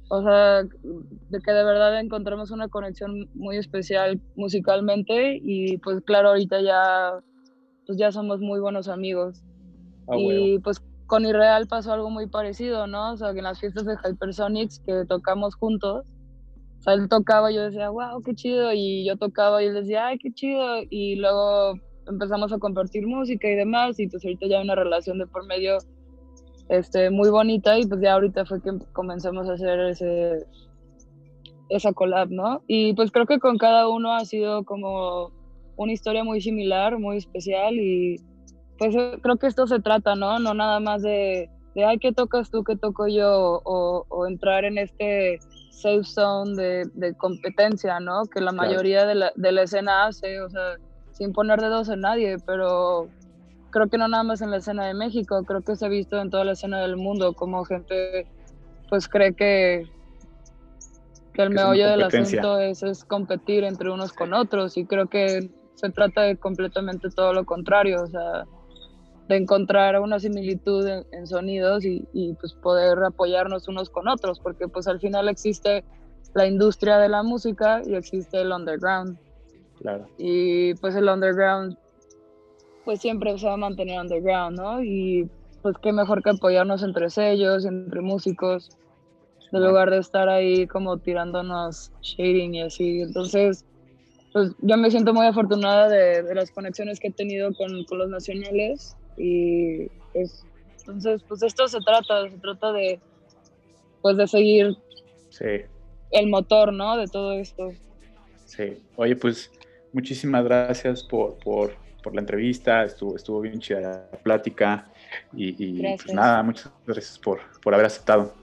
O 0.10 0.22
sea, 0.22 0.64
de 0.64 1.40
que 1.44 1.52
de 1.52 1.64
verdad 1.64 2.00
encontramos 2.00 2.52
una 2.52 2.70
conexión 2.70 3.30
muy 3.34 3.58
especial 3.58 4.22
musicalmente 4.36 5.40
y 5.44 5.78
pues 5.80 6.02
claro, 6.02 6.30
ahorita 6.30 6.62
ya, 6.62 7.20
pues 7.86 7.98
ya 7.98 8.12
somos 8.12 8.40
muy 8.40 8.60
buenos 8.60 8.88
amigos. 8.88 9.44
Ah, 10.08 10.16
y 10.18 10.60
pues 10.60 10.82
con 11.08 11.26
Irreal 11.26 11.68
pasó 11.68 11.92
algo 11.92 12.10
muy 12.10 12.28
parecido, 12.28 12.88
¿no? 12.88 13.14
O 13.14 13.18
sea, 13.18 13.34
que 13.34 13.40
en 13.40 13.46
las 13.46 13.60
fiestas 13.60 13.86
de 13.86 13.96
Hypersonics 13.96 14.80
que 14.80 15.06
tocamos 15.08 15.56
juntos, 15.56 16.06
o 16.80 16.82
sea, 16.82 16.94
él 16.94 17.10
tocaba 17.10 17.52
y 17.52 17.56
yo 17.56 17.64
decía, 17.64 17.90
wow, 17.90 18.22
qué 18.24 18.34
chido, 18.34 18.72
y 18.74 19.06
yo 19.06 19.18
tocaba 19.18 19.62
y 19.62 19.68
él 19.68 19.74
decía, 19.74 20.08
ay, 20.08 20.18
qué 20.20 20.32
chido, 20.32 20.84
y 20.90 21.16
luego 21.16 21.74
empezamos 22.08 22.54
a 22.54 22.60
compartir 22.60 23.06
música 23.06 23.50
y 23.50 23.56
demás, 23.56 24.00
y 24.00 24.08
pues 24.08 24.24
ahorita 24.24 24.48
ya 24.48 24.58
hay 24.58 24.64
una 24.64 24.76
relación 24.76 25.18
de 25.18 25.28
por 25.28 25.46
medio 25.46 25.78
este, 26.70 27.10
muy 27.10 27.30
bonita, 27.30 27.78
y 27.78 27.86
pues 27.86 28.02
ya 28.02 28.14
ahorita 28.14 28.46
fue 28.46 28.62
que 28.62 28.72
comenzamos 28.94 29.50
a 29.50 29.54
hacer 29.54 29.80
ese, 29.82 30.46
esa 31.70 31.94
collab, 31.94 32.30
¿no? 32.30 32.62
Y 32.68 32.94
pues 32.94 33.12
creo 33.12 33.26
que 33.26 33.40
con 33.40 33.58
cada 33.58 33.88
uno 33.88 34.14
ha 34.14 34.26
sido 34.26 34.64
como 34.64 35.32
una 35.76 35.92
historia 35.92 36.24
muy 36.24 36.42
similar, 36.42 36.98
muy 37.00 37.18
especial, 37.18 37.76
y 37.76 38.18
pues 38.78 38.96
eh, 38.96 39.18
creo 39.22 39.38
que 39.38 39.48
esto 39.48 39.68
se 39.68 39.80
trata, 39.80 40.16
¿no? 40.16 40.40
No 40.40 40.54
nada 40.54 40.80
más 40.80 41.02
de, 41.02 41.50
de 41.76 41.86
ay, 41.86 42.00
¿qué 42.00 42.12
tocas 42.12 42.50
tú, 42.50 42.64
qué 42.64 42.76
toco 42.76 43.08
yo? 43.08 43.62
O, 43.64 44.06
o 44.10 44.28
entrar 44.28 44.66
en 44.66 44.78
este 44.78 45.40
safe 45.72 46.04
zone 46.04 46.56
de, 46.56 46.86
de 46.96 47.14
competencia, 47.16 48.00
¿no? 48.00 48.26
Que 48.26 48.42
la 48.42 48.52
mayoría 48.52 49.06
de, 49.06 49.16
la, 49.16 49.32
de 49.36 49.52
la 49.52 49.64
escena 49.64 50.08
hace, 50.08 50.42
o 50.42 50.50
sea, 50.50 50.78
sin 51.12 51.34
poner 51.34 51.62
dedos 51.62 51.90
en 51.90 52.02
nadie, 52.02 52.38
pero 52.46 53.08
creo 53.78 53.90
que 53.90 53.98
no 54.00 54.08
nada 54.08 54.24
más 54.24 54.42
en 54.42 54.50
la 54.50 54.58
escena 54.58 54.88
de 54.88 54.96
México, 54.96 55.44
creo 55.44 55.62
que 55.62 55.76
se 55.76 55.86
ha 55.86 55.90
visto 55.90 56.20
en 56.20 56.32
toda 56.32 56.44
la 56.44 56.54
escena 56.54 56.82
del 56.82 56.98
mundo, 56.98 57.34
como 57.34 57.64
gente 57.64 58.26
pues 58.90 59.08
cree 59.08 59.36
que, 59.36 59.84
que 61.34 61.42
el 61.44 61.52
meollo 61.52 61.88
del 61.88 62.02
asunto 62.02 62.60
es, 62.60 62.82
es 62.82 63.04
competir 63.06 63.64
entre 63.64 63.92
unos 63.92 64.14
con 64.14 64.34
otros 64.34 64.78
y 64.78 64.86
creo 64.86 65.08
que 65.08 65.52
se 65.76 65.90
trata 65.92 66.24
de 66.24 66.38
completamente 66.38 67.10
todo 67.12 67.34
lo 67.34 67.46
contrario, 67.46 68.02
o 68.02 68.08
sea, 68.08 68.46
de 69.30 69.36
encontrar 69.36 70.00
una 70.00 70.20
similitud 70.20 70.88
en, 71.12 71.28
sonidos 71.28 71.86
y, 71.86 72.08
y, 72.14 72.34
pues 72.34 72.54
poder 72.56 72.98
apoyarnos 73.04 73.68
unos 73.68 73.92
con 73.92 74.08
otros, 74.08 74.40
porque 74.40 74.68
pues 74.68 74.88
al 74.88 75.00
final 75.00 75.30
existe 75.30 75.84
la 76.34 76.48
industria 76.48 76.98
de 76.98 77.10
la 77.10 77.22
música 77.22 77.84
y 77.86 77.94
existe 77.94 78.42
el 78.42 78.52
underground. 78.52 79.20
Claro. 79.80 80.08
Y 80.18 80.74
pues 80.76 80.96
el 80.96 81.08
underground 81.10 81.78
pues 82.88 83.02
siempre 83.02 83.38
se 83.38 83.46
va 83.46 83.56
a 83.56 83.58
mantener 83.58 84.00
underground, 84.00 84.58
¿no? 84.58 84.82
Y 84.82 85.30
pues 85.62 85.76
qué 85.84 85.92
mejor 85.92 86.24
que 86.24 86.30
apoyarnos 86.30 86.84
entre 86.84 87.10
sellos, 87.10 87.66
entre 87.66 88.00
músicos, 88.00 88.70
en 89.52 89.62
lugar 89.62 89.92
de 89.92 89.98
estar 89.98 90.30
ahí 90.30 90.68
como 90.68 90.98
tirándonos 90.98 91.92
shading 92.02 92.56
y 92.56 92.62
así. 92.62 93.02
Entonces, 93.02 93.66
pues 94.32 94.54
yo 94.62 94.78
me 94.78 94.90
siento 94.90 95.14
muy 95.14 95.26
afortunada 95.26 95.90
de, 95.90 96.24
de 96.24 96.34
las 96.34 96.50
conexiones 96.50 97.02
que 97.02 97.10
he 97.10 97.12
tenido 97.12 97.54
con, 97.56 97.84
con 97.84 97.98
los 97.98 98.08
nacionales 98.08 98.96
y 99.18 99.90
pues, 100.14 100.46
entonces, 100.80 101.22
pues 101.28 101.44
esto 101.44 101.68
se 101.68 101.82
trata, 101.82 102.30
se 102.30 102.38
trata 102.38 102.72
de, 102.72 103.02
pues 104.02 104.16
de 104.16 104.28
seguir 104.28 104.78
sí. 105.28 105.66
el 106.12 106.28
motor, 106.30 106.72
¿no? 106.72 106.96
De 106.96 107.08
todo 107.08 107.34
esto. 107.34 107.70
Sí. 108.46 108.78
Oye, 108.96 109.18
pues 109.18 109.52
muchísimas 109.92 110.46
gracias 110.46 111.04
por, 111.04 111.38
por, 111.40 111.87
por 112.08 112.16
la 112.16 112.22
entrevista, 112.22 112.86
estuvo, 112.86 113.18
estuvo 113.18 113.42
bien 113.42 113.60
chida 113.60 113.82
la 113.82 114.18
plática 114.20 114.88
y, 115.34 115.50
y 115.62 115.82
pues 115.98 116.14
nada, 116.14 116.42
muchas 116.42 116.72
gracias 116.86 117.20
por, 117.20 117.42
por 117.62 117.74
haber 117.74 117.88
aceptado. 117.88 118.34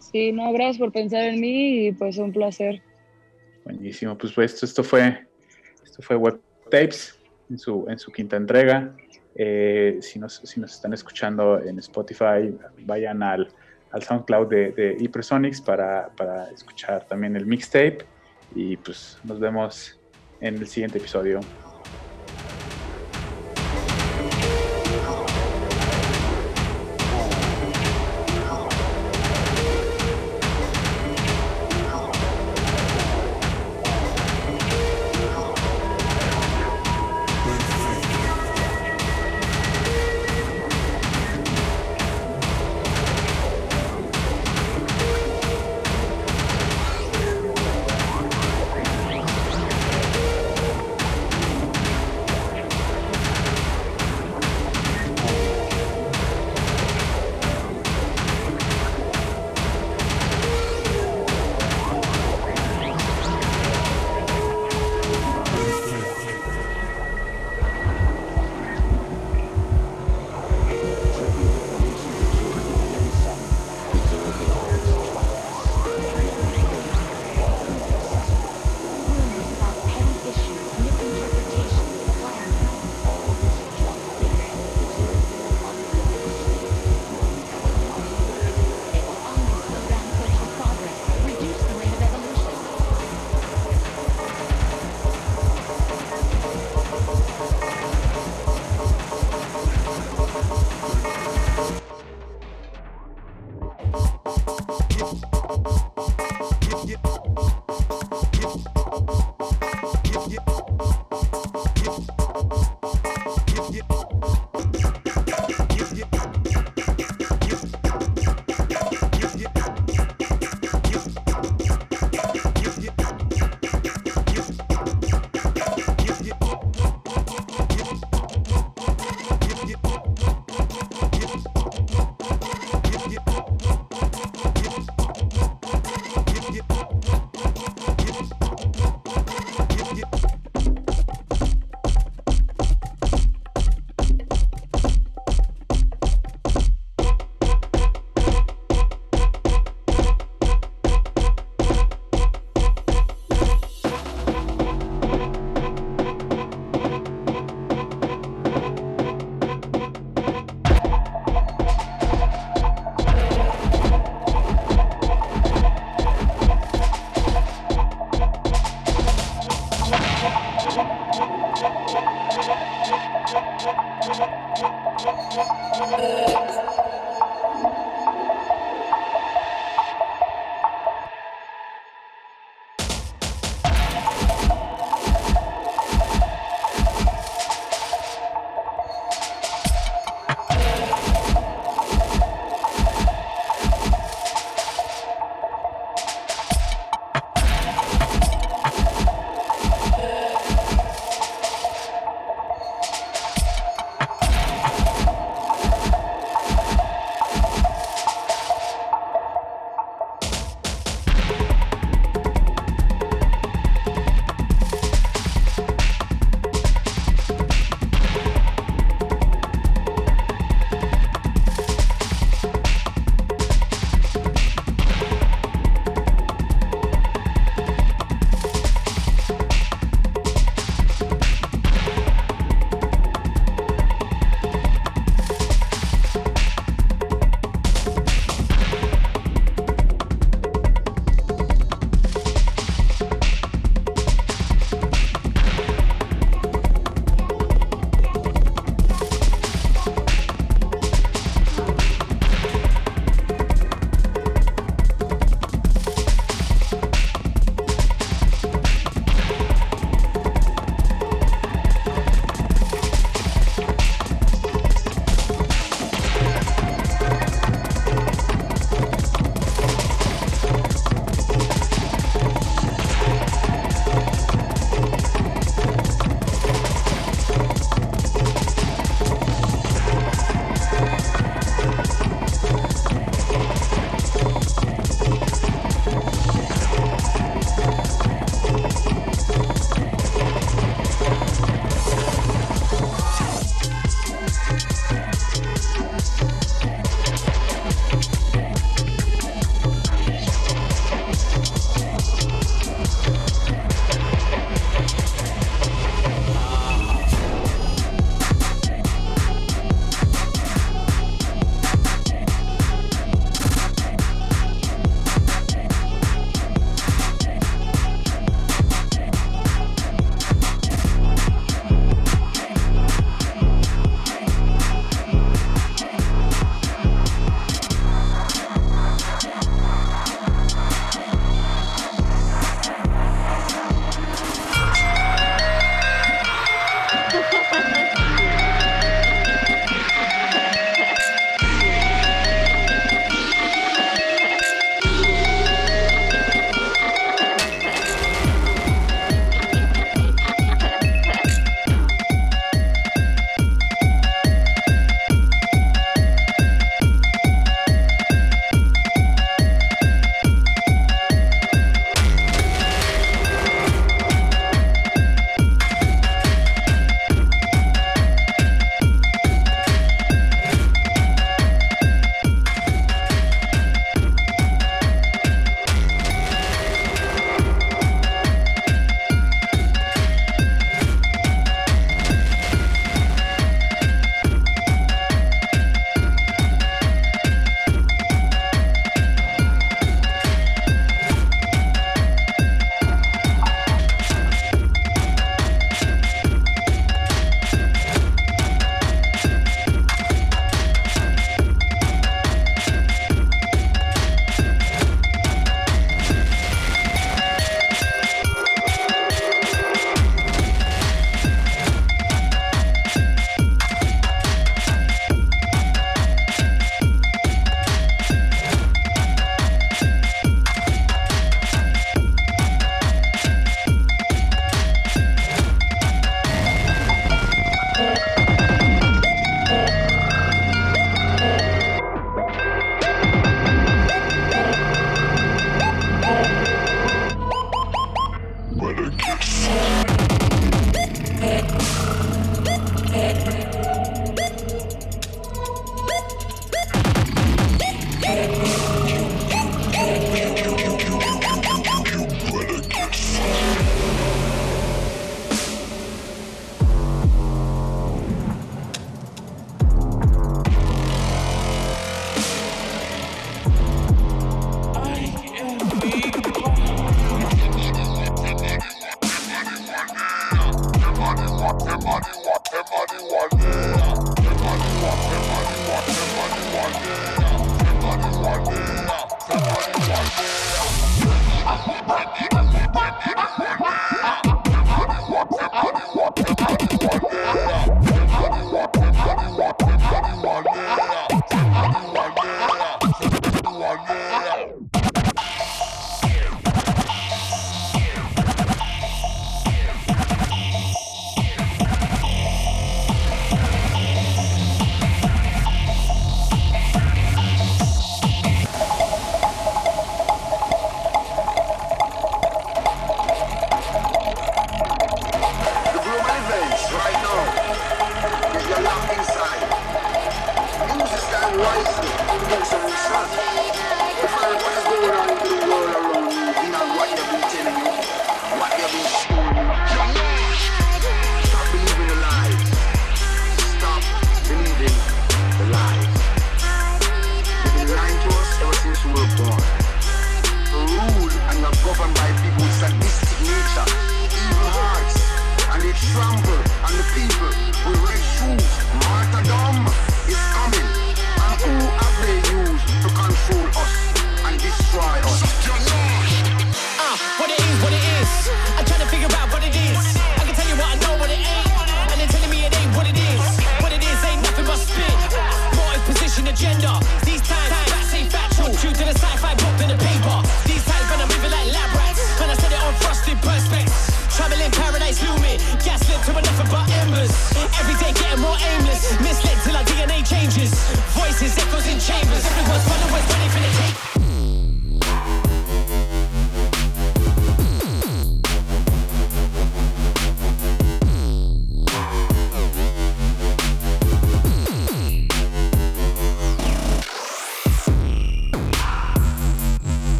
Sí, 0.00 0.32
no, 0.32 0.52
gracias 0.52 0.78
por 0.78 0.90
pensar 0.90 1.22
en 1.22 1.40
mí 1.40 1.86
y 1.86 1.92
pues 1.92 2.18
un 2.18 2.32
placer. 2.32 2.82
Buenísimo, 3.64 4.18
pues, 4.18 4.32
pues 4.32 4.52
esto, 4.52 4.66
esto 4.66 4.82
fue 4.82 5.28
esto 5.84 6.02
fue 6.02 6.16
Web 6.16 6.40
Tapes 6.64 7.20
en 7.48 7.56
su, 7.56 7.86
en 7.88 8.00
su 8.00 8.10
quinta 8.10 8.36
entrega. 8.36 8.96
Eh, 9.36 9.98
si, 10.00 10.18
nos, 10.18 10.42
si 10.44 10.58
nos 10.58 10.74
están 10.74 10.92
escuchando 10.92 11.60
en 11.60 11.78
Spotify, 11.78 12.52
vayan 12.80 13.22
al, 13.22 13.46
al 13.92 14.02
SoundCloud 14.02 14.48
de, 14.48 14.72
de 14.72 14.96
Hypersonics 14.98 15.60
para, 15.60 16.08
para 16.16 16.50
escuchar 16.50 17.06
también 17.06 17.36
el 17.36 17.46
mixtape. 17.46 17.98
Y 18.56 18.76
pues 18.76 19.20
nos 19.22 19.38
vemos 19.38 20.00
en 20.40 20.56
el 20.56 20.66
siguiente 20.66 20.98
episodio. 20.98 21.38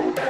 Who 0.00 0.14